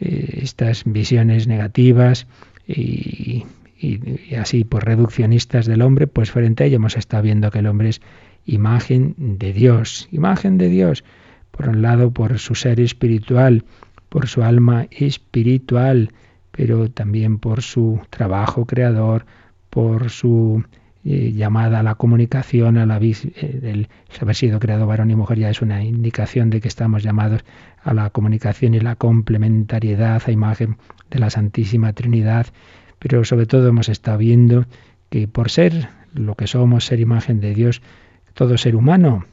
eh, 0.00 0.40
estas 0.42 0.84
visiones 0.84 1.48
negativas 1.48 2.26
y, 2.68 3.46
y, 3.80 4.34
así 4.34 4.64
pues 4.64 4.84
reduccionistas 4.84 5.64
del 5.64 5.80
hombre, 5.80 6.08
pues 6.08 6.30
frente 6.30 6.64
a 6.64 6.66
ello 6.66 6.76
hemos 6.76 6.98
estado 6.98 7.22
viendo 7.22 7.50
que 7.50 7.60
el 7.60 7.68
hombre 7.68 7.88
es 7.88 8.02
imagen 8.46 9.14
de 9.18 9.52
Dios, 9.52 10.08
imagen 10.10 10.56
de 10.56 10.68
Dios, 10.68 11.04
por 11.50 11.68
un 11.68 11.82
lado 11.82 12.10
por 12.12 12.38
su 12.38 12.54
ser 12.54 12.80
espiritual, 12.80 13.64
por 14.08 14.28
su 14.28 14.42
alma 14.42 14.86
espiritual, 14.90 16.12
pero 16.52 16.90
también 16.90 17.38
por 17.38 17.62
su 17.62 18.00
trabajo 18.10 18.64
creador, 18.64 19.26
por 19.68 20.10
su 20.10 20.64
eh, 21.04 21.32
llamada 21.32 21.80
a 21.80 21.82
la 21.82 21.96
comunicación, 21.96 22.78
a 22.78 22.86
la 22.86 22.98
eh, 22.98 23.22
el 23.62 23.88
haber 24.20 24.34
sido 24.34 24.58
creado 24.58 24.86
varón 24.86 25.10
y 25.10 25.14
mujer 25.16 25.38
ya 25.38 25.50
es 25.50 25.62
una 25.62 25.84
indicación 25.84 26.50
de 26.50 26.60
que 26.60 26.68
estamos 26.68 27.02
llamados 27.02 27.44
a 27.82 27.94
la 27.94 28.10
comunicación 28.10 28.74
y 28.74 28.80
la 28.80 28.96
complementariedad 28.96 30.22
a 30.26 30.30
imagen 30.32 30.78
de 31.10 31.18
la 31.18 31.30
Santísima 31.30 31.92
Trinidad, 31.92 32.46
pero 32.98 33.24
sobre 33.24 33.46
todo 33.46 33.68
hemos 33.68 33.88
estado 33.88 34.18
viendo 34.18 34.66
que 35.08 35.28
por 35.28 35.50
ser 35.50 35.88
lo 36.12 36.34
que 36.34 36.46
somos, 36.46 36.86
ser 36.86 37.00
imagen 37.00 37.40
de 37.40 37.54
Dios, 37.54 37.82
todo 38.36 38.58
ser 38.58 38.76
humano, 38.76 39.24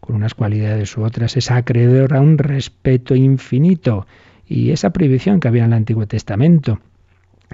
con 0.00 0.16
unas 0.16 0.34
cualidades 0.34 0.96
u 0.96 1.04
otras, 1.04 1.36
es 1.36 1.52
acreedor 1.52 2.14
a 2.14 2.20
un 2.20 2.36
respeto 2.36 3.14
infinito. 3.14 4.06
Y 4.44 4.72
esa 4.72 4.90
prohibición 4.90 5.38
que 5.38 5.46
había 5.46 5.64
en 5.64 5.72
el 5.72 5.76
Antiguo 5.76 6.06
Testamento 6.06 6.80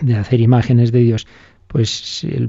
de 0.00 0.16
hacer 0.16 0.40
imágenes 0.40 0.90
de 0.90 1.00
Dios, 1.00 1.26
pues 1.66 2.24
el 2.24 2.48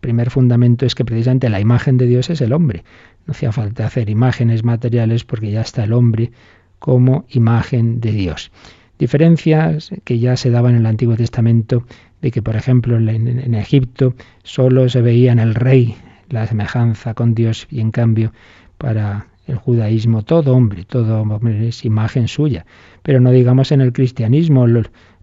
primer 0.00 0.30
fundamento 0.30 0.84
es 0.84 0.94
que 0.94 1.06
precisamente 1.06 1.48
la 1.48 1.58
imagen 1.58 1.96
de 1.96 2.06
Dios 2.06 2.28
es 2.28 2.42
el 2.42 2.52
hombre. 2.52 2.84
No 3.26 3.32
hacía 3.32 3.52
falta 3.52 3.86
hacer 3.86 4.10
imágenes 4.10 4.62
materiales 4.62 5.24
porque 5.24 5.50
ya 5.50 5.62
está 5.62 5.84
el 5.84 5.94
hombre 5.94 6.32
como 6.78 7.24
imagen 7.30 8.00
de 8.00 8.12
Dios. 8.12 8.52
Diferencias 8.98 9.90
que 10.04 10.18
ya 10.18 10.36
se 10.36 10.50
daban 10.50 10.74
en 10.74 10.80
el 10.80 10.86
Antiguo 10.86 11.16
Testamento 11.16 11.86
de 12.20 12.30
que, 12.30 12.42
por 12.42 12.54
ejemplo, 12.54 12.98
en, 12.98 13.08
en 13.08 13.54
Egipto 13.54 14.14
solo 14.42 14.90
se 14.90 15.00
veía 15.00 15.32
en 15.32 15.38
el 15.38 15.54
rey 15.54 15.96
la 16.28 16.46
semejanza 16.46 17.14
con 17.14 17.34
Dios 17.34 17.66
y 17.70 17.80
en 17.80 17.90
cambio 17.90 18.32
para 18.78 19.26
el 19.46 19.56
judaísmo 19.56 20.22
todo 20.22 20.54
hombre, 20.54 20.84
todo 20.84 21.20
hombre 21.20 21.68
es 21.68 21.84
imagen 21.84 22.28
suya. 22.28 22.66
Pero 23.02 23.20
no 23.20 23.30
digamos 23.30 23.72
en 23.72 23.80
el 23.80 23.92
cristianismo, 23.92 24.66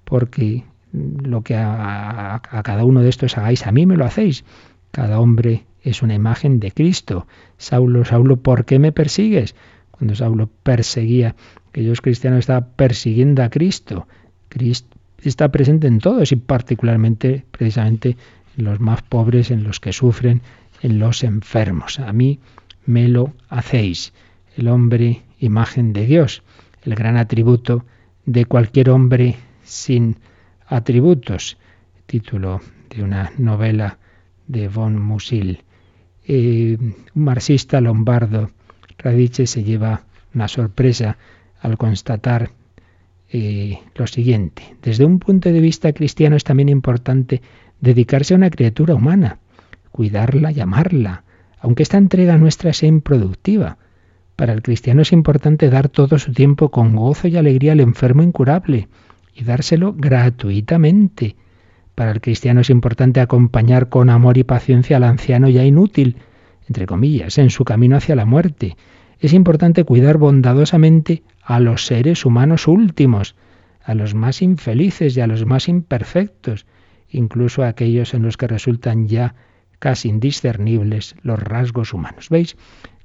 porque 0.05 0.63
lo 0.93 1.41
que 1.41 1.55
a, 1.55 2.41
cada 2.63 2.85
uno 2.85 3.01
de 3.01 3.09
estos 3.09 3.37
hagáis, 3.37 3.67
a 3.67 3.71
mí 3.71 3.85
me 3.85 3.97
lo 3.97 4.05
hacéis. 4.05 4.45
Cada 4.91 5.19
hombre 5.19 5.65
es 5.81 6.01
una 6.01 6.13
imagen 6.13 6.59
de 6.59 6.71
Cristo. 6.71 7.27
Saulo, 7.57 8.05
Saulo, 8.05 8.37
¿por 8.37 8.65
qué 8.65 8.79
me 8.79 8.91
persigues? 8.91 9.55
Cuando 9.91 10.15
Saulo 10.15 10.49
perseguía, 10.63 11.35
aquellos 11.69 12.01
cristianos 12.01 12.39
estaban 12.39 12.69
persiguiendo 12.75 13.43
a 13.43 13.49
Cristo. 13.49 14.07
Cristo 14.49 14.97
está 15.21 15.49
presente 15.51 15.87
en 15.87 15.99
todos 15.99 16.31
y 16.31 16.35
particularmente, 16.35 17.45
precisamente, 17.51 18.17
en 18.57 18.65
los 18.65 18.79
más 18.79 19.01
pobres, 19.01 19.51
en 19.51 19.63
los 19.63 19.79
que 19.79 19.93
sufren, 19.93 20.41
en 20.83 20.99
los 20.99 21.23
enfermos. 21.23 21.99
A 21.99 22.13
mí 22.13 22.39
me 22.85 23.07
lo 23.07 23.33
hacéis. 23.49 24.13
El 24.55 24.67
hombre, 24.67 25.23
imagen 25.39 25.93
de 25.93 26.05
Dios, 26.05 26.43
el 26.83 26.93
gran 26.93 27.17
atributo 27.17 27.85
de 28.25 28.45
cualquier 28.45 28.91
hombre 28.91 29.37
sin 29.63 30.17
atributos. 30.67 31.57
Título 32.05 32.61
de 32.89 33.01
una 33.01 33.31
novela 33.37 33.97
de 34.47 34.67
von 34.67 35.01
Musil. 35.01 35.63
Eh, 36.27 36.77
un 36.79 37.23
marxista 37.23 37.81
lombardo, 37.81 38.51
Radice, 38.97 39.47
se 39.47 39.63
lleva 39.63 40.03
una 40.35 40.47
sorpresa 40.47 41.17
al 41.61 41.77
constatar 41.77 42.51
eh, 43.29 43.79
lo 43.95 44.05
siguiente. 44.05 44.75
Desde 44.81 45.05
un 45.05 45.19
punto 45.19 45.51
de 45.51 45.61
vista 45.61 45.93
cristiano 45.93 46.35
es 46.35 46.43
también 46.43 46.69
importante 46.69 47.41
dedicarse 47.79 48.33
a 48.33 48.37
una 48.37 48.49
criatura 48.49 48.95
humana 48.95 49.39
cuidarla 49.93 50.51
y 50.51 50.59
amarla, 50.59 51.23
aunque 51.61 51.83
esta 51.83 51.97
entrega 51.97 52.37
nuestra 52.37 52.73
sea 52.73 52.89
improductiva. 52.89 53.77
Para 54.35 54.51
el 54.51 54.63
cristiano 54.63 55.03
es 55.03 55.13
importante 55.13 55.69
dar 55.69 55.87
todo 55.87 56.17
su 56.17 56.33
tiempo 56.33 56.71
con 56.71 56.95
gozo 56.95 57.27
y 57.27 57.37
alegría 57.37 57.73
al 57.73 57.79
enfermo 57.79 58.23
incurable 58.23 58.89
y 59.35 59.43
dárselo 59.43 59.93
gratuitamente. 59.93 61.35
Para 61.93 62.11
el 62.11 62.21
cristiano 62.21 62.61
es 62.61 62.71
importante 62.71 63.21
acompañar 63.21 63.87
con 63.89 64.09
amor 64.09 64.39
y 64.39 64.43
paciencia 64.43 64.97
al 64.97 65.03
anciano 65.03 65.47
ya 65.47 65.63
inútil, 65.63 66.17
entre 66.67 66.87
comillas, 66.87 67.37
en 67.37 67.51
su 67.51 67.63
camino 67.63 67.95
hacia 67.95 68.15
la 68.15 68.25
muerte. 68.25 68.75
Es 69.19 69.31
importante 69.31 69.83
cuidar 69.83 70.17
bondadosamente 70.17 71.21
a 71.43 71.59
los 71.59 71.85
seres 71.85 72.25
humanos 72.25 72.67
últimos, 72.67 73.35
a 73.83 73.93
los 73.93 74.15
más 74.15 74.41
infelices 74.41 75.15
y 75.15 75.21
a 75.21 75.27
los 75.27 75.45
más 75.45 75.67
imperfectos, 75.67 76.65
incluso 77.09 77.61
a 77.61 77.67
aquellos 77.67 78.15
en 78.15 78.23
los 78.23 78.37
que 78.37 78.47
resultan 78.47 79.07
ya 79.07 79.35
casi 79.83 80.07
indiscernibles 80.07 81.13
los 81.23 81.37
rasgos 81.37 81.93
humanos. 81.93 82.29
¿Veis? 82.29 82.55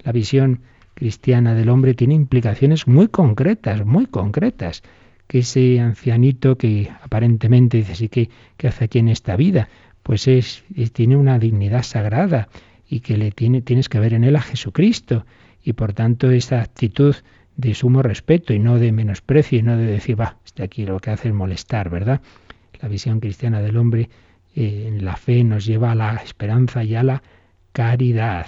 La 0.04 0.12
visión 0.12 0.60
cristiana 0.94 1.56
del 1.56 1.70
hombre 1.70 1.94
tiene 1.94 2.14
implicaciones 2.14 2.86
muy 2.86 3.08
concretas, 3.08 3.84
muy 3.84 4.06
concretas. 4.06 4.84
Que 5.26 5.40
ese 5.40 5.80
ancianito 5.80 6.56
que 6.56 6.88
aparentemente 7.02 7.78
dice, 7.78 7.96
sí, 7.96 8.08
que 8.08 8.30
¿qué 8.56 8.68
hace 8.68 8.84
aquí 8.84 9.00
en 9.00 9.08
esta 9.08 9.34
vida? 9.34 9.68
Pues 10.04 10.28
es, 10.28 10.62
tiene 10.92 11.16
una 11.16 11.40
dignidad 11.40 11.82
sagrada 11.82 12.48
y 12.88 13.00
que 13.00 13.16
le 13.16 13.32
tiene, 13.32 13.60
tienes 13.60 13.88
que 13.88 13.98
ver 13.98 14.14
en 14.14 14.22
él 14.22 14.36
a 14.36 14.40
Jesucristo. 14.40 15.26
Y 15.64 15.72
por 15.72 15.94
tanto 15.94 16.30
esa 16.30 16.60
actitud 16.60 17.16
de 17.56 17.74
sumo 17.74 18.02
respeto 18.02 18.52
y 18.52 18.60
no 18.60 18.78
de 18.78 18.92
menosprecio 18.92 19.58
y 19.58 19.62
no 19.62 19.76
de 19.76 19.86
decir, 19.86 20.18
va, 20.18 20.36
este 20.46 20.62
aquí 20.62 20.86
lo 20.86 21.00
que 21.00 21.10
hace 21.10 21.26
es 21.26 21.34
molestar, 21.34 21.90
¿verdad? 21.90 22.20
La 22.80 22.86
visión 22.86 23.18
cristiana 23.18 23.60
del 23.62 23.76
hombre 23.78 24.08
eh, 24.60 24.90
la 25.00 25.14
fe 25.14 25.44
nos 25.44 25.64
lleva 25.64 25.92
a 25.92 25.94
la 25.94 26.16
esperanza 26.16 26.82
y 26.82 26.96
a 26.96 27.04
la 27.04 27.22
caridad. 27.70 28.46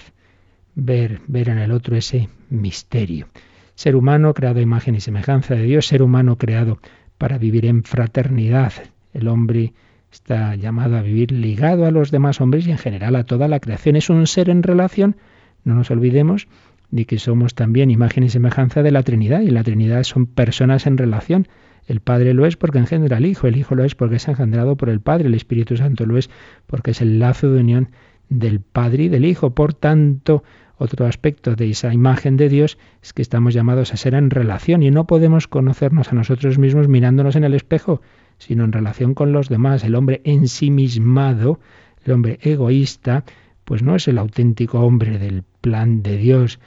Ver, 0.74 1.20
ver 1.28 1.50
en 1.50 1.58
el 1.58 1.70
otro 1.70 1.96
ese 1.96 2.28
misterio. 2.48 3.28
Ser 3.76 3.94
humano 3.94 4.34
creado 4.34 4.58
a 4.58 4.62
imagen 4.62 4.96
y 4.96 5.00
semejanza 5.00 5.54
de 5.54 5.62
Dios, 5.62 5.86
ser 5.86 6.02
humano 6.02 6.36
creado 6.36 6.80
para 7.16 7.38
vivir 7.38 7.64
en 7.64 7.84
fraternidad. 7.84 8.72
El 9.14 9.28
hombre 9.28 9.72
está 10.10 10.56
llamado 10.56 10.96
a 10.96 11.02
vivir 11.02 11.30
ligado 11.30 11.86
a 11.86 11.92
los 11.92 12.10
demás 12.10 12.40
hombres 12.40 12.66
y 12.66 12.72
en 12.72 12.78
general 12.78 13.14
a 13.14 13.22
toda 13.22 13.46
la 13.46 13.60
creación. 13.60 13.94
Es 13.94 14.10
un 14.10 14.26
ser 14.26 14.50
en 14.50 14.64
relación, 14.64 15.14
no 15.62 15.76
nos 15.76 15.92
olvidemos 15.92 16.48
de 16.90 17.04
que 17.04 17.20
somos 17.20 17.54
también 17.54 17.88
imagen 17.88 18.24
y 18.24 18.30
semejanza 18.30 18.82
de 18.82 18.90
la 18.90 19.04
Trinidad 19.04 19.42
y 19.42 19.50
la 19.50 19.62
Trinidad 19.62 20.02
son 20.02 20.26
personas 20.26 20.88
en 20.88 20.98
relación. 20.98 21.46
El 21.90 21.98
Padre 21.98 22.34
lo 22.34 22.46
es 22.46 22.56
porque 22.56 22.78
engendra 22.78 23.16
al 23.16 23.26
Hijo, 23.26 23.48
el 23.48 23.56
Hijo 23.56 23.74
lo 23.74 23.82
es 23.82 23.96
porque 23.96 24.14
es 24.14 24.28
engendrado 24.28 24.76
por 24.76 24.90
el 24.90 25.00
Padre, 25.00 25.26
el 25.26 25.34
Espíritu 25.34 25.76
Santo 25.76 26.06
lo 26.06 26.18
es 26.18 26.30
porque 26.68 26.92
es 26.92 27.00
el 27.00 27.18
lazo 27.18 27.50
de 27.50 27.58
unión 27.62 27.88
del 28.28 28.60
Padre 28.60 29.02
y 29.02 29.08
del 29.08 29.24
Hijo. 29.24 29.56
Por 29.56 29.74
tanto, 29.74 30.44
otro 30.78 31.04
aspecto 31.06 31.56
de 31.56 31.68
esa 31.68 31.92
imagen 31.92 32.36
de 32.36 32.48
Dios 32.48 32.78
es 33.02 33.12
que 33.12 33.22
estamos 33.22 33.54
llamados 33.54 33.92
a 33.92 33.96
ser 33.96 34.14
en 34.14 34.30
relación 34.30 34.84
y 34.84 34.92
no 34.92 35.08
podemos 35.08 35.48
conocernos 35.48 36.12
a 36.12 36.14
nosotros 36.14 36.58
mismos 36.58 36.86
mirándonos 36.86 37.34
en 37.34 37.42
el 37.42 37.54
espejo, 37.54 38.02
sino 38.38 38.62
en 38.62 38.70
relación 38.70 39.14
con 39.14 39.32
los 39.32 39.48
demás. 39.48 39.82
El 39.82 39.96
hombre 39.96 40.20
ensimismado, 40.22 41.58
el 42.04 42.12
hombre 42.12 42.38
egoísta, 42.42 43.24
pues 43.64 43.82
no 43.82 43.96
es 43.96 44.06
el 44.06 44.18
auténtico 44.18 44.78
hombre 44.78 45.18
del 45.18 45.42
plan 45.60 46.04
de 46.04 46.18
Dios. 46.18 46.60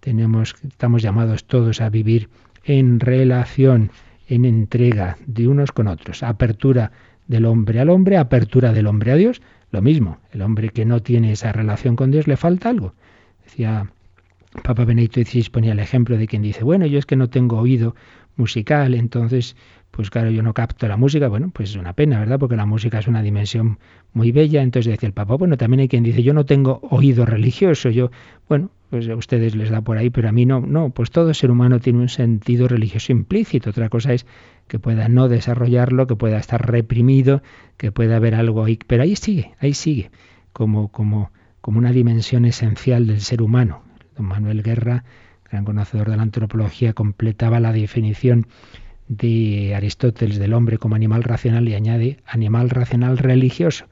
Tenemos, 0.00 0.56
estamos 0.66 1.00
llamados 1.00 1.44
todos 1.44 1.80
a 1.80 1.90
vivir 1.90 2.28
en 2.64 2.98
relación 2.98 3.92
en 4.26 4.44
entrega 4.44 5.16
de 5.26 5.48
unos 5.48 5.72
con 5.72 5.88
otros, 5.88 6.22
apertura 6.22 6.92
del 7.26 7.44
hombre 7.46 7.80
al 7.80 7.90
hombre, 7.90 8.16
apertura 8.16 8.72
del 8.72 8.86
hombre 8.86 9.12
a 9.12 9.16
Dios, 9.16 9.42
lo 9.70 9.82
mismo, 9.82 10.18
el 10.32 10.42
hombre 10.42 10.68
que 10.68 10.84
no 10.84 11.00
tiene 11.00 11.32
esa 11.32 11.52
relación 11.52 11.96
con 11.96 12.10
Dios 12.10 12.26
le 12.26 12.36
falta 12.36 12.68
algo. 12.68 12.94
Decía 13.44 13.90
Papa 14.62 14.84
Benedicto 14.84 15.20
XVI 15.20 15.50
ponía 15.50 15.72
el 15.72 15.80
ejemplo 15.80 16.16
de 16.16 16.26
quien 16.26 16.42
dice, 16.42 16.64
bueno, 16.64 16.86
yo 16.86 16.98
es 16.98 17.06
que 17.06 17.16
no 17.16 17.28
tengo 17.28 17.58
oído 17.58 17.94
musical, 18.36 18.94
entonces 18.94 19.56
pues 19.94 20.10
claro, 20.10 20.28
yo 20.30 20.42
no 20.42 20.54
capto 20.54 20.88
la 20.88 20.96
música, 20.96 21.28
bueno, 21.28 21.52
pues 21.54 21.70
es 21.70 21.76
una 21.76 21.92
pena, 21.92 22.18
¿verdad? 22.18 22.40
Porque 22.40 22.56
la 22.56 22.66
música 22.66 22.98
es 22.98 23.06
una 23.06 23.22
dimensión 23.22 23.78
muy 24.12 24.32
bella, 24.32 24.60
entonces 24.60 24.90
decía 24.90 25.06
el 25.06 25.12
Papa, 25.12 25.36
bueno, 25.36 25.56
también 25.56 25.80
hay 25.80 25.88
quien 25.88 26.02
dice, 26.02 26.24
yo 26.24 26.34
no 26.34 26.44
tengo 26.44 26.80
oído 26.90 27.24
religioso, 27.24 27.90
yo, 27.90 28.10
bueno, 28.48 28.72
pues 28.90 29.08
a 29.08 29.14
ustedes 29.14 29.54
les 29.54 29.70
da 29.70 29.82
por 29.82 29.96
ahí, 29.96 30.10
pero 30.10 30.28
a 30.28 30.32
mí 30.32 30.46
no, 30.46 30.58
no, 30.58 30.90
pues 30.90 31.12
todo 31.12 31.32
ser 31.32 31.52
humano 31.52 31.78
tiene 31.78 32.00
un 32.00 32.08
sentido 32.08 32.66
religioso 32.66 33.12
implícito, 33.12 33.70
otra 33.70 33.88
cosa 33.88 34.12
es 34.12 34.26
que 34.66 34.80
pueda 34.80 35.08
no 35.08 35.28
desarrollarlo, 35.28 36.08
que 36.08 36.16
pueda 36.16 36.38
estar 36.38 36.68
reprimido, 36.68 37.44
que 37.76 37.92
pueda 37.92 38.16
haber 38.16 38.34
algo 38.34 38.64
ahí, 38.64 38.80
pero 38.84 39.04
ahí 39.04 39.14
sigue, 39.14 39.54
ahí 39.60 39.74
sigue, 39.74 40.10
como, 40.52 40.88
como, 40.88 41.30
como 41.60 41.78
una 41.78 41.92
dimensión 41.92 42.46
esencial 42.46 43.06
del 43.06 43.20
ser 43.20 43.42
humano. 43.42 43.84
Don 44.16 44.26
Manuel 44.26 44.64
Guerra, 44.64 45.04
gran 45.48 45.64
conocedor 45.64 46.10
de 46.10 46.16
la 46.16 46.22
antropología, 46.22 46.94
completaba 46.94 47.60
la 47.60 47.72
definición 47.72 48.48
de 49.08 49.74
Aristóteles 49.74 50.38
del 50.38 50.54
hombre 50.54 50.78
como 50.78 50.94
animal 50.94 51.22
racional 51.22 51.68
y 51.68 51.74
añade 51.74 52.18
animal 52.26 52.70
racional 52.70 53.18
religioso. 53.18 53.86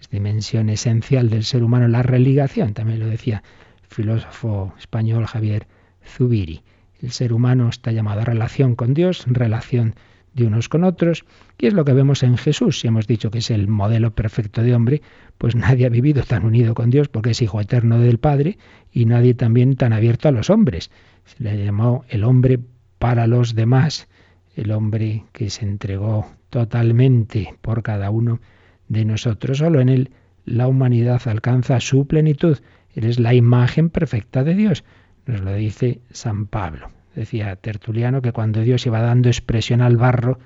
Es 0.00 0.08
dimensión 0.10 0.68
esencial 0.70 1.30
del 1.30 1.44
ser 1.44 1.62
humano 1.62 1.88
la 1.88 2.02
religación, 2.02 2.74
también 2.74 3.00
lo 3.00 3.06
decía 3.06 3.42
el 3.82 3.88
filósofo 3.88 4.74
español 4.78 5.26
Javier 5.26 5.66
Zubiri. 6.04 6.62
El 7.00 7.12
ser 7.12 7.32
humano 7.32 7.68
está 7.68 7.92
llamado 7.92 8.22
a 8.22 8.24
relación 8.24 8.74
con 8.74 8.94
Dios, 8.94 9.24
relación 9.26 9.94
de 10.32 10.46
unos 10.46 10.68
con 10.68 10.84
otros, 10.84 11.24
y 11.58 11.66
es 11.66 11.74
lo 11.74 11.84
que 11.84 11.92
vemos 11.92 12.22
en 12.22 12.36
Jesús. 12.36 12.80
Si 12.80 12.88
hemos 12.88 13.06
dicho 13.06 13.30
que 13.30 13.38
es 13.38 13.50
el 13.50 13.68
modelo 13.68 14.14
perfecto 14.14 14.62
de 14.62 14.74
hombre, 14.74 15.02
pues 15.38 15.54
nadie 15.54 15.86
ha 15.86 15.90
vivido 15.90 16.22
tan 16.22 16.44
unido 16.44 16.74
con 16.74 16.90
Dios 16.90 17.08
porque 17.08 17.30
es 17.30 17.42
hijo 17.42 17.60
eterno 17.60 18.00
del 18.00 18.18
Padre 18.18 18.58
y 18.90 19.04
nadie 19.06 19.34
también 19.34 19.76
tan 19.76 19.92
abierto 19.92 20.28
a 20.28 20.32
los 20.32 20.50
hombres. 20.50 20.90
Se 21.24 21.42
le 21.42 21.64
llamó 21.64 22.04
el 22.08 22.24
hombre 22.24 22.58
para 22.98 23.26
los 23.26 23.54
demás 23.54 24.08
el 24.54 24.70
hombre 24.70 25.24
que 25.32 25.50
se 25.50 25.64
entregó 25.64 26.26
totalmente 26.50 27.54
por 27.60 27.82
cada 27.82 28.10
uno 28.10 28.40
de 28.88 29.04
nosotros. 29.04 29.58
Solo 29.58 29.80
en 29.80 29.88
él 29.88 30.10
la 30.44 30.68
humanidad 30.68 31.20
alcanza 31.26 31.80
su 31.80 32.06
plenitud. 32.06 32.58
Él 32.94 33.04
es 33.04 33.18
la 33.18 33.34
imagen 33.34 33.90
perfecta 33.90 34.44
de 34.44 34.54
Dios. 34.54 34.84
Nos 35.26 35.40
lo 35.40 35.54
dice 35.54 36.00
San 36.10 36.46
Pablo. 36.46 36.90
Decía 37.14 37.56
Tertuliano 37.56 38.22
que 38.22 38.32
cuando 38.32 38.60
Dios 38.60 38.86
iba 38.86 39.00
dando 39.00 39.28
expresión 39.28 39.80
al 39.80 39.96
barro, 39.96 40.38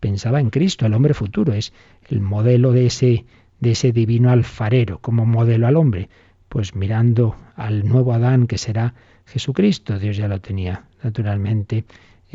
pensaba 0.00 0.40
en 0.40 0.50
Cristo, 0.50 0.86
el 0.86 0.94
hombre 0.94 1.14
futuro. 1.14 1.52
Es 1.52 1.72
el 2.08 2.20
modelo 2.20 2.72
de 2.72 2.86
ese, 2.86 3.24
de 3.60 3.70
ese 3.72 3.92
divino 3.92 4.30
alfarero, 4.30 4.98
como 4.98 5.26
modelo 5.26 5.66
al 5.66 5.76
hombre. 5.76 6.08
Pues 6.48 6.74
mirando 6.74 7.36
al 7.54 7.88
nuevo 7.88 8.12
Adán 8.12 8.46
que 8.46 8.58
será 8.58 8.94
Jesucristo, 9.26 9.98
Dios 9.98 10.16
ya 10.16 10.28
lo 10.28 10.40
tenía 10.40 10.84
naturalmente 11.02 11.84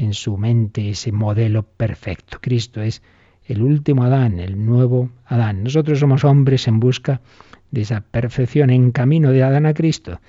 en 0.01 0.13
su 0.13 0.37
mente 0.37 0.89
ese 0.89 1.11
modelo 1.11 1.63
perfecto. 1.63 2.39
Cristo 2.41 2.81
es 2.81 3.03
el 3.45 3.61
último 3.61 4.03
Adán, 4.03 4.39
el 4.39 4.65
nuevo 4.65 5.11
Adán. 5.25 5.63
Nosotros 5.63 5.99
somos 5.99 6.23
hombres 6.23 6.67
en 6.67 6.79
busca 6.79 7.21
de 7.69 7.81
esa 7.81 8.01
perfección, 8.01 8.71
en 8.71 8.91
camino 8.91 9.31
de 9.31 9.43
Adán 9.43 9.65
a 9.65 9.73
Cristo, 9.73 10.19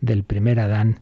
del 0.00 0.24
primer 0.24 0.58
Adán 0.58 1.00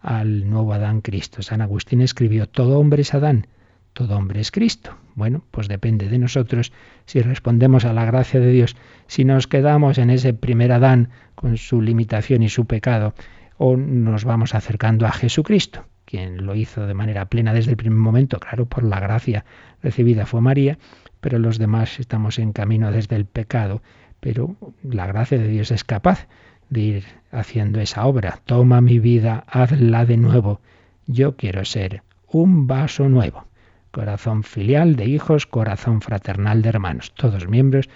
al 0.00 0.48
nuevo 0.48 0.74
Adán 0.74 1.00
Cristo. 1.00 1.42
San 1.42 1.62
Agustín 1.62 2.02
escribió, 2.02 2.48
todo 2.48 2.78
hombre 2.78 3.02
es 3.02 3.14
Adán, 3.14 3.46
todo 3.94 4.16
hombre 4.16 4.40
es 4.40 4.50
Cristo. 4.50 4.96
Bueno, 5.14 5.42
pues 5.50 5.66
depende 5.66 6.08
de 6.08 6.18
nosotros 6.18 6.72
si 7.06 7.20
respondemos 7.20 7.84
a 7.84 7.92
la 7.92 8.04
gracia 8.04 8.40
de 8.40 8.50
Dios, 8.50 8.76
si 9.06 9.24
nos 9.24 9.46
quedamos 9.46 9.98
en 9.98 10.10
ese 10.10 10.34
primer 10.34 10.72
Adán 10.72 11.10
con 11.34 11.56
su 11.56 11.80
limitación 11.80 12.42
y 12.42 12.48
su 12.50 12.66
pecado, 12.66 13.14
o 13.56 13.76
nos 13.76 14.24
vamos 14.24 14.54
acercando 14.54 15.06
a 15.06 15.12
Jesucristo 15.12 15.89
quien 16.10 16.44
lo 16.44 16.56
hizo 16.56 16.86
de 16.86 16.94
manera 16.94 17.26
plena 17.26 17.54
desde 17.54 17.70
el 17.70 17.76
primer 17.76 17.98
momento, 17.98 18.40
claro, 18.40 18.66
por 18.66 18.82
la 18.82 18.98
gracia 18.98 19.44
recibida 19.80 20.26
fue 20.26 20.40
María, 20.40 20.78
pero 21.20 21.38
los 21.38 21.58
demás 21.58 22.00
estamos 22.00 22.38
en 22.38 22.52
camino 22.52 22.90
desde 22.90 23.14
el 23.14 23.26
pecado, 23.26 23.80
pero 24.18 24.56
la 24.82 25.06
gracia 25.06 25.38
de 25.38 25.46
Dios 25.46 25.70
es 25.70 25.84
capaz 25.84 26.26
de 26.68 26.80
ir 26.80 27.04
haciendo 27.30 27.80
esa 27.80 28.06
obra. 28.06 28.40
Toma 28.44 28.80
mi 28.80 28.98
vida, 28.98 29.44
hazla 29.46 30.04
de 30.04 30.16
nuevo. 30.16 30.60
Yo 31.06 31.36
quiero 31.36 31.64
ser 31.64 32.02
un 32.26 32.66
vaso 32.66 33.08
nuevo. 33.08 33.46
Corazón 33.92 34.42
filial 34.42 34.96
de 34.96 35.06
hijos, 35.06 35.46
corazón 35.46 36.00
fraternal 36.00 36.62
de 36.62 36.68
hermanos, 36.70 37.12
todos 37.14 37.48
miembros 37.48 37.88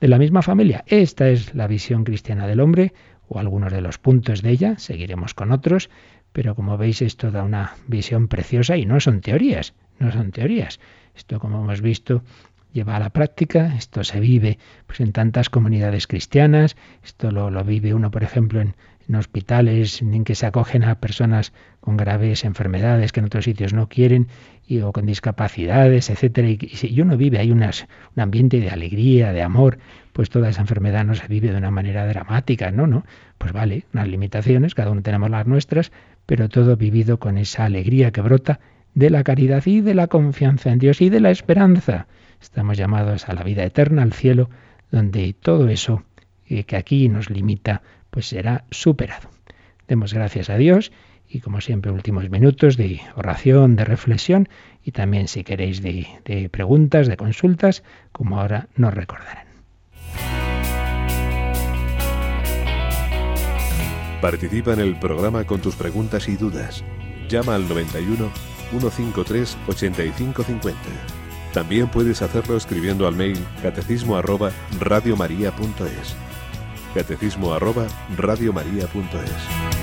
de 0.00 0.08
la 0.08 0.18
misma 0.18 0.42
familia. 0.42 0.84
Esta 0.86 1.28
es 1.28 1.54
la 1.54 1.66
visión 1.66 2.04
cristiana 2.04 2.46
del 2.46 2.60
hombre, 2.60 2.92
o 3.28 3.38
algunos 3.38 3.72
de 3.72 3.80
los 3.80 3.98
puntos 3.98 4.42
de 4.42 4.50
ella, 4.50 4.78
seguiremos 4.78 5.34
con 5.34 5.52
otros, 5.52 5.88
pero 6.32 6.54
como 6.54 6.78
veis 6.78 7.02
esto 7.02 7.30
da 7.30 7.42
una 7.42 7.74
visión 7.86 8.28
preciosa 8.28 8.76
y 8.76 8.86
no 8.86 9.00
son 9.00 9.20
teorías, 9.20 9.74
no 9.98 10.12
son 10.12 10.30
teorías. 10.30 10.80
Esto 11.14 11.38
como 11.40 11.62
hemos 11.62 11.80
visto 11.80 12.22
lleva 12.72 12.96
a 12.96 13.00
la 13.00 13.10
práctica, 13.10 13.74
esto 13.76 14.04
se 14.04 14.20
vive 14.20 14.58
pues 14.86 15.00
en 15.00 15.12
tantas 15.12 15.50
comunidades 15.50 16.06
cristianas, 16.06 16.76
esto 17.04 17.30
lo, 17.30 17.50
lo 17.50 17.64
vive 17.64 17.94
uno 17.94 18.10
por 18.10 18.22
ejemplo 18.22 18.60
en, 18.60 18.74
en 19.10 19.16
hospitales 19.16 20.02
en 20.02 20.24
que 20.24 20.36
se 20.36 20.46
acogen 20.46 20.84
a 20.84 21.00
personas 21.00 21.52
con 21.80 21.96
graves 21.96 22.44
enfermedades 22.44 23.10
que 23.10 23.18
en 23.18 23.26
otros 23.26 23.44
sitios 23.44 23.72
no 23.72 23.88
quieren 23.88 24.28
y, 24.66 24.80
o 24.82 24.92
con 24.92 25.04
discapacidades, 25.04 26.10
etcétera. 26.10 26.48
Y, 26.48 26.58
y, 26.80 27.00
uno 27.00 27.16
vive, 27.16 27.38
hay 27.38 27.50
unas, 27.50 27.88
un 28.14 28.22
ambiente 28.22 28.60
de 28.60 28.70
alegría, 28.70 29.32
de 29.32 29.42
amor, 29.42 29.78
pues 30.12 30.30
toda 30.30 30.48
esa 30.48 30.60
enfermedad 30.60 31.04
no 31.04 31.16
se 31.16 31.26
vive 31.26 31.50
de 31.50 31.58
una 31.58 31.72
manera 31.72 32.06
dramática, 32.06 32.70
¿no? 32.70 32.86
¿no? 32.86 33.04
Pues 33.38 33.52
vale, 33.52 33.84
unas 33.92 34.06
limitaciones, 34.06 34.76
cada 34.76 34.92
uno 34.92 35.02
tenemos 35.02 35.28
las 35.28 35.44
nuestras, 35.44 35.90
pero 36.30 36.48
todo 36.48 36.76
vivido 36.76 37.18
con 37.18 37.38
esa 37.38 37.64
alegría 37.64 38.12
que 38.12 38.20
brota 38.20 38.60
de 38.94 39.10
la 39.10 39.24
caridad 39.24 39.66
y 39.66 39.80
de 39.80 39.94
la 39.94 40.06
confianza 40.06 40.70
en 40.70 40.78
Dios 40.78 41.00
y 41.00 41.08
de 41.10 41.18
la 41.18 41.32
esperanza. 41.32 42.06
Estamos 42.40 42.78
llamados 42.78 43.28
a 43.28 43.32
la 43.32 43.42
vida 43.42 43.64
eterna, 43.64 44.02
al 44.02 44.12
cielo, 44.12 44.48
donde 44.92 45.32
todo 45.32 45.68
eso 45.68 46.04
eh, 46.46 46.62
que 46.62 46.76
aquí 46.76 47.08
nos 47.08 47.30
limita, 47.30 47.82
pues 48.10 48.26
será 48.26 48.62
superado. 48.70 49.28
demos 49.88 50.14
gracias 50.14 50.50
a 50.50 50.56
Dios 50.56 50.92
y 51.28 51.40
como 51.40 51.60
siempre 51.60 51.90
últimos 51.90 52.30
minutos 52.30 52.76
de 52.76 53.00
oración, 53.16 53.74
de 53.74 53.84
reflexión 53.84 54.48
y 54.84 54.92
también 54.92 55.26
si 55.26 55.42
queréis 55.42 55.82
de, 55.82 56.06
de 56.24 56.48
preguntas, 56.48 57.08
de 57.08 57.16
consultas, 57.16 57.82
como 58.12 58.38
ahora 58.38 58.68
nos 58.76 58.94
recordarán. 58.94 59.48
Participa 64.20 64.74
en 64.74 64.80
el 64.80 64.98
programa 64.98 65.44
con 65.44 65.60
tus 65.60 65.74
preguntas 65.76 66.28
y 66.28 66.36
dudas. 66.36 66.84
Llama 67.28 67.54
al 67.54 67.66
91 67.66 68.30
153 68.70 69.56
8550. 69.66 70.78
También 71.54 71.88
puedes 71.88 72.20
hacerlo 72.20 72.56
escribiendo 72.56 73.08
al 73.08 73.16
mail 73.16 73.38
catecismo 73.62 74.16
arroba 74.16 74.52
radiomaria.es. 74.78 76.14
Catecismo 76.94 77.54
arroba 77.54 77.86
radiomaria.es. 78.16 79.79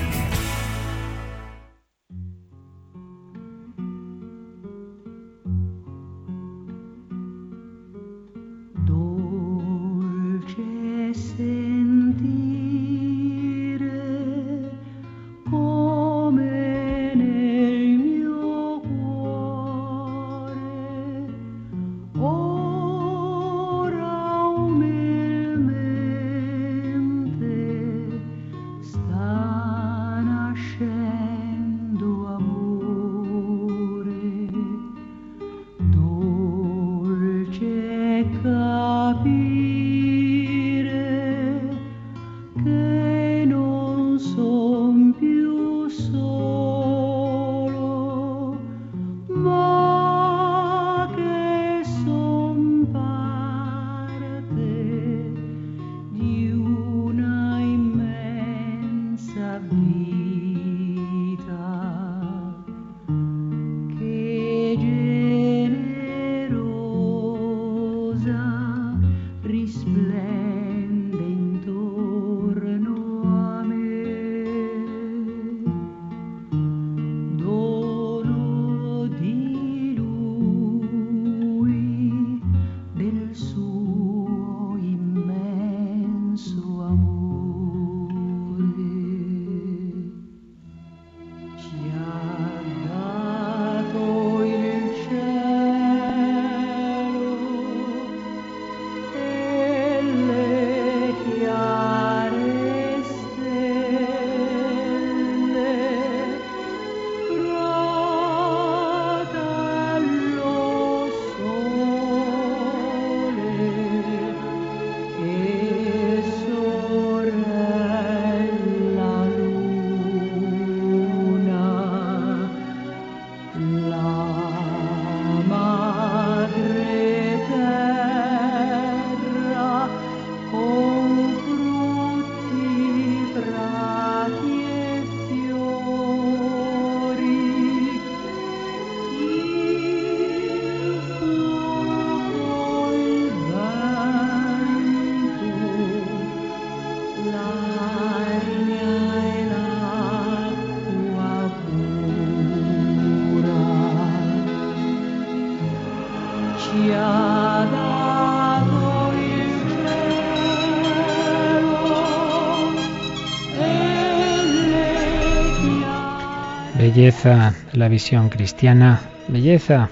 belleza 166.98 167.54
la 167.74 167.90
visión 167.90 168.30
cristiana, 168.30 169.02
belleza 169.28 169.90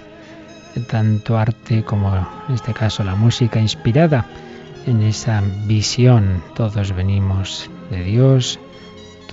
de 0.73 0.81
tanto 0.81 1.37
arte 1.37 1.83
como 1.83 2.15
en 2.15 2.55
este 2.55 2.73
caso 2.73 3.03
la 3.03 3.15
música 3.15 3.59
inspirada 3.59 4.25
en 4.87 5.03
esa 5.03 5.43
visión. 5.65 6.41
Todos 6.55 6.95
venimos 6.95 7.69
de 7.91 8.03
Dios, 8.03 8.59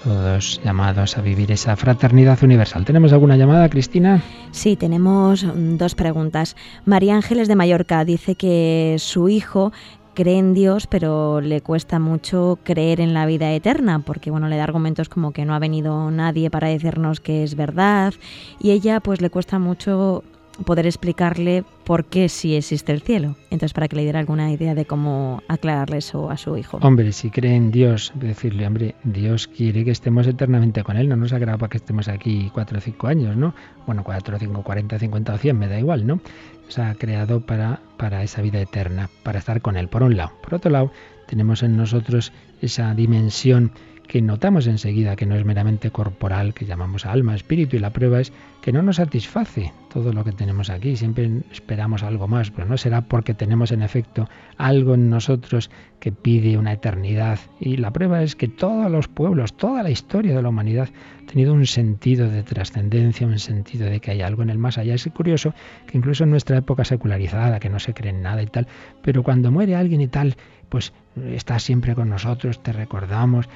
todos 0.02 0.60
llamados 0.64 1.16
a 1.18 1.22
vivir 1.22 1.52
esa 1.52 1.76
fraternidad 1.76 2.42
universal. 2.42 2.84
¿Tenemos 2.84 3.12
alguna 3.12 3.36
llamada, 3.36 3.68
Cristina? 3.68 4.22
Sí, 4.50 4.76
tenemos 4.76 5.46
dos 5.54 5.94
preguntas. 5.94 6.56
María 6.84 7.14
Ángeles 7.14 7.48
de 7.48 7.56
Mallorca 7.56 8.04
dice 8.04 8.34
que 8.34 8.96
su 8.98 9.28
hijo 9.28 9.72
cree 10.14 10.38
en 10.38 10.54
Dios, 10.54 10.86
pero 10.86 11.40
le 11.40 11.60
cuesta 11.60 11.98
mucho 11.98 12.58
creer 12.64 13.00
en 13.00 13.14
la 13.14 13.26
vida 13.26 13.50
eterna, 13.52 14.00
porque 14.00 14.30
bueno, 14.30 14.48
le 14.48 14.56
da 14.56 14.64
argumentos 14.64 15.08
como 15.08 15.32
que 15.32 15.44
no 15.44 15.54
ha 15.54 15.58
venido 15.58 16.10
nadie 16.10 16.50
para 16.50 16.68
decirnos 16.68 17.20
que 17.20 17.42
es 17.42 17.54
verdad, 17.54 18.12
y 18.60 18.72
ella 18.72 19.00
pues 19.00 19.20
le 19.20 19.30
cuesta 19.30 19.58
mucho 19.58 20.22
poder 20.64 20.86
explicarle 20.86 21.64
por 21.84 22.04
qué 22.04 22.28
sí 22.28 22.54
existe 22.54 22.92
el 22.92 23.02
cielo. 23.02 23.36
Entonces, 23.50 23.72
para 23.72 23.88
que 23.88 23.96
le 23.96 24.02
diera 24.02 24.20
alguna 24.20 24.50
idea 24.50 24.74
de 24.74 24.84
cómo 24.84 25.42
aclararle 25.48 25.98
eso 25.98 26.30
a 26.30 26.36
su 26.36 26.56
hijo. 26.56 26.78
Hombre, 26.82 27.12
si 27.12 27.30
cree 27.30 27.54
en 27.54 27.70
Dios, 27.70 28.12
decirle, 28.14 28.66
hombre, 28.66 28.94
Dios 29.04 29.48
quiere 29.48 29.84
que 29.84 29.90
estemos 29.90 30.26
eternamente 30.26 30.82
con 30.82 30.96
Él, 30.96 31.08
no 31.08 31.16
nos 31.16 31.32
agrada 31.32 31.58
para 31.58 31.70
que 31.70 31.78
estemos 31.78 32.08
aquí 32.08 32.50
cuatro 32.52 32.78
o 32.78 32.80
cinco 32.80 33.08
años, 33.08 33.36
¿no? 33.36 33.54
Bueno, 33.86 34.04
cuatro, 34.04 34.38
cinco, 34.38 34.62
cuarenta, 34.62 34.98
cincuenta 34.98 35.34
o 35.34 35.38
cien, 35.38 35.58
me 35.58 35.68
da 35.68 35.78
igual, 35.78 36.06
¿no? 36.06 36.20
Nos 36.64 36.78
ha 36.78 36.94
creado 36.94 37.40
para, 37.40 37.80
para 37.96 38.22
esa 38.22 38.40
vida 38.42 38.60
eterna, 38.60 39.10
para 39.22 39.38
estar 39.38 39.60
con 39.60 39.76
Él, 39.76 39.88
por 39.88 40.02
un 40.02 40.16
lado. 40.16 40.32
Por 40.42 40.54
otro 40.54 40.70
lado, 40.70 40.92
tenemos 41.26 41.62
en 41.62 41.76
nosotros 41.76 42.32
esa 42.60 42.94
dimensión 42.94 43.72
que 44.06 44.20
notamos 44.20 44.66
enseguida 44.66 45.16
que 45.16 45.26
no 45.26 45.34
es 45.34 45.44
meramente 45.44 45.90
corporal, 45.90 46.54
que 46.54 46.66
llamamos 46.66 47.06
alma, 47.06 47.34
espíritu, 47.34 47.76
y 47.76 47.78
la 47.78 47.90
prueba 47.90 48.20
es 48.20 48.32
que 48.60 48.72
no 48.72 48.82
nos 48.82 48.96
satisface 48.96 49.72
todo 49.92 50.12
lo 50.12 50.24
que 50.24 50.32
tenemos 50.32 50.70
aquí. 50.70 50.96
Siempre 50.96 51.30
esperamos 51.50 52.02
algo 52.02 52.28
más, 52.28 52.50
pero 52.50 52.66
no 52.66 52.76
será 52.76 53.02
porque 53.02 53.34
tenemos 53.34 53.72
en 53.72 53.82
efecto 53.82 54.28
algo 54.56 54.94
en 54.94 55.10
nosotros 55.10 55.70
que 55.98 56.12
pide 56.12 56.58
una 56.58 56.72
eternidad. 56.72 57.38
Y 57.60 57.76
la 57.76 57.92
prueba 57.92 58.22
es 58.22 58.36
que 58.36 58.48
todos 58.48 58.90
los 58.90 59.08
pueblos, 59.08 59.56
toda 59.56 59.82
la 59.82 59.90
historia 59.90 60.34
de 60.34 60.42
la 60.42 60.48
humanidad 60.48 60.88
ha 61.22 61.26
tenido 61.26 61.54
un 61.54 61.66
sentido 61.66 62.28
de 62.28 62.42
trascendencia, 62.42 63.26
un 63.26 63.38
sentido 63.38 63.86
de 63.86 64.00
que 64.00 64.10
hay 64.10 64.22
algo 64.22 64.42
en 64.42 64.50
el 64.50 64.58
más 64.58 64.78
allá. 64.78 64.94
Es 64.94 65.08
curioso 65.14 65.54
que 65.86 65.98
incluso 65.98 66.24
en 66.24 66.30
nuestra 66.30 66.58
época 66.58 66.84
secularizada, 66.84 67.60
que 67.60 67.70
no 67.70 67.78
se 67.78 67.94
cree 67.94 68.10
en 68.10 68.22
nada 68.22 68.42
y 68.42 68.46
tal, 68.46 68.66
pero 69.02 69.22
cuando 69.22 69.50
muere 69.50 69.74
alguien 69.74 70.00
y 70.00 70.08
tal, 70.08 70.36
pues 70.72 70.94
estás 71.34 71.64
siempre 71.64 71.94
con 71.94 72.08
nosotros, 72.08 72.62
te 72.62 72.72
recordamos. 72.72 73.46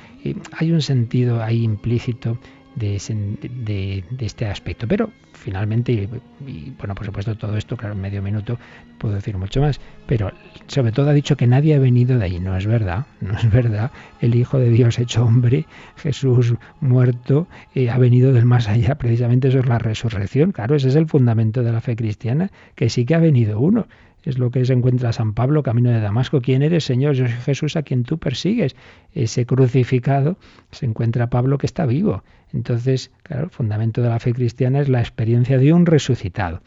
Hay 0.53 0.71
un 0.71 0.83
sentido 0.83 1.43
ahí 1.43 1.65
implícito 1.65 2.37
de, 2.75 4.05
este 4.19 4.45
aspecto. 4.45 4.87
Pero 4.87 5.11
finalmente, 5.33 5.93
y, 6.47 6.75
bueno, 6.77 6.95
por 6.95 7.07
supuesto 7.07 7.35
todo 7.35 7.57
esto, 7.57 7.79
claro, 7.79 7.95
en 7.95 8.03
medio 8.03 8.21
minuto 8.21 8.59
puedo 8.99 9.15
decir 9.15 9.39
mucho 9.39 9.63
más, 9.63 9.81
pero 10.07 10.31
sobre 10.67 10.93
todo 10.93 11.09
ha 11.09 11.15
dicho 11.15 11.39
que 11.39 11.47
nadie 11.47 11.75
ha 11.75 11.79
venido 11.79 12.19
de 12.19 12.27
ahí. 12.27 12.39
No 12.39 12.55
es 12.55 12.67
verdad, 12.67 13.07
no 13.23 13.35
es 13.39 13.51
verdad. 13.51 13.93
El 14.21 14.35
Hijo 14.35 14.59
de 14.59 14.69
Dios 14.69 14.99
hecho 14.99 15.25
hombre, 15.25 15.65
Jesús 15.97 16.53
muerto, 16.81 17.49
eh, 17.75 17.89
ha 17.89 17.97
venido 17.97 18.35
del 18.35 18.45
más 18.45 18.69
allá. 18.69 18.97
Precisamente 18.97 19.49
eso 19.49 19.61
es 19.61 19.67
la 19.67 19.79
resurrección. 19.79 20.53
Claro, 20.53 20.77
ese 20.77 20.89
es 20.89 20.97
el 20.97 21.07
fundamento 21.07 21.63
de 21.63 21.73
la 21.73 21.81
fe 21.81 21.97
cristiana, 21.97 22.51
que 22.75 22.91
sí 22.91 23.07
que 23.07 23.15
ha 23.15 23.21
venido 23.21 23.59
uno 23.59 23.87
es 24.27 24.39
lo 24.39 24.51
que 24.51 24.65
se 24.65 24.73
encuentra 24.73 25.13
San 25.13 25.35
Pablo, 25.35 25.63
camino 25.63 25.91
de 25.91 26.01
Damasco. 26.01 26.41
¿Quién 26.41 26.63
eres, 26.63 26.85
Señor? 26.85 27.15
Yo 27.15 27.27
soy 27.27 27.37
Jesús 27.37 27.77
a 27.77 27.83
quien 27.83 28.03
tú 28.03 28.19
persigues. 28.19 28.75
Ese 29.15 29.47
crucificado 29.47 30.37
se 30.73 30.85
encuentra 30.85 31.31
Pablo 31.31 31.59
que 31.59 31.67
está 31.67 31.87
vivo. 31.87 32.25
Entonces, 32.53 33.13
claro, 33.23 33.45
el 33.45 33.51
fundamento 33.51 34.03
de 34.03 34.09
la 34.09 34.19
fe 34.19 34.35
cristiana 34.35 34.81
es 34.81 34.89
la 34.89 34.99
experiencia 34.99 35.59
de 35.59 35.73
un 35.73 35.87
resucitado. 35.87 36.61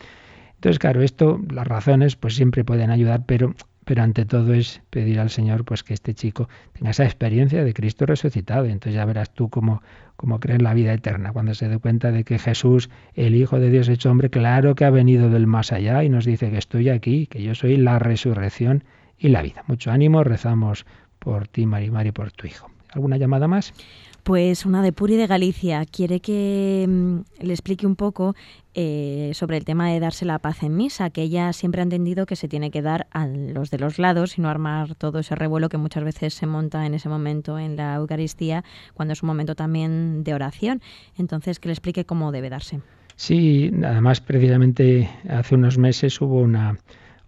Entonces, 0.56 0.80
claro, 0.80 1.02
esto, 1.02 1.42
las 1.52 1.68
razones, 1.68 2.16
pues 2.16 2.36
siempre 2.36 2.64
pueden 2.64 2.92
ayudar, 2.92 3.26
pero 3.26 3.54
pero 3.90 4.04
ante 4.04 4.24
todo 4.24 4.54
es 4.54 4.84
pedir 4.92 5.20
al 5.20 5.32
Señor 5.32 5.66
pues 5.66 5.82
que 5.82 5.96
este 5.96 6.14
chico 6.14 6.48
tenga 6.74 6.92
esa 6.92 7.06
experiencia 7.06 7.64
de 7.64 7.74
Cristo 7.74 8.06
resucitado 8.06 8.68
y 8.68 8.72
entonces 8.72 8.94
ya 8.94 9.04
verás 9.04 9.34
tú 9.34 9.50
cómo, 9.50 9.82
cómo 10.16 10.40
cree 10.40 10.58
en 10.58 10.64
la 10.64 10.76
vida 10.76 10.94
eterna 10.94 11.34
cuando 11.34 11.56
se 11.56 11.68
dé 11.68 11.80
cuenta 11.80 12.12
de 12.12 12.24
que 12.24 12.38
Jesús, 12.38 12.92
el 13.16 13.34
Hijo 13.34 13.60
de 13.60 13.72
Dios 13.72 13.90
hecho 13.90 14.12
hombre, 14.12 14.30
claro 14.30 14.76
que 14.76 14.86
ha 14.86 14.92
venido 14.92 15.32
del 15.32 15.48
más 15.48 15.72
allá 15.72 16.04
y 16.04 16.10
nos 16.10 16.26
dice 16.26 16.52
que 16.52 16.60
estoy 16.60 16.90
aquí, 16.90 17.26
que 17.26 17.42
yo 17.42 17.56
soy 17.56 17.78
la 17.78 17.98
resurrección 17.98 18.84
y 19.18 19.30
la 19.30 19.42
vida. 19.42 19.64
Mucho 19.66 19.90
ánimo, 19.90 20.24
rezamos 20.24 20.86
por 21.18 21.48
ti, 21.48 21.66
Mari 21.66 21.90
Mari, 21.90 22.12
por 22.12 22.32
tu 22.32 22.46
hijo. 22.46 22.70
¿Alguna 22.92 23.18
llamada 23.18 23.48
más? 23.48 23.74
Pues 24.24 24.66
una 24.66 24.82
de 24.82 24.92
Puri 24.92 25.16
de 25.16 25.28
Galicia 25.28 25.86
quiere 25.86 26.20
que 26.20 26.86
mm, 26.88 27.20
le 27.42 27.54
explique 27.54 27.88
un 27.88 27.96
poco 27.96 28.36
eh, 28.74 29.32
sobre 29.34 29.58
el 29.58 29.66
tema 29.66 29.90
de 29.90 30.00
darse 30.00 30.26
la 30.26 30.40
paz 30.40 30.64
en 30.64 30.76
misa, 30.76 31.10
que 31.10 31.22
ella 31.22 31.52
siempre 31.54 31.82
ha 31.82 31.84
entendido 31.84 32.26
que 32.26 32.36
se 32.36 32.48
tiene 32.48 32.72
que 32.72 32.82
dar 32.82 33.08
a 33.12 33.28
los 33.28 33.72
de 33.72 33.80
los 33.80 33.98
lados 33.98 34.38
y 34.38 34.42
no 34.42 34.50
armar 34.50 34.96
todo 34.96 35.20
ese 35.20 35.36
revuelo 35.36 35.70
que 35.70 35.78
muchas 35.78 36.04
veces 36.04 36.34
se 36.34 36.46
monta 36.46 36.86
en 36.86 36.94
ese 36.94 37.10
momento 37.10 37.58
en 37.58 37.76
la 37.76 37.96
Eucaristía, 37.96 38.64
cuando 38.94 39.14
es 39.14 39.24
un 39.24 39.28
momento 39.28 39.56
también 39.56 40.24
de 40.24 40.34
oración. 40.34 40.82
Entonces, 41.18 41.60
que 41.60 41.70
le 41.70 41.74
explique 41.74 42.06
cómo 42.06 42.32
debe 42.32 42.50
darse. 42.50 42.82
Sí, 43.16 43.70
además 43.84 44.22
precisamente 44.22 45.10
hace 45.28 45.56
unos 45.56 45.78
meses 45.78 46.22
hubo 46.22 46.40
una 46.40 46.78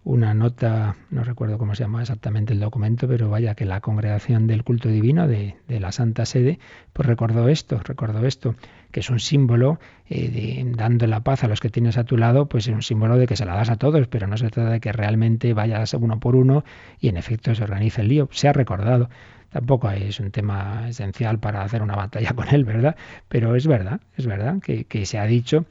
una 0.04 0.34
nota, 0.34 0.96
no 1.10 1.22
recuerdo 1.22 1.58
cómo 1.58 1.74
se 1.76 1.84
llama 1.84 2.00
exactamente 2.00 2.52
el 2.52 2.60
documento, 2.60 3.06
pero 3.06 3.30
vaya 3.30 3.54
que 3.54 3.64
la 3.64 3.80
congregación 3.80 4.48
del 4.48 4.64
culto 4.64 4.88
divino 4.88 5.28
de, 5.28 5.54
la 5.68 5.92
Santa 5.92 6.26
Sede, 6.26 6.58
pues 6.92 7.06
recordó 7.06 7.48
esto, 7.48 7.80
recordó 7.84 8.26
esto, 8.26 8.56
que 8.90 9.00
es 9.00 9.10
un 9.10 9.20
símbolo 9.20 9.78
eh, 10.08 10.28
de 10.28 10.72
dando 10.76 11.06
la 11.06 11.20
paz 11.20 11.44
a 11.44 11.48
los 11.48 11.60
que 11.60 11.68
tienes 11.68 11.98
a 11.98 12.04
tu 12.04 12.16
lado, 12.16 12.46
pues 12.46 12.66
es 12.66 12.74
un 12.74 12.82
símbolo 12.82 13.16
de 13.16 13.26
que 13.26 13.36
se 13.36 13.44
la 13.44 13.54
das 13.54 13.70
a 13.70 13.76
todos, 13.76 14.08
pero 14.08 14.26
no 14.26 14.36
se 14.36 14.50
trata 14.50 14.70
de 14.70 14.80
que 14.80 14.92
realmente 14.92 15.54
vayas 15.54 15.94
uno 15.94 16.18
por 16.18 16.34
uno 16.34 16.64
y 16.98 17.08
en 17.08 17.16
efecto 17.16 17.54
se 17.54 17.62
organice 17.62 18.00
el 18.00 18.08
lío. 18.08 18.28
Se 18.32 18.48
ha 18.48 18.52
recordado. 18.52 19.08
Tampoco 19.50 19.90
es 19.90 20.18
un 20.18 20.30
tema 20.30 20.88
esencial 20.88 21.38
para 21.38 21.62
hacer 21.62 21.82
una 21.82 21.94
batalla 21.94 22.32
con 22.32 22.48
él, 22.48 22.64
¿verdad? 22.64 22.96
Pero 23.28 23.54
es 23.54 23.66
verdad, 23.66 24.00
es 24.16 24.26
verdad 24.26 24.60
que, 24.62 24.84
que 24.84 25.04
se 25.04 25.18
ha 25.18 25.26
dicho 25.26 25.66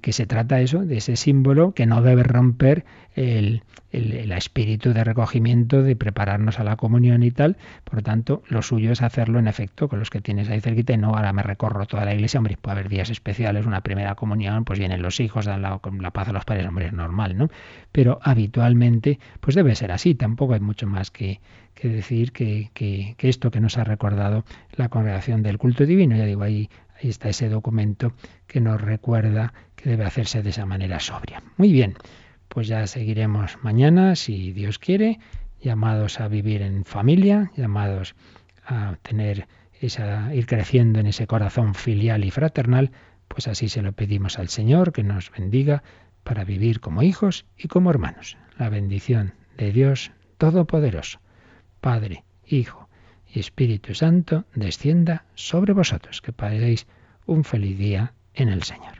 que, 0.00 0.12
se 0.12 0.26
trata 0.26 0.60
eso, 0.60 0.84
de 0.84 0.98
ese 0.98 1.16
símbolo 1.16 1.72
que 1.72 1.86
no 1.86 2.02
debe 2.02 2.22
romper 2.22 2.84
el, 3.20 3.62
el, 3.92 4.32
espíritu 4.32 4.92
de 4.92 5.04
recogimiento, 5.04 5.82
de 5.82 5.94
prepararnos 5.94 6.58
a 6.58 6.64
la 6.64 6.76
comunión 6.76 7.22
y 7.22 7.30
tal. 7.30 7.56
Por 7.84 7.96
lo 7.96 8.02
tanto, 8.02 8.42
lo 8.48 8.62
suyo 8.62 8.92
es 8.92 9.02
hacerlo 9.02 9.38
en 9.38 9.46
efecto 9.46 9.88
con 9.88 9.98
los 9.98 10.10
que 10.10 10.20
tienes 10.20 10.48
ahí 10.48 10.60
cerquita 10.60 10.94
y 10.94 10.96
no 10.96 11.08
ahora 11.08 11.32
me 11.32 11.42
recorro 11.42 11.86
toda 11.86 12.04
la 12.04 12.14
iglesia. 12.14 12.38
Hombre, 12.38 12.56
puede 12.60 12.78
haber 12.78 12.88
días 12.88 13.10
especiales, 13.10 13.66
una 13.66 13.82
primera 13.82 14.14
comunión, 14.14 14.64
pues 14.64 14.78
vienen 14.78 15.02
los 15.02 15.20
hijos, 15.20 15.44
dan 15.44 15.62
la, 15.62 15.80
la 16.00 16.10
paz 16.10 16.28
a 16.28 16.32
los 16.32 16.44
padres, 16.44 16.66
hombre, 16.66 16.86
es 16.86 16.92
normal, 16.92 17.36
¿no? 17.36 17.50
Pero 17.92 18.18
habitualmente, 18.22 19.18
pues 19.40 19.54
debe 19.54 19.74
ser 19.74 19.92
así. 19.92 20.14
Tampoco 20.14 20.54
hay 20.54 20.60
mucho 20.60 20.86
más 20.86 21.10
que, 21.10 21.40
que 21.74 21.88
decir 21.88 22.32
que, 22.32 22.70
que, 22.72 23.14
que, 23.18 23.28
esto 23.28 23.50
que 23.50 23.60
nos 23.60 23.76
ha 23.76 23.84
recordado 23.84 24.44
la 24.72 24.88
congregación 24.88 25.42
del 25.42 25.58
culto 25.58 25.84
divino, 25.84 26.16
ya 26.16 26.24
digo, 26.24 26.42
ahí 26.42 26.68
Ahí 27.02 27.08
está 27.08 27.30
ese 27.30 27.48
documento 27.48 28.12
que 28.46 28.60
nos 28.60 28.78
recuerda 28.78 29.54
que 29.74 29.88
debe 29.88 30.04
hacerse 30.04 30.42
de 30.42 30.50
esa 30.50 30.66
manera 30.66 31.00
sobria. 31.00 31.42
Muy 31.56 31.72
bien, 31.72 31.94
pues 32.50 32.66
ya 32.66 32.86
seguiremos 32.88 33.58
mañana, 33.62 34.16
si 34.16 34.52
Dios 34.52 34.80
quiere, 34.80 35.20
llamados 35.62 36.18
a 36.20 36.26
vivir 36.26 36.62
en 36.62 36.84
familia, 36.84 37.52
llamados 37.56 38.16
a 38.66 38.96
tener 39.02 39.46
esa, 39.80 40.34
ir 40.34 40.46
creciendo 40.46 40.98
en 40.98 41.06
ese 41.06 41.28
corazón 41.28 41.74
filial 41.74 42.24
y 42.24 42.32
fraternal, 42.32 42.90
pues 43.28 43.46
así 43.46 43.68
se 43.68 43.82
lo 43.82 43.92
pedimos 43.92 44.40
al 44.40 44.48
Señor, 44.48 44.92
que 44.92 45.04
nos 45.04 45.30
bendiga 45.30 45.84
para 46.24 46.44
vivir 46.44 46.80
como 46.80 47.02
hijos 47.02 47.46
y 47.56 47.68
como 47.68 47.88
hermanos. 47.88 48.36
La 48.58 48.68
bendición 48.68 49.34
de 49.56 49.70
Dios 49.70 50.10
Todopoderoso, 50.36 51.20
Padre, 51.80 52.24
Hijo 52.44 52.88
y 53.32 53.38
Espíritu 53.38 53.94
Santo 53.94 54.44
descienda 54.56 55.24
sobre 55.36 55.72
vosotros. 55.72 56.20
Que 56.20 56.32
paséis 56.32 56.88
un 57.26 57.44
feliz 57.44 57.78
día 57.78 58.12
en 58.34 58.48
el 58.48 58.64
Señor. 58.64 58.99